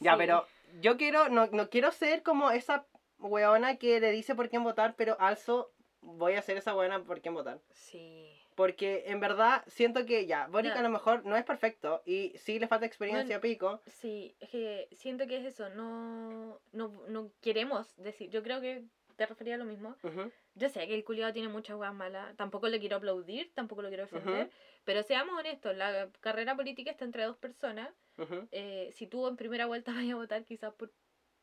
Ya, 0.00 0.12
Sí. 0.12 0.18
pero 0.18 0.46
yo 0.80 0.96
quiero, 0.96 1.28
no, 1.28 1.46
no 1.48 1.68
quiero 1.68 1.92
ser 1.92 2.22
como 2.22 2.50
esa 2.50 2.86
weona 3.18 3.76
que 3.76 4.00
le 4.00 4.10
dice 4.10 4.34
por 4.34 4.48
quién 4.48 4.64
votar, 4.64 4.94
pero 4.96 5.16
also 5.20 5.70
voy 6.00 6.34
a 6.34 6.42
ser 6.42 6.56
esa 6.56 6.74
weona 6.74 7.02
por 7.04 7.20
quién 7.20 7.34
votar. 7.34 7.60
Sí. 7.70 8.28
Porque 8.54 9.04
en 9.06 9.20
verdad 9.20 9.64
siento 9.66 10.04
que 10.04 10.26
ya, 10.26 10.46
Boric 10.48 10.72
No. 10.74 10.80
a 10.80 10.82
lo 10.82 10.88
mejor 10.90 11.24
no 11.24 11.36
es 11.36 11.44
perfecto 11.44 12.02
y 12.04 12.32
sí 12.36 12.58
le 12.58 12.68
falta 12.68 12.84
experiencia 12.86 13.40
pico. 13.40 13.80
Sí, 13.86 14.36
es 14.40 14.50
que 14.50 14.88
siento 14.92 15.26
que 15.26 15.38
es 15.38 15.44
eso, 15.46 15.68
no, 15.70 16.60
no, 16.72 16.88
no 17.08 17.30
queremos 17.40 17.94
decir, 17.96 18.28
yo 18.30 18.42
creo 18.42 18.60
que 18.60 18.84
te 19.22 19.26
refería 19.26 19.54
a 19.54 19.58
lo 19.58 19.64
mismo. 19.64 19.96
Ujú. 20.02 20.30
Yo 20.54 20.68
sé 20.68 20.86
que 20.86 20.94
el 20.94 21.04
culiado 21.04 21.32
tiene 21.32 21.48
muchas 21.48 21.76
weas 21.76 21.94
malas, 21.94 22.36
tampoco 22.36 22.68
le 22.68 22.80
quiero 22.80 22.96
aplaudir, 22.96 23.52
tampoco 23.54 23.82
lo 23.82 23.88
quiero 23.88 24.04
defender, 24.04 24.50
pero 24.84 25.02
seamos 25.02 25.38
honestos, 25.38 25.74
la 25.76 26.10
carrera 26.20 26.56
política 26.56 26.90
está 26.90 27.04
entre 27.04 27.24
dos 27.24 27.36
personas. 27.36 27.88
Ujú. 28.18 28.48
Eh, 28.50 28.90
si 28.92 29.06
tú 29.06 29.26
en 29.28 29.36
primera 29.36 29.66
vuelta 29.66 29.92
vayas 29.94 30.14
a 30.14 30.16
votar 30.16 30.44
quizás 30.44 30.74
por 30.74 30.92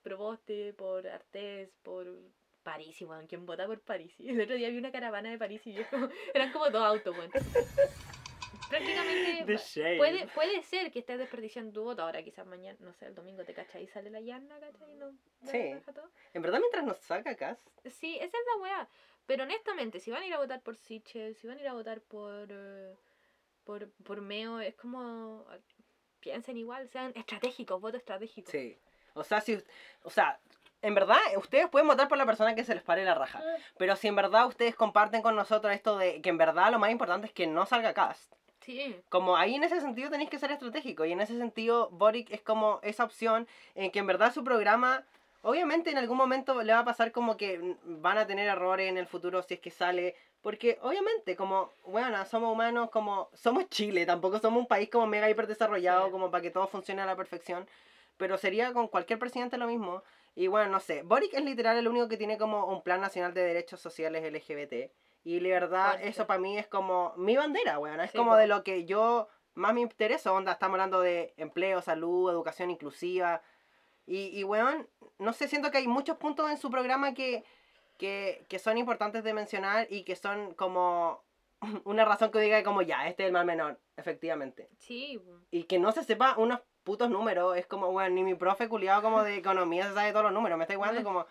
Proboste, 0.01 0.73
por 0.73 1.07
Artés, 1.07 1.69
por 1.83 2.07
París, 2.63 3.01
y 3.01 3.05
weón, 3.05 3.27
¿quién 3.27 3.45
vota 3.45 3.65
por 3.65 3.79
París? 3.81 4.13
El 4.19 4.41
otro 4.41 4.55
día 4.55 4.69
vi 4.69 4.77
una 4.77 4.91
caravana 4.91 5.31
de 5.31 5.37
París 5.37 5.65
y 5.65 5.73
yo, 5.73 5.83
eran 6.33 6.51
como 6.51 6.69
dos 6.69 6.83
autos, 6.83 7.17
weón. 7.17 7.31
prácticamente 8.69 9.45
puede, 9.97 10.27
puede 10.27 10.61
ser 10.63 10.91
que 10.91 10.99
estés 10.99 11.17
desperdiciando 11.17 11.71
tu 11.73 11.83
voto. 11.83 12.03
Ahora 12.03 12.23
quizás 12.23 12.45
mañana, 12.45 12.77
no 12.81 12.93
sé, 12.93 13.07
el 13.07 13.15
domingo 13.15 13.43
te 13.43 13.53
cachai 13.53 13.83
y 13.83 13.87
sale 13.87 14.09
la 14.09 14.21
llana, 14.21 14.59
¿cachai? 14.59 14.91
Y 14.91 14.95
no, 14.95 15.11
Sí. 15.43 15.73
todo. 15.93 16.09
En 16.33 16.41
verdad, 16.41 16.59
mientras 16.59 16.83
nos 16.83 16.97
saca 16.99 17.35
Cast, 17.35 17.67
Sí, 17.85 18.15
esa 18.17 18.25
es 18.37 18.43
la 18.55 18.61
weá. 18.61 18.89
Pero 19.25 19.43
honestamente, 19.43 19.99
si 19.99 20.11
van 20.11 20.23
a 20.23 20.25
ir 20.27 20.33
a 20.33 20.39
votar 20.39 20.61
por 20.61 20.75
Sichel, 20.75 21.35
si 21.35 21.47
van 21.47 21.57
a 21.57 21.61
ir 21.61 21.67
a 21.67 21.73
votar 21.73 22.01
por, 22.01 22.47
eh, 22.49 22.95
por, 23.63 23.89
por 24.03 24.21
Meo, 24.21 24.59
es 24.59 24.75
como. 24.75 25.45
Piensen 26.19 26.57
igual, 26.57 26.89
sean 26.89 27.13
estratégicos, 27.15 27.79
voto 27.79 27.97
estratégico. 27.97 28.49
sí. 28.51 28.77
O 29.13 29.23
sea, 29.23 29.41
si. 29.41 29.61
O 30.03 30.09
sea, 30.09 30.39
en 30.81 30.95
verdad, 30.95 31.17
ustedes 31.37 31.67
pueden 31.69 31.87
votar 31.87 32.07
por 32.07 32.17
la 32.17 32.25
persona 32.25 32.55
que 32.55 32.63
se 32.63 32.73
les 32.73 32.83
pare 32.83 33.03
la 33.03 33.15
raja. 33.15 33.41
Pero 33.77 33.95
si 33.95 34.07
en 34.07 34.15
verdad 34.15 34.47
ustedes 34.47 34.75
comparten 34.75 35.21
con 35.21 35.35
nosotros 35.35 35.73
esto 35.73 35.97
de 35.97 36.21
que 36.21 36.29
en 36.29 36.37
verdad 36.37 36.71
lo 36.71 36.79
más 36.79 36.91
importante 36.91 37.27
es 37.27 37.33
que 37.33 37.47
no 37.47 37.65
salga 37.65 37.93
Cast. 37.93 38.33
Sí, 38.69 38.95
Como 39.09 39.35
ahí 39.35 39.55
en 39.55 39.63
ese 39.63 39.81
sentido 39.81 40.11
tenéis 40.11 40.29
que 40.29 40.37
ser 40.37 40.51
estratégico. 40.51 41.03
Y 41.03 41.11
en 41.11 41.21
ese 41.21 41.35
sentido, 41.35 41.89
Boric 41.89 42.29
es 42.29 42.41
como 42.41 42.79
esa 42.83 43.03
opción 43.03 43.47
en 43.73 43.89
que 43.89 43.97
en 43.97 44.05
verdad 44.05 44.31
su 44.31 44.43
programa, 44.43 45.03
obviamente 45.41 45.89
en 45.89 45.97
algún 45.97 46.17
momento 46.17 46.61
le 46.61 46.73
va 46.73 46.79
a 46.79 46.85
pasar 46.85 47.11
como 47.11 47.35
que 47.35 47.59
van 47.83 48.19
a 48.19 48.27
tener 48.27 48.47
errores 48.47 48.87
en 48.87 48.99
el 48.99 49.07
futuro 49.07 49.41
si 49.41 49.55
es 49.55 49.59
que 49.59 49.71
sale. 49.71 50.15
Porque 50.43 50.77
obviamente, 50.83 51.35
como, 51.35 51.71
bueno, 51.87 52.23
somos 52.27 52.53
humanos, 52.53 52.91
como, 52.91 53.29
somos 53.33 53.67
Chile, 53.69 54.05
tampoco 54.05 54.37
somos 54.37 54.59
un 54.61 54.67
país 54.67 54.87
como 54.91 55.07
mega 55.07 55.27
hiper 55.27 55.47
desarrollado, 55.47 56.05
Sí. 56.05 56.11
como 56.11 56.29
para 56.29 56.43
que 56.43 56.51
todo 56.51 56.67
funcione 56.67 57.01
a 57.01 57.07
la 57.07 57.15
perfección. 57.15 57.67
Pero 58.17 58.37
sería 58.37 58.71
con 58.71 58.87
cualquier 58.87 59.17
presidente 59.17 59.57
lo 59.57 59.65
mismo. 59.65 60.03
Y 60.35 60.45
bueno, 60.45 60.69
no 60.69 60.79
sé, 60.79 61.01
Boric 61.01 61.33
es 61.33 61.43
literal 61.43 61.75
el 61.75 61.87
único 61.87 62.07
que 62.07 62.17
tiene 62.17 62.37
como 62.37 62.67
un 62.67 62.83
plan 62.83 63.01
nacional 63.01 63.33
de 63.33 63.41
derechos 63.41 63.81
sociales 63.81 64.23
LGBT. 64.23 64.91
Y 65.23 65.39
la 65.39 65.49
verdad, 65.49 65.87
Fuerte. 65.91 66.07
eso 66.07 66.27
para 66.27 66.39
mí 66.39 66.57
es 66.57 66.67
como 66.67 67.13
mi 67.17 67.35
bandera, 67.35 67.77
weón. 67.79 67.99
Es 67.99 68.11
Sí, 68.11 68.17
como 68.17 68.35
de 68.35 68.47
lo 68.47 68.63
que 68.63 68.85
yo 68.85 69.27
más 69.53 69.73
me 69.73 69.81
interesa. 69.81 70.31
Onda, 70.31 70.53
estamos 70.53 70.75
hablando 70.75 71.01
de 71.01 71.33
empleo, 71.37 71.81
salud, 71.81 72.29
educación 72.31 72.71
inclusiva. 72.71 73.41
Y, 74.05 74.27
y 74.39 74.43
weón, 74.43 74.87
no 75.19 75.33
sé, 75.33 75.47
siento 75.47 75.69
que 75.71 75.77
hay 75.79 75.87
muchos 75.87 76.17
puntos 76.17 76.49
en 76.49 76.57
su 76.57 76.71
programa 76.71 77.13
que, 77.13 77.43
que, 77.97 78.45
que 78.47 78.57
son 78.59 78.77
importantes 78.77 79.23
de 79.23 79.33
mencionar 79.33 79.87
y 79.89 80.03
que 80.03 80.15
son 80.15 80.53
como 80.55 81.21
una 81.83 82.05
razón 82.05 82.31
que 82.31 82.39
diga 82.39 82.63
como 82.63 82.81
ya, 82.81 83.07
este 83.07 83.23
es 83.23 83.27
el 83.27 83.33
mal 83.33 83.45
menor, 83.45 83.77
efectivamente. 83.97 84.69
sí. 84.77 85.21
Y 85.51 85.63
que 85.63 85.77
no 85.79 85.91
se 85.91 86.03
sepa 86.03 86.35
unos 86.37 86.61
putos 86.83 87.09
números, 87.09 87.57
es 87.57 87.67
como, 87.67 87.89
weón, 87.89 88.15
ni 88.15 88.23
mi 88.23 88.33
profe 88.35 88.67
culiado 88.69 89.01
como 89.01 89.21
de 89.23 89.35
economía 89.35 89.87
se 89.87 89.93
sabe 89.93 90.11
todos 90.11 90.23
los 90.23 90.33
números, 90.33 90.57
me 90.57 90.63
está 90.63 90.73
igualando 90.73 91.03
como... 91.03 91.25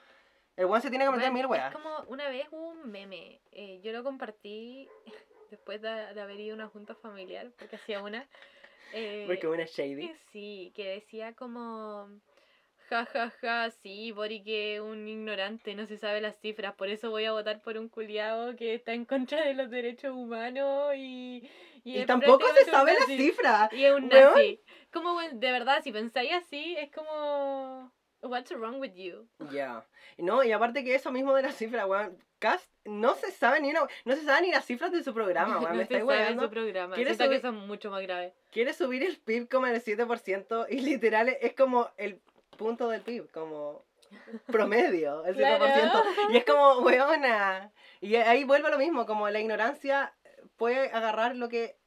El 0.59 0.67
weón 0.67 0.83
se 0.83 0.91
tiene 0.91 1.05
que 1.05 1.13
meter 1.13 1.31
Bueno, 1.31 1.35
mil 1.35 1.47
weas. 1.47 1.73
Es 1.73 1.81
como 1.81 2.01
una 2.09 2.29
vez 2.29 2.49
hubo 2.51 2.71
un 2.71 2.91
meme, 2.91 3.41
eh, 3.53 3.81
yo 3.81 3.93
lo 3.93 4.03
compartí 4.03 4.89
después 5.51 5.81
de, 5.81 5.89
de 5.89 6.21
haber 6.21 6.41
ido 6.41 6.55
a 6.55 6.57
una 6.57 6.67
junta 6.67 6.97
familiar, 6.97 7.53
porque 7.57 7.77
hacía 7.77 8.03
una. 8.03 8.29
eh, 8.93 9.25
Porque 9.29 9.47
una 9.47 9.67
shady. 9.67 10.09
que 10.09 10.17
sí, 10.33 10.73
que 10.75 10.89
decía 10.89 11.33
como, 11.35 12.09
ja, 12.89 13.05
ja, 13.07 13.31
ja, 13.41 13.71
sí, 13.71 14.11
Boric 14.11 14.83
un 14.83 15.07
ignorante, 15.07 15.77
no 15.77 15.87
se 15.87 15.97
sabe 15.97 16.21
las 16.21 16.41
cifras, 16.41 16.75
por 16.75 16.89
eso 16.89 17.11
voy 17.11 17.27
a 17.27 17.33
votar 17.33 17.63
por 17.63 17.79
un 17.79 17.89
culiado 17.89 18.57
que 18.57 18.75
está 18.75 18.95
en 18.95 19.05
contra 19.05 19.45
de 19.45 19.55
los 19.55 19.71
derechos 19.71 20.13
humanos 20.13 20.93
y... 20.97 21.49
Y 21.85 22.05
tampoco 22.05 22.45
se 22.49 22.65
sabe 22.65 22.95
la 22.95 23.01
nazi". 23.01 23.17
cifra. 23.17 23.69
Y 23.71 23.85
es 23.85 23.95
un 23.95 24.11
Weón. 24.13 24.33
nazi. 24.35 24.61
Como, 24.93 25.21
de 25.21 25.53
verdad, 25.53 25.83
si 25.85 25.93
pensáis 25.93 26.33
así, 26.33 26.75
es 26.77 26.91
como... 26.91 27.93
What's 28.23 28.51
wrong 28.53 28.81
with 28.81 28.95
you? 28.95 29.29
Ya. 29.53 29.87
No, 30.17 30.43
y 30.43 30.51
aparte 30.53 30.83
que 30.85 30.95
eso 30.95 31.13
mismo 31.13 31.35
de 31.35 31.43
la 31.43 31.53
cifra, 31.53 31.87
weón. 31.87 32.17
Cast 32.41 32.71
no 32.85 33.15
se 33.17 33.31
sabe 33.33 33.61
ni 33.61 33.71
una, 33.71 33.81
no 34.05 34.15
se 34.15 34.25
sabe 34.25 34.43
ni 34.43 34.53
las 34.53 34.65
cifras 34.65 34.93
de 34.93 35.03
su 35.03 35.13
programa, 35.15 35.59
weón. 35.59 35.73
no 35.73 35.79
Me 35.79 35.87
se 35.87 36.01
sabe 36.01 36.39
su 36.39 36.51
programa. 36.51 36.95
¿Quieres 36.95 37.17
Siento 37.17 37.31
que 37.33 37.39
subir- 37.39 37.43
son 37.43 37.67
mucho 37.67 37.91
más 37.91 38.03
graves. 38.03 38.33
Quiere 38.51 38.73
subir 38.73 39.03
el 39.03 39.19
PIB 39.19 39.49
como 39.49 39.67
en 39.67 39.75
el 39.75 39.83
7% 39.83 40.67
y 40.69 40.81
literal 40.81 41.29
es 41.29 41.55
como 41.55 41.91
el 41.97 42.21
punto 42.57 42.89
del 42.89 43.03
PIB, 43.03 43.31
como 43.31 43.85
promedio, 44.47 45.25
el 45.25 45.37
7%. 45.37 45.39
Claro. 45.39 46.03
Y 46.31 46.37
es 46.37 46.45
como, 46.45 46.81
weona. 46.81 47.73
Y 48.01 48.17
ahí 48.17 48.45
vuelve 48.45 48.71
lo 48.71 48.79
mismo, 48.79 49.07
como 49.07 49.29
la 49.31 49.41
ignorancia 49.41 50.15
puede 50.57 50.91
agarrar 50.93 51.37
lo 51.37 51.49
que 51.49 51.78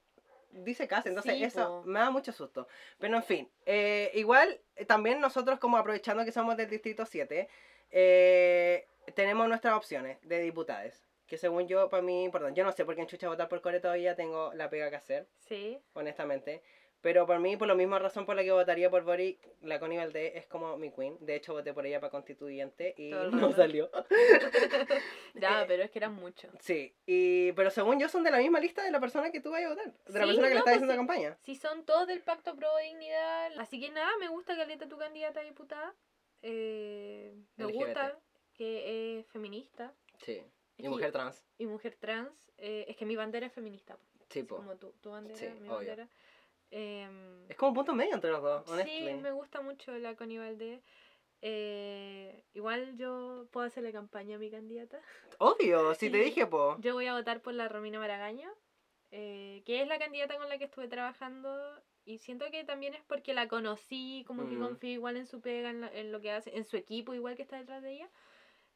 dice 0.53 0.87
Cast. 0.87 1.07
Entonces 1.07 1.35
Sí, 1.37 1.43
eso 1.43 1.81
po. 1.83 1.89
me 1.89 1.99
da 1.99 2.09
mucho 2.11 2.31
susto. 2.31 2.67
Pero 2.99 3.15
en 3.17 3.23
fin, 3.23 3.51
eh, 3.65 4.11
igual 4.13 4.59
eh, 4.75 4.85
también 4.85 5.19
nosotros 5.19 5.59
como 5.59 5.77
aprovechando 5.77 6.23
que 6.25 6.31
somos 6.31 6.57
del 6.57 6.69
Distrito 6.69 7.05
7, 7.05 7.47
eh, 7.91 8.85
tenemos 9.15 9.47
nuestras 9.47 9.73
opciones 9.75 10.17
de 10.21 10.39
diputados. 10.39 10.93
Que 11.27 11.37
según 11.37 11.67
yo, 11.67 11.89
para 11.89 12.03
mí, 12.03 12.23
importante. 12.25 12.57
Yo 12.57 12.65
no 12.65 12.73
sé 12.73 12.83
por 12.83 12.93
qué 12.95 13.01
en 13.01 13.07
Chucha 13.07 13.29
votar 13.29 13.47
por 13.47 13.61
Core 13.61 13.79
todavía 13.79 14.15
tengo 14.15 14.51
la 14.53 14.69
pega 14.69 14.89
que 14.89 14.97
hacer 14.97 15.27
Sí. 15.39 15.79
honestamente. 15.93 16.61
Pero 17.01 17.25
por 17.25 17.39
mí, 17.39 17.57
por 17.57 17.67
la 17.67 17.73
misma 17.73 17.97
razón 17.97 18.25
por 18.27 18.35
la 18.35 18.43
que 18.43 18.51
votaría 18.51 18.89
por 18.91 19.03
Boric, 19.03 19.39
la 19.63 19.79
Connie 19.79 19.97
Valdés 19.97 20.33
es 20.35 20.45
como 20.45 20.77
mi 20.77 20.91
queen. 20.91 21.17
De 21.19 21.35
hecho, 21.35 21.53
voté 21.53 21.73
por 21.73 21.85
ella 21.85 21.99
para 21.99 22.11
constituyente 22.11 22.93
y 22.97 23.09
no 23.49 23.51
salió. 23.53 23.89
Ya, 25.33 25.61
Eh, 25.61 25.65
pero 25.67 25.83
es 25.83 25.91
que 25.91 25.99
eran 25.99 26.13
muchos. 26.13 26.51
Sí, 26.59 26.95
y, 27.05 27.51
pero 27.53 27.69
según 27.71 27.99
yo 27.99 28.07
son 28.09 28.23
de 28.23 28.31
la 28.31 28.37
misma 28.37 28.59
lista 28.59 28.83
de 28.83 28.91
la 28.91 28.99
persona 28.99 29.31
que 29.31 29.39
tú 29.39 29.49
vayas 29.51 29.71
a 29.71 29.75
votar. 29.75 29.93
De 29.93 30.19
la 30.19 30.25
Sí, 30.25 30.27
persona 30.27 30.47
que 30.47 30.53
le 30.53 30.59
está 30.59 30.63
pues 30.63 30.73
diciendo 30.75 30.93
sí. 30.93 30.97
campaña. 30.97 31.37
Si 31.41 31.55
son 31.55 31.85
todos 31.85 32.07
del 32.07 32.21
Pacto 32.21 32.55
Pro 32.55 32.69
Dignidad. 32.77 33.51
Así 33.59 33.79
que 33.79 33.89
nada, 33.89 34.11
me 34.19 34.27
gusta 34.27 34.55
que 34.55 34.61
aleta 34.61 34.87
tu 34.87 34.97
candidata 34.97 35.39
a 35.39 35.43
diputada. 35.43 35.95
Eh, 36.43 37.33
me 37.55 37.65
LGBT. 37.65 37.75
gusta 37.85 38.19
que 38.53 39.19
es 39.19 39.27
feminista 39.27 39.93
Sí. 40.23 40.41
Y 40.77 40.87
mujer 40.89 41.11
trans. 41.11 41.43
y 41.57 41.65
mujer 41.67 41.95
trans. 41.99 42.51
Eh, 42.57 42.85
es 42.87 42.95
que 42.97 43.05
mi 43.05 43.15
bandera 43.15 43.45
es 43.47 43.53
feminista. 43.53 43.97
Sí, 44.29 44.43
po. 44.43 44.57
como 44.57 44.75
tu, 44.77 44.91
tu 44.93 45.09
bandera, 45.11 45.37
Sí, 45.39 45.45
mi 45.59 45.67
obvio. 45.67 45.75
bandera. 45.77 46.09
Em, 46.71 47.45
Es 47.49 47.57
como 47.57 47.69
un 47.69 47.75
punto 47.75 47.93
medio 47.93 48.15
entre 48.15 48.31
los 48.31 48.41
dos, 48.41 48.63
Sí, 48.65 48.71
honestly. 48.71 49.13
me 49.15 49.31
gusta 49.31 49.61
mucho 49.61 49.91
la 49.97 50.15
Connie 50.15 50.39
Valdés. 50.39 50.81
Eh, 51.43 52.43
igual 52.53 52.95
yo 52.97 53.47
puedo 53.51 53.65
hacerle 53.67 53.91
campaña 53.91 54.35
a 54.35 54.39
mi 54.39 54.49
candidata. 54.49 54.99
Obvio, 55.39 55.93
si 55.95 56.09
te 56.09 56.19
Sí. 56.19 56.23
dije, 56.25 56.45
po. 56.45 56.77
Yo 56.79 56.93
voy 56.93 57.07
a 57.07 57.13
votar 57.13 57.41
por 57.41 57.53
la 57.53 57.67
Romina 57.67 57.99
Maragaño, 57.99 58.49
eh, 59.11 59.63
que 59.65 59.81
es 59.81 59.87
la 59.87 59.99
candidata 59.99 60.37
con 60.37 60.47
la 60.49 60.57
que 60.57 60.65
estuve 60.65 60.87
trabajando. 60.87 61.81
Y 62.05 62.19
siento 62.19 62.45
que 62.51 62.63
también 62.63 62.93
es 62.93 63.01
porque 63.07 63.33
la 63.33 63.47
conocí, 63.47 64.23
como 64.27 64.47
que 64.47 64.55
Mm. 64.55 64.61
confío 64.61 64.91
igual 64.91 65.17
en 65.17 65.25
su 65.27 65.41
pega, 65.41 65.69
en, 65.71 65.81
la- 65.81 65.93
en 65.93 66.11
lo 66.11 66.21
que 66.21 66.31
hace, 66.31 66.55
en 66.55 66.65
su 66.65 66.77
equipo, 66.77 67.13
igual 67.13 67.35
que 67.35 67.41
está 67.43 67.57
detrás 67.57 67.81
de 67.83 67.93
ella. 67.93 68.09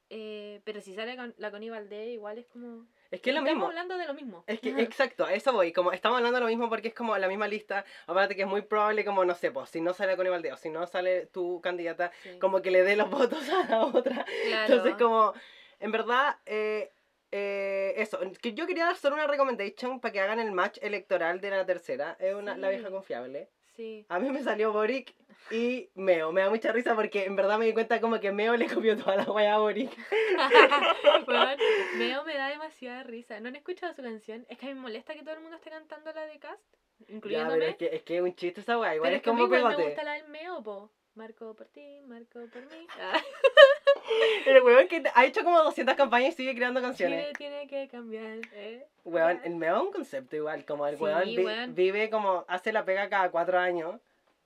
Eh, 0.09 0.61
pero 0.63 0.81
si 0.81 0.93
sale 0.93 1.15
la 1.37 1.51
Connie 1.51 1.69
Valdés, 1.71 2.09
igual 2.09 2.37
es 2.37 2.45
como. 2.47 2.87
Es 3.15 3.21
que 3.21 3.29
es 3.31 3.35
lo 3.35 3.39
Estamos 3.41 3.53
mismo. 3.55 3.65
hablando 3.67 3.97
de 3.97 4.05
lo 4.05 4.13
mismo. 4.13 4.43
Es 4.47 4.59
que, 4.59 4.69
exacto, 4.81 5.25
a 5.25 5.33
eso 5.33 5.51
voy. 5.53 5.71
Como 5.73 5.91
estamos 5.91 6.17
hablando 6.17 6.37
de 6.37 6.41
lo 6.41 6.47
mismo 6.47 6.69
porque 6.69 6.89
es 6.89 6.93
como 6.93 7.17
la 7.17 7.27
misma 7.27 7.47
lista. 7.47 7.85
Aparte 8.07 8.35
que 8.35 8.41
es 8.43 8.47
muy 8.47 8.61
probable, 8.61 9.03
como 9.05 9.23
no 9.25 9.35
sé, 9.35 9.51
pues, 9.51 9.69
si 9.69 9.81
no 9.81 9.93
sale 9.93 10.15
Connie 10.15 10.31
Valdés 10.31 10.53
o 10.53 10.57
si 10.57 10.69
no 10.69 10.85
sale 10.87 11.25
tu 11.27 11.61
candidata, 11.61 12.11
Sí, 12.23 12.37
como 12.39 12.61
que 12.61 12.71
le 12.71 12.83
dé 12.83 12.95
los 12.95 13.09
votos 13.39 13.47
a 13.49 13.67
la 13.69 13.85
otra. 13.85 14.25
claro. 14.47 14.73
Entonces, 14.73 14.95
como, 15.01 15.33
en 15.79 15.91
verdad, 15.91 16.37
eh, 16.45 16.91
eh, 17.31 17.93
eso, 17.97 18.19
yo 18.43 18.65
quería 18.67 18.85
dar 18.85 18.95
solo 18.95 19.15
una 19.15 19.27
recommendation 19.27 19.99
para 19.99 20.11
que 20.11 20.19
hagan 20.21 20.39
el 20.39 20.51
match 20.51 20.77
electoral 20.81 21.41
de 21.41 21.49
la 21.49 21.65
tercera. 21.65 22.15
Es 22.19 22.33
una, 22.33 22.55
la 22.57 22.69
vieja 22.69 22.87
Sí. 22.87 22.93
confiable. 22.93 23.49
Sí. 23.75 24.05
A 24.09 24.19
mí 24.19 24.29
me 24.31 24.41
salió 24.41 24.71
Boric 24.71 25.13
y 25.51 25.89
Meo. 25.95 26.31
Me 26.31 26.41
da 26.41 26.49
mucha 26.49 26.71
risa 26.71 26.95
porque 26.95 27.25
en 27.25 27.35
verdad 27.35 27.57
me 27.59 27.65
di 27.65 27.73
cuenta 27.73 27.99
como 27.99 28.19
que 28.19 28.31
Meo 28.31 28.55
le 28.55 28.67
copió 28.67 28.95
toda 28.97 29.17
la 29.17 29.23
wea 29.31 29.55
a 29.55 29.59
Boric. 29.59 29.91
Meo 31.97 32.23
me 32.23 32.35
da 32.35 32.47
demasiada 32.49 33.03
risa. 33.03 33.39
¿No 33.39 33.49
han 33.49 33.55
escuchado 33.55 33.93
su 33.93 34.01
canción? 34.01 34.45
Es 34.49 34.57
que 34.57 34.65
a 34.67 34.69
mí 34.69 34.75
me 34.75 34.81
molesta 34.81 35.13
que 35.13 35.21
todo 35.23 35.33
el 35.35 35.41
mundo 35.41 35.57
esté 35.57 35.69
cantando 35.69 36.11
la 36.13 36.25
de 36.25 36.39
Cast, 36.39 36.63
Ya, 36.99 37.15
incluyéndome. 37.15 37.57
pero 37.59 37.71
es 37.71 37.77
que, 37.77 37.95
es 37.95 38.03
que 38.03 38.21
un 38.21 38.33
chiste 38.35 38.61
esa 38.61 38.79
wea. 38.79 38.95
Igual 38.95 39.09
Pero 39.09 39.17
es 39.17 39.23
que 39.23 39.29
a 39.29 39.33
mí 39.33 39.41
como 39.41 39.55
igual 39.57 39.77
me 39.77 39.83
gusta 39.85 40.03
la 40.03 40.13
del 40.13 40.27
Meo, 40.29 40.63
po. 40.63 40.91
Marco 41.15 41.55
por 41.55 41.67
ti, 41.67 42.01
Marco 42.07 42.39
por 42.51 42.61
mí. 42.71 42.87
Ah, 42.99 43.13
El 44.45 44.61
weón 44.63 44.87
que 44.87 45.03
ha 45.13 45.25
hecho 45.25 45.43
como 45.43 45.61
200 45.63 45.95
campañas 45.95 46.33
y 46.33 46.37
sigue 46.37 46.55
creando 46.55 46.81
canciones. 46.81 47.19
Chile 47.21 47.33
tiene 47.37 47.67
que 47.67 47.87
cambiar, 47.87 48.39
eh. 48.53 48.85
Weón, 49.03 49.39
el 49.43 49.55
Meo 49.55 49.77
es 49.77 49.81
un 49.83 49.91
concepto 49.91 50.35
igual. 50.35 50.65
Como 50.65 50.87
el 50.87 50.97
Sí, 50.97 51.03
weón, 51.03 51.25
vi- 51.25 51.45
weón. 51.45 51.75
vive 51.75 52.09
como, 52.09 52.45
hace 52.47 52.71
la 52.71 52.85
pega 52.85 53.09
cada 53.09 53.29
cuatro 53.31 53.59
años 53.59 53.99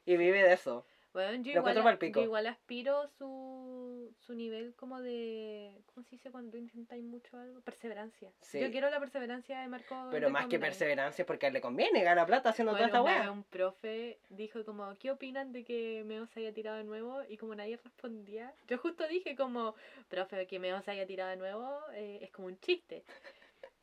y 0.05 0.17
vive 0.17 0.43
de 0.43 0.53
eso. 0.53 0.85
Weón, 1.13 1.43
yo 1.43 1.53
Lo 1.53 1.59
igual, 1.69 1.99
yo 1.99 2.21
igual 2.21 2.47
aspiro 2.47 3.07
su, 3.17 3.88
su 4.17 4.33
nivel 4.33 4.73
como 4.75 5.01
de. 5.01 5.81
¿Cómo 5.87 6.03
se 6.03 6.11
dice 6.11 6.31
cuando 6.31 6.57
intentáis 6.57 7.03
mucho 7.03 7.37
algo? 7.37 7.61
Perseverancia. 7.61 8.31
Sí. 8.41 8.59
Yo 8.59 8.71
quiero 8.71 8.89
la 8.89 8.99
perseverancia 8.99 9.59
de 9.61 9.67
Marco. 9.67 10.07
Pero 10.11 10.27
de 10.27 10.33
más 10.33 10.47
que 10.47 10.59
perseverancia 10.59 11.23
es 11.23 11.25
porque 11.25 11.45
a 11.45 11.49
él 11.49 11.53
le 11.53 11.61
conviene, 11.61 12.03
gana 12.03 12.25
plata 12.25 12.49
haciendo 12.49 12.71
Bueno, 12.71 12.89
toda 12.89 13.15
esta 13.15 13.31
un 13.31 13.43
profe 13.43 14.19
dijo 14.29 14.63
como, 14.65 14.95
¿qué 14.97 15.11
opinan 15.11 15.51
de 15.51 15.63
que 15.63 16.03
Meo 16.05 16.25
se 16.27 16.39
haya 16.39 16.53
tirado 16.53 16.77
de 16.77 16.83
nuevo? 16.83 17.21
Y 17.27 17.37
como 17.37 17.55
nadie 17.55 17.77
respondía, 17.77 18.53
yo 18.67 18.77
justo 18.77 19.07
dije 19.07 19.35
como, 19.35 19.75
profe, 20.07 20.47
que 20.47 20.59
Meo 20.59 20.81
se 20.81 20.91
haya 20.91 21.05
tirado 21.05 21.29
de 21.29 21.37
nuevo 21.37 21.79
eh, 21.93 22.19
es 22.21 22.31
como 22.31 22.47
un 22.47 22.59
chiste. 22.59 23.03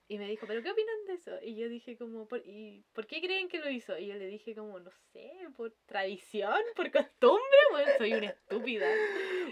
Y 0.09 0.19
me 0.19 0.29
dijo, 0.29 0.47
¿pero 0.47 0.63
qué 0.63 0.71
opinan 0.71 1.05
de 1.09 1.15
eso? 1.15 1.33
Y 1.43 1.57
yo 1.57 1.69
dije 1.69 1.97
como, 1.97 2.29
¿por, 2.29 2.39
¿y 2.47 2.85
por 2.93 3.09
qué 3.09 3.21
creen 3.21 3.49
que 3.49 3.59
lo 3.59 3.69
hizo? 3.69 3.99
Y 3.99 4.07
yo 4.07 4.15
le 4.15 4.27
dije 4.27 4.55
como, 4.55 4.79
no 4.79 4.91
sé, 5.13 5.33
por 5.57 5.73
tradición, 5.87 6.61
por 6.77 6.93
costumbre, 6.93 7.43
bueno, 7.73 7.91
soy 7.99 8.15
una 8.15 8.27
estúpida. 8.27 8.87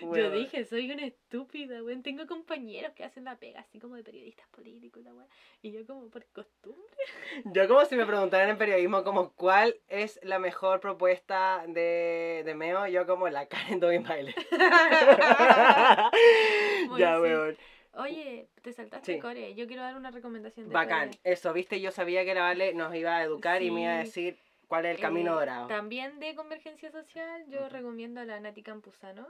Yo 0.00 0.07
Weón. 0.09 0.34
dije, 0.34 0.64
soy 0.64 0.92
una 0.92 1.07
estúpida, 1.07 1.82
weón. 1.82 2.05
Tengo 2.05 2.28
compañeros 2.28 2.92
que 2.94 3.02
hacen 3.02 3.24
la 3.24 3.36
pega, 3.36 3.61
así 3.61 3.80
como 3.80 3.96
de 3.96 4.05
periodistas 4.05 4.46
políticos, 4.48 5.02
la 5.02 5.12
weá. 5.12 5.26
Y 5.61 5.72
yo 5.72 5.84
como, 5.86 6.09
por 6.09 6.24
costumbre. 6.26 6.96
Yo 7.46 7.66
como 7.66 7.84
si 7.86 7.96
me 7.96 8.07
preguntaran 8.07 8.50
en 8.50 8.59
periodismo 8.59 9.02
como 9.02 9.32
cuál 9.34 9.74
es 9.88 10.20
la 10.22 10.38
mejor 10.38 10.78
propuesta 10.78 11.64
de, 11.66 12.42
de 12.44 12.55
Meo, 12.55 12.86
yo 12.86 13.07
como 13.07 13.28
la 13.28 13.46
Karen 13.46 13.80
Dobbin 13.80 14.05
Baile. 14.05 14.34
Muy 16.88 17.00
ya, 17.00 17.16
sí. 17.16 17.22
weón. 17.22 17.57
Oye, 17.97 18.49
te 18.62 18.72
saltaste 18.72 19.14
Sí. 19.14 19.20
Core. 19.20 19.55
Yo 19.55 19.66
quiero 19.66 19.82
dar 19.82 19.97
una 19.97 20.11
recomendación 20.11 20.68
de 20.68 20.74
Bacán. 20.74 21.11
Eso, 21.22 21.53
viste, 21.53 21.80
yo 21.80 21.90
sabía 21.90 22.24
que 22.24 22.34
la 22.34 22.42
Vale 22.42 22.74
nos 22.74 22.95
iba 22.95 23.16
a 23.16 23.22
educar 23.22 23.62
y 23.62 23.70
me 23.70 23.82
iba 23.82 23.92
a 23.95 23.99
decir 23.99 24.38
cuál 24.66 24.86
es 24.86 24.97
el 24.97 25.01
camino 25.01 25.32
Eh, 25.32 25.34
dorado. 25.34 25.66
También 25.68 26.18
de 26.18 26.34
Convergencia 26.34 26.90
Social, 26.90 27.45
yo 27.49 27.68
recomiendo 27.68 28.20
a 28.20 28.24
la 28.24 28.40
Nati 28.40 28.62
Campuzano. 28.62 29.28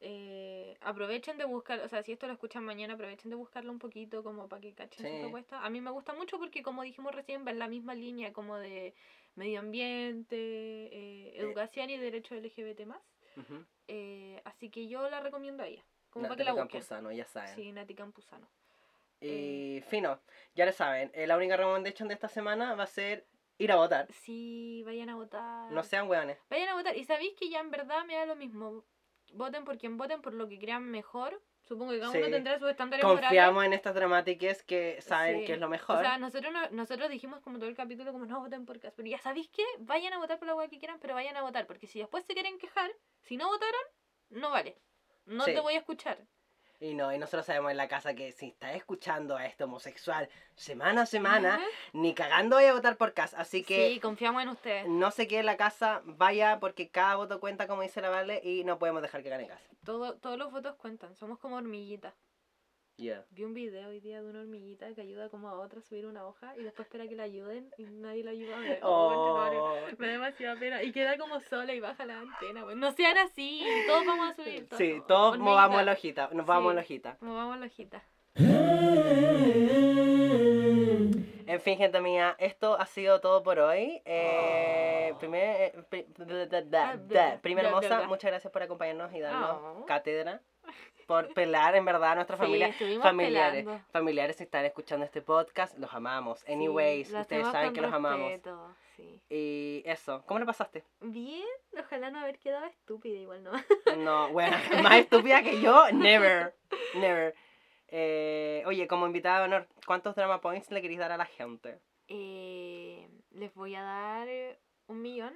Eh, 0.00 0.76
aprovechen 0.80 1.38
de 1.38 1.44
buscar, 1.44 1.80
o 1.80 1.88
sea, 1.88 2.04
si 2.04 2.12
esto 2.12 2.28
lo 2.28 2.32
escuchan 2.34 2.62
mañana, 2.64 2.94
aprovechen 2.94 3.30
de 3.30 3.36
buscarlo 3.36 3.72
un 3.72 3.80
poquito 3.80 4.22
como 4.22 4.48
para 4.48 4.60
que 4.62 4.72
cachen 4.72 5.04
Sí. 5.04 5.12
su 5.12 5.20
propuesta. 5.22 5.64
A 5.64 5.70
mí 5.70 5.80
me 5.80 5.90
gusta 5.90 6.12
mucho 6.12 6.38
porque, 6.38 6.62
como 6.62 6.82
dijimos 6.84 7.12
recién, 7.12 7.44
va 7.44 7.50
en 7.50 7.58
la 7.58 7.66
misma 7.66 7.96
línea 7.96 8.32
como 8.32 8.56
de 8.58 8.94
medio 9.34 9.58
ambiente, 9.58 10.36
eh, 10.36 11.32
educación 11.36 11.90
y 11.90 11.96
derechos 11.96 12.38
LGBT 12.38 12.86
más. 12.86 13.00
Eh, 13.88 14.40
así 14.44 14.68
que 14.70 14.86
yo 14.88 15.08
la 15.10 15.20
recomiendo 15.20 15.62
a 15.62 15.66
ella, 15.66 15.84
como 16.10 16.24
para 16.24 16.36
que 16.36 16.44
la 16.44 16.50
Tele 16.52 16.62
busquen. 16.62 16.80
Campuzano, 16.80 17.12
ya 17.12 17.24
saben. 17.26 17.54
Sí, 17.54 17.72
Nati 17.72 17.94
Campuzano. 17.94 18.48
Y 19.20 19.82
fino, 19.88 20.20
ya 20.54 20.64
lo 20.64 20.72
saben, 20.72 21.10
eh, 21.14 21.26
la 21.26 21.36
única 21.36 21.56
recomendación 21.56 22.08
de 22.08 22.14
esta 22.14 22.28
semana 22.28 22.74
va 22.74 22.84
a 22.84 22.86
ser 22.86 23.26
ir 23.58 23.72
a 23.72 23.76
votar. 23.76 24.06
Sí, 24.12 24.82
vayan 24.86 25.08
a 25.10 25.16
votar. 25.16 25.72
No 25.72 25.82
sean 25.82 26.08
hueones. 26.08 26.38
Vayan 26.50 26.68
a 26.68 26.74
votar. 26.74 26.96
Y 26.96 27.04
sabéis 27.04 27.34
que 27.34 27.48
ya 27.50 27.58
en 27.60 27.70
verdad 27.72 28.04
me 28.04 28.14
da 28.14 28.26
lo 28.26 28.36
mismo. 28.36 28.84
Voten 29.32 29.64
por 29.64 29.76
quien 29.76 29.96
voten, 29.96 30.22
por 30.22 30.34
lo 30.34 30.48
que 30.48 30.58
crean 30.58 30.84
mejor. 30.88 31.42
Supongo 31.64 31.90
que 31.92 31.98
cada 31.98 32.12
uno 32.12 32.24
Sí. 32.24 32.30
tendrá 32.30 32.58
sus 32.58 32.70
estándares 32.70 33.04
morales. 33.04 33.24
Confiamos 33.28 33.64
en 33.64 33.72
estas 33.74 33.94
dramáticas 33.94 34.62
que 34.62 35.02
saben 35.02 35.40
Sí. 35.40 35.46
que 35.46 35.52
es 35.54 35.58
lo 35.58 35.68
mejor. 35.68 35.96
O 35.96 36.00
sea, 36.00 36.16
nosotros, 36.16 36.50
no- 36.52 36.70
nosotros 36.70 37.10
dijimos 37.10 37.40
como 37.40 37.58
todo 37.58 37.68
el 37.68 37.76
capítulo, 37.76 38.12
como 38.12 38.24
no 38.24 38.40
voten 38.40 38.64
por 38.64 38.78
Cas. 38.80 38.94
Pero 38.96 39.08
ya 39.08 39.18
sabéis 39.18 39.48
que 39.50 39.64
vayan 39.80 40.12
a 40.14 40.18
votar 40.18 40.38
por 40.38 40.46
la 40.48 40.54
hueá 40.54 40.68
que 40.68 40.78
quieran, 40.78 40.98
pero 41.00 41.12
vayan 41.14 41.36
a 41.36 41.42
votar. 41.42 41.66
Porque 41.66 41.86
si 41.88 41.98
después 41.98 42.24
se 42.24 42.32
quieren 42.34 42.56
quejar, 42.58 42.90
si 43.22 43.36
no 43.36 43.48
votaron, 43.48 43.82
no 44.30 44.50
vale. 44.50 44.78
No 45.28 45.44
Sí. 45.44 45.52
te 45.54 45.60
voy 45.60 45.74
a 45.74 45.78
escuchar. 45.78 46.18
Y 46.80 46.94
no, 46.94 47.12
y 47.12 47.18
nosotros 47.18 47.44
sabemos 47.44 47.72
en 47.72 47.76
la 47.76 47.88
casa 47.88 48.14
que 48.14 48.30
si 48.30 48.46
estás 48.50 48.76
escuchando 48.76 49.36
a 49.36 49.46
este 49.46 49.64
homosexual 49.64 50.28
semana 50.54 51.02
a 51.02 51.06
semana, 51.06 51.60
ni 51.92 52.14
cagando 52.14 52.54
voy 52.54 52.66
a 52.66 52.72
votar 52.72 52.96
por 52.96 53.14
casa. 53.14 53.36
Así 53.40 53.64
que 53.64 53.88
Sí, 53.94 54.00
confiamos 54.00 54.44
en 54.44 54.48
ustedes. 54.50 54.86
no 54.88 55.10
se 55.10 55.26
quede 55.26 55.40
en 55.40 55.46
la 55.46 55.56
casa, 55.56 56.02
vaya 56.04 56.60
porque 56.60 56.88
cada 56.88 57.16
voto 57.16 57.40
cuenta, 57.40 57.66
como 57.66 57.82
dice 57.82 58.00
la 58.00 58.10
Vale, 58.10 58.40
y 58.44 58.62
no 58.62 58.78
podemos 58.78 59.02
dejar 59.02 59.24
que 59.24 59.28
gane 59.28 59.48
casa. 59.48 59.68
Todo, 59.84 60.18
todos 60.18 60.38
los 60.38 60.52
votos 60.52 60.76
cuentan. 60.76 61.16
Somos 61.16 61.38
como 61.40 61.56
hormiguitas. 61.56 62.14
Yeah. 62.98 63.22
Vi 63.30 63.44
un 63.44 63.54
video 63.54 63.88
hoy 63.90 64.00
día 64.00 64.20
de 64.20 64.28
una 64.28 64.40
hormiguita 64.40 64.92
que 64.92 65.02
ayuda 65.02 65.28
como 65.28 65.48
a 65.48 65.52
otra 65.54 65.78
a 65.78 65.82
subir 65.82 66.04
una 66.04 66.26
hoja 66.26 66.56
y 66.56 66.64
después 66.64 66.86
espera 66.86 67.06
que 67.06 67.14
la 67.14 67.22
ayuden 67.22 67.70
y 67.78 67.84
nadie 67.84 68.24
la 68.24 68.32
ayuda. 68.32 68.56
Me, 68.56 68.80
oh. 68.82 69.76
Me 69.98 70.06
da 70.08 70.12
demasiada 70.14 70.58
pena. 70.58 70.82
Y 70.82 70.90
queda 70.90 71.16
como 71.16 71.38
sola 71.38 71.72
y 71.74 71.78
baja 71.78 72.04
la 72.04 72.18
antena. 72.18 72.64
Pues 72.64 72.76
no 72.76 72.90
sean 72.90 73.16
así. 73.18 73.64
Todos 73.86 74.04
vamos 74.04 74.30
a 74.30 74.34
subir. 74.34 74.66
Sí, 74.76 75.00
todos 75.06 75.38
movamos 75.38 75.84
la 75.84 75.92
hojita, 75.92 76.28
nos 76.32 76.44
vamos 76.44 76.72
Sí. 76.72 76.74
la 76.74 76.80
hojita. 76.82 77.16
Movamos 77.20 77.60
la 77.60 77.66
hojita. 77.66 78.02
En 81.46 81.60
fin, 81.62 81.78
gente 81.78 82.00
mía, 82.00 82.34
esto 82.38 82.78
ha 82.78 82.86
sido 82.86 83.20
todo 83.20 83.42
por 83.44 83.60
hoy. 83.60 84.02
Eh, 84.04 85.14
primer, 85.20 85.60
eh, 85.60 85.72
pri- 85.88 86.06
da- 86.18 86.46
da- 86.46 86.62
da- 86.62 86.96
da. 86.96 87.38
Prima 87.40 87.62
Da, 87.62 87.70
da, 87.70 87.76
hermosa, 87.76 88.00
da. 88.00 88.06
muchas 88.08 88.30
gracias 88.32 88.52
por 88.52 88.62
acompañarnos 88.62 89.12
y 89.14 89.20
darnos 89.20 89.50
Oh. 89.82 89.86
cátedra. 89.86 90.42
Por 91.06 91.32
pelar 91.32 91.74
en 91.74 91.86
verdad 91.86 92.12
a 92.12 92.14
nuestra 92.16 92.36
Sí, 92.36 92.42
familia. 92.42 92.72
Familiares, 93.00 93.64
pelando. 93.64 93.84
familiares 93.90 94.36
si 94.36 94.42
están 94.42 94.66
escuchando 94.66 95.06
este 95.06 95.22
podcast, 95.22 95.78
los 95.78 95.92
amamos. 95.94 96.44
Anyways, 96.46 97.08
Sí, 97.08 97.16
ustedes 97.16 97.46
saben 97.48 97.72
que 97.72 97.80
los 97.80 97.92
amamos. 97.92 98.30
sí. 98.94 99.22
Y 99.30 99.82
eso, 99.86 100.22
¿cómo 100.26 100.40
lo 100.40 100.44
pasaste? 100.46 100.84
Bien, 101.00 101.46
ojalá 101.78 102.10
no 102.10 102.18
haber 102.20 102.38
quedado 102.38 102.66
estúpida 102.66 103.18
igual, 103.18 103.42
¿no? 103.42 103.52
No, 103.96 104.28
bueno, 104.32 104.54
más 104.92 104.96
estúpida 104.96 105.42
que 105.42 105.60
yo, 105.62 105.90
never, 105.92 106.54
never. 106.94 107.34
Eh, 107.90 108.62
oye, 108.66 108.86
como 108.86 109.06
invitada 109.06 109.38
de 109.38 109.44
honor, 109.46 109.66
¿cuántos 109.86 110.14
drama 110.14 110.42
points 110.42 110.70
le 110.70 110.82
queréis 110.82 111.00
dar 111.00 111.12
a 111.12 111.16
la 111.16 111.24
gente? 111.24 111.78
Eh, 112.08 113.08
les 113.30 113.54
voy 113.54 113.74
a 113.74 113.82
dar 113.82 114.28
un 114.88 115.00
millón. 115.00 115.34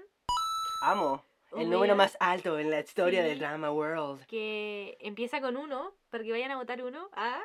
Amo. 0.82 1.24
El 1.56 1.68
número 1.70 1.94
más 1.96 2.16
alto 2.20 2.58
en 2.58 2.70
la 2.70 2.80
historia 2.80 3.22
Sí. 3.22 3.28
del 3.28 3.38
drama 3.38 3.70
world. 3.72 4.24
que 4.26 4.96
empieza 5.00 5.40
con 5.40 5.56
uno, 5.56 5.94
para 6.10 6.24
que 6.24 6.30
vayan 6.30 6.50
a 6.50 6.56
votar 6.56 6.82
uno. 6.82 7.08
Ah, 7.12 7.42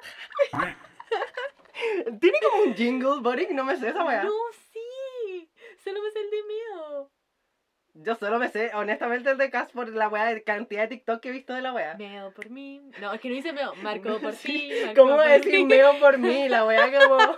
Tiene 2.20 2.38
como 2.42 2.64
un 2.64 2.76
jingle, 2.76 3.20
buddy, 3.22 3.48
no 3.54 3.64
me 3.64 3.76
sé 3.78 3.90
esa 3.90 4.04
weá. 4.04 4.24
no, 4.24 4.34
sí, 4.74 5.50
solo 5.84 6.02
me 6.02 6.10
sé 6.12 6.20
el 6.22 6.30
de 6.32 6.44
miedo. 6.44 7.12
Yo 8.00 8.16
solo 8.16 8.38
me 8.40 8.50
sé, 8.50 8.72
honestamente, 8.76 9.32
el 9.32 9.38
de 9.38 9.50
Cas 9.50 9.72
por 9.72 9.90
la 9.90 10.08
weá 10.08 10.26
de 10.26 10.44
cantidad 10.44 10.84
de 10.84 10.90
TikTok 10.98 11.20
que 11.20 11.30
he 11.30 11.32
visto 11.32 11.54
de 11.54 11.62
la 11.62 11.74
weá. 11.74 11.96
Meo 11.96 12.32
por 12.32 12.50
mí. 12.50 12.80
No, 13.00 13.12
es 13.14 13.20
que 13.22 13.28
no 13.30 13.36
dice 13.36 13.54
meo, 13.54 13.74
marcó 13.76 14.20
por 14.20 14.34
Sí, 14.36 14.70
ti. 14.70 14.86
marcó 14.86 15.02
¿Cómo 15.02 15.16
por 15.18 15.28
decir 15.28 15.54
mí. 15.54 15.66
meo 15.66 16.00
por 16.00 16.18
mí? 16.20 16.48
La 16.50 16.64
weá 16.66 16.86
como... 17.00 17.18
No, 17.18 17.36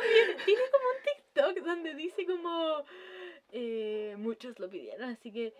tiene, 0.00 0.34
tiene 0.44 0.62
como 0.70 0.88
un 0.88 1.02
TikTok 1.04 1.64
donde 1.66 1.94
dice 1.94 2.26
como 2.26 2.84
eh, 3.50 4.14
muchos 4.18 4.58
lo 4.60 4.68
pidieron, 4.70 5.10
así 5.10 5.32
que 5.32 5.52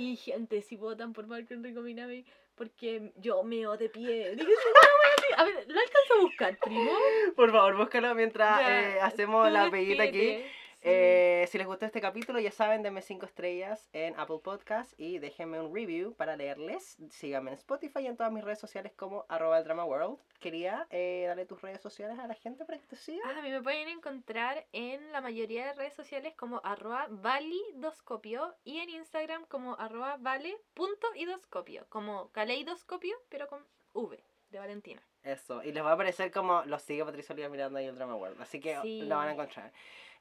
sí, 0.00 0.16
gente, 0.16 0.62
si 0.62 0.76
votan 0.76 1.12
por 1.12 1.26
Marco 1.26 1.52
Enrico 1.52 1.82
Minami, 1.82 2.24
porque 2.54 3.12
yo 3.16 3.42
meo 3.42 3.76
de 3.76 3.90
pie. 3.90 4.34
Dije, 4.34 4.46
"Sí, 4.46 4.68
una 4.70 4.80
wea 4.98 5.14
así". 5.18 5.26
A 5.36 5.44
ver, 5.44 5.54
¿lo 5.68 5.78
alcanzo 5.78 6.14
a 6.14 6.20
buscar, 6.22 6.58
primo? 6.58 6.90
Por 7.36 7.52
favor, 7.52 7.76
búscalo 7.76 8.14
mientras 8.14 8.60
Ya, 8.60 8.80
eh, 8.96 9.00
hacemos 9.02 9.52
la 9.52 9.70
peguita 9.70 10.04
aquí. 10.04 10.42
Eh, 10.82 11.46
si 11.50 11.58
les 11.58 11.66
gustó 11.66 11.84
este 11.84 12.00
capítulo, 12.00 12.40
ya 12.40 12.50
saben, 12.50 12.82
denme 12.82 13.02
5 13.02 13.26
estrellas 13.26 13.88
en 13.92 14.18
Apple 14.18 14.38
Podcast 14.42 14.98
y 14.98 15.18
déjenme 15.18 15.60
un 15.60 15.74
review 15.74 16.14
para 16.14 16.36
leerles. 16.36 16.96
Síganme 17.10 17.50
en 17.50 17.56
Spotify 17.56 18.00
y 18.00 18.06
en 18.06 18.16
todas 18.16 18.32
mis 18.32 18.42
redes 18.42 18.58
sociales 18.58 18.92
como 18.96 19.26
arroba 19.28 19.58
el 19.58 19.64
drama 19.64 19.84
world. 19.84 20.18
Quería 20.38 20.86
eh, 20.90 21.24
darle 21.26 21.44
tus 21.44 21.60
redes 21.60 21.82
sociales 21.82 22.18
a 22.18 22.26
la 22.26 22.34
gente 22.34 22.64
para 22.64 22.78
que 22.78 22.86
te 22.86 22.96
siga. 22.96 23.22
Ah, 23.26 23.38
a 23.38 23.42
mí 23.42 23.50
me 23.50 23.62
pueden 23.62 23.88
encontrar 23.88 24.66
en 24.72 25.12
la 25.12 25.20
mayoría 25.20 25.66
de 25.66 25.72
redes 25.74 25.94
sociales 25.94 26.34
como 26.34 26.60
arroba 26.64 27.08
validoscopio 27.10 28.54
y 28.64 28.78
en 28.78 28.88
Instagram 28.90 29.44
como 29.46 29.78
arroba 29.78 30.16
vale.idoscopio, 30.18 31.86
como 31.88 32.30
caleidoscopio, 32.32 33.16
pero 33.28 33.48
con 33.48 33.64
V 33.92 34.22
de 34.50 34.58
Valentina. 34.58 35.02
Eso, 35.22 35.62
y 35.62 35.72
les 35.72 35.84
va 35.84 35.90
a 35.90 35.94
aparecer 35.94 36.30
como 36.30 36.62
los 36.64 36.80
sigue 36.82 37.04
Patricia 37.04 37.32
Olivia 37.34 37.50
Miranda 37.50 37.82
y 37.82 37.86
el 37.86 37.94
Drama 37.94 38.14
World. 38.14 38.40
Así 38.40 38.58
que 38.60 38.78
Sí. 38.82 39.02
lo 39.02 39.16
van 39.16 39.28
a 39.28 39.32
encontrar. 39.32 39.70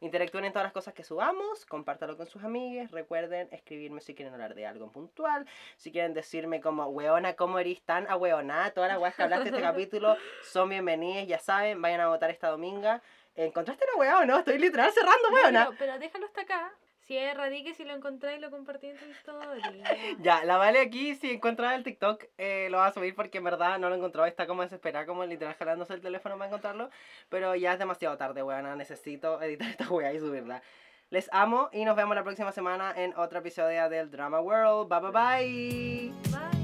Interactúen 0.01 0.45
en 0.45 0.53
todas 0.53 0.63
las 0.65 0.71
cosas 0.73 0.93
que 0.93 1.03
subamos, 1.03 1.65
compártalo 1.65 2.15
con 2.15 2.25
sus 2.25 2.41
amigues, 2.43 2.89
recuerden 2.91 3.49
escribirme 3.51 3.99
si 3.99 4.15
quieren 4.15 4.33
hablar 4.33 4.55
de 4.55 4.65
algo 4.65 4.85
en 4.85 4.91
puntual, 4.91 5.45
si 5.75 5.91
quieren 5.91 6.13
decirme 6.13 6.61
como, 6.61 6.85
weona, 6.87 7.33
¿cómo 7.35 7.59
eres 7.59 7.81
tan 7.81 8.07
ahueonada? 8.09 8.71
Todas 8.71 8.89
las 8.89 8.99
weas 8.99 9.15
que 9.15 9.23
hablaste 9.23 9.49
este 9.49 9.61
capítulo 9.61 10.15
son 10.43 10.69
bienvenidas, 10.69 11.27
ya 11.27 11.39
saben, 11.39 11.81
vayan 11.81 11.99
a 12.01 12.07
votar 12.07 12.29
esta 12.29 12.47
dominga. 12.49 13.01
¿Encontraste 13.35 13.83
una 13.93 13.99
wea 14.01 14.17
o 14.19 14.25
no? 14.25 14.39
Estoy 14.39 14.57
literal 14.57 14.91
cerrando, 14.91 15.29
No, 15.29 15.35
weona. 15.35 15.65
pero, 15.65 15.77
pero 15.79 15.99
déjalo 15.99 16.25
hasta 16.25 16.41
acá. 16.41 16.73
Si 17.09 17.17
es 17.17 17.35
radique, 17.35 17.73
si 17.73 17.85
lo 17.85 17.95
encontráis, 17.95 18.39
lo 18.39 18.51
compartí 18.51 18.85
en 18.85 18.95
tu 18.95 19.05
historia. 19.05 19.83
Ya, 20.21 20.45
la 20.45 20.57
Vale 20.57 20.79
aquí, 20.79 21.15
si 21.15 21.31
encuentra 21.31 21.73
el 21.73 21.83
TikTok, 21.83 22.25
eh, 22.37 22.67
lo 22.69 22.77
va 22.77 22.85
a 22.85 22.93
subir 22.93 23.15
porque 23.15 23.39
en 23.39 23.45
verdad 23.45 23.79
no 23.79 23.89
lo 23.89 23.95
encontró. 23.95 24.27
Está 24.27 24.45
como 24.45 24.61
desesperada, 24.61 25.07
como 25.07 25.25
literal 25.25 25.55
jalándose 25.55 25.95
el 25.95 26.01
teléfono 26.01 26.35
para 26.35 26.49
encontrarlo. 26.49 26.91
Pero 27.29 27.55
ya 27.55 27.73
es 27.73 27.79
demasiado 27.79 28.15
tarde, 28.15 28.43
weona. 28.43 28.75
Necesito 28.75 29.41
editar 29.41 29.69
esta 29.69 29.89
wea 29.89 30.13
y 30.13 30.19
subirla. 30.19 30.61
Les 31.09 31.27
amo 31.33 31.69
y 31.73 31.83
nos 31.83 31.95
vemos 31.95 32.15
la 32.15 32.23
próxima 32.23 32.51
semana 32.51 32.93
en 32.95 33.17
otro 33.17 33.39
episodio 33.39 33.89
del 33.89 34.11
Drama 34.11 34.39
World. 34.39 34.87
Bye 34.87 35.09
bye 35.09 36.13
bye. 36.21 36.58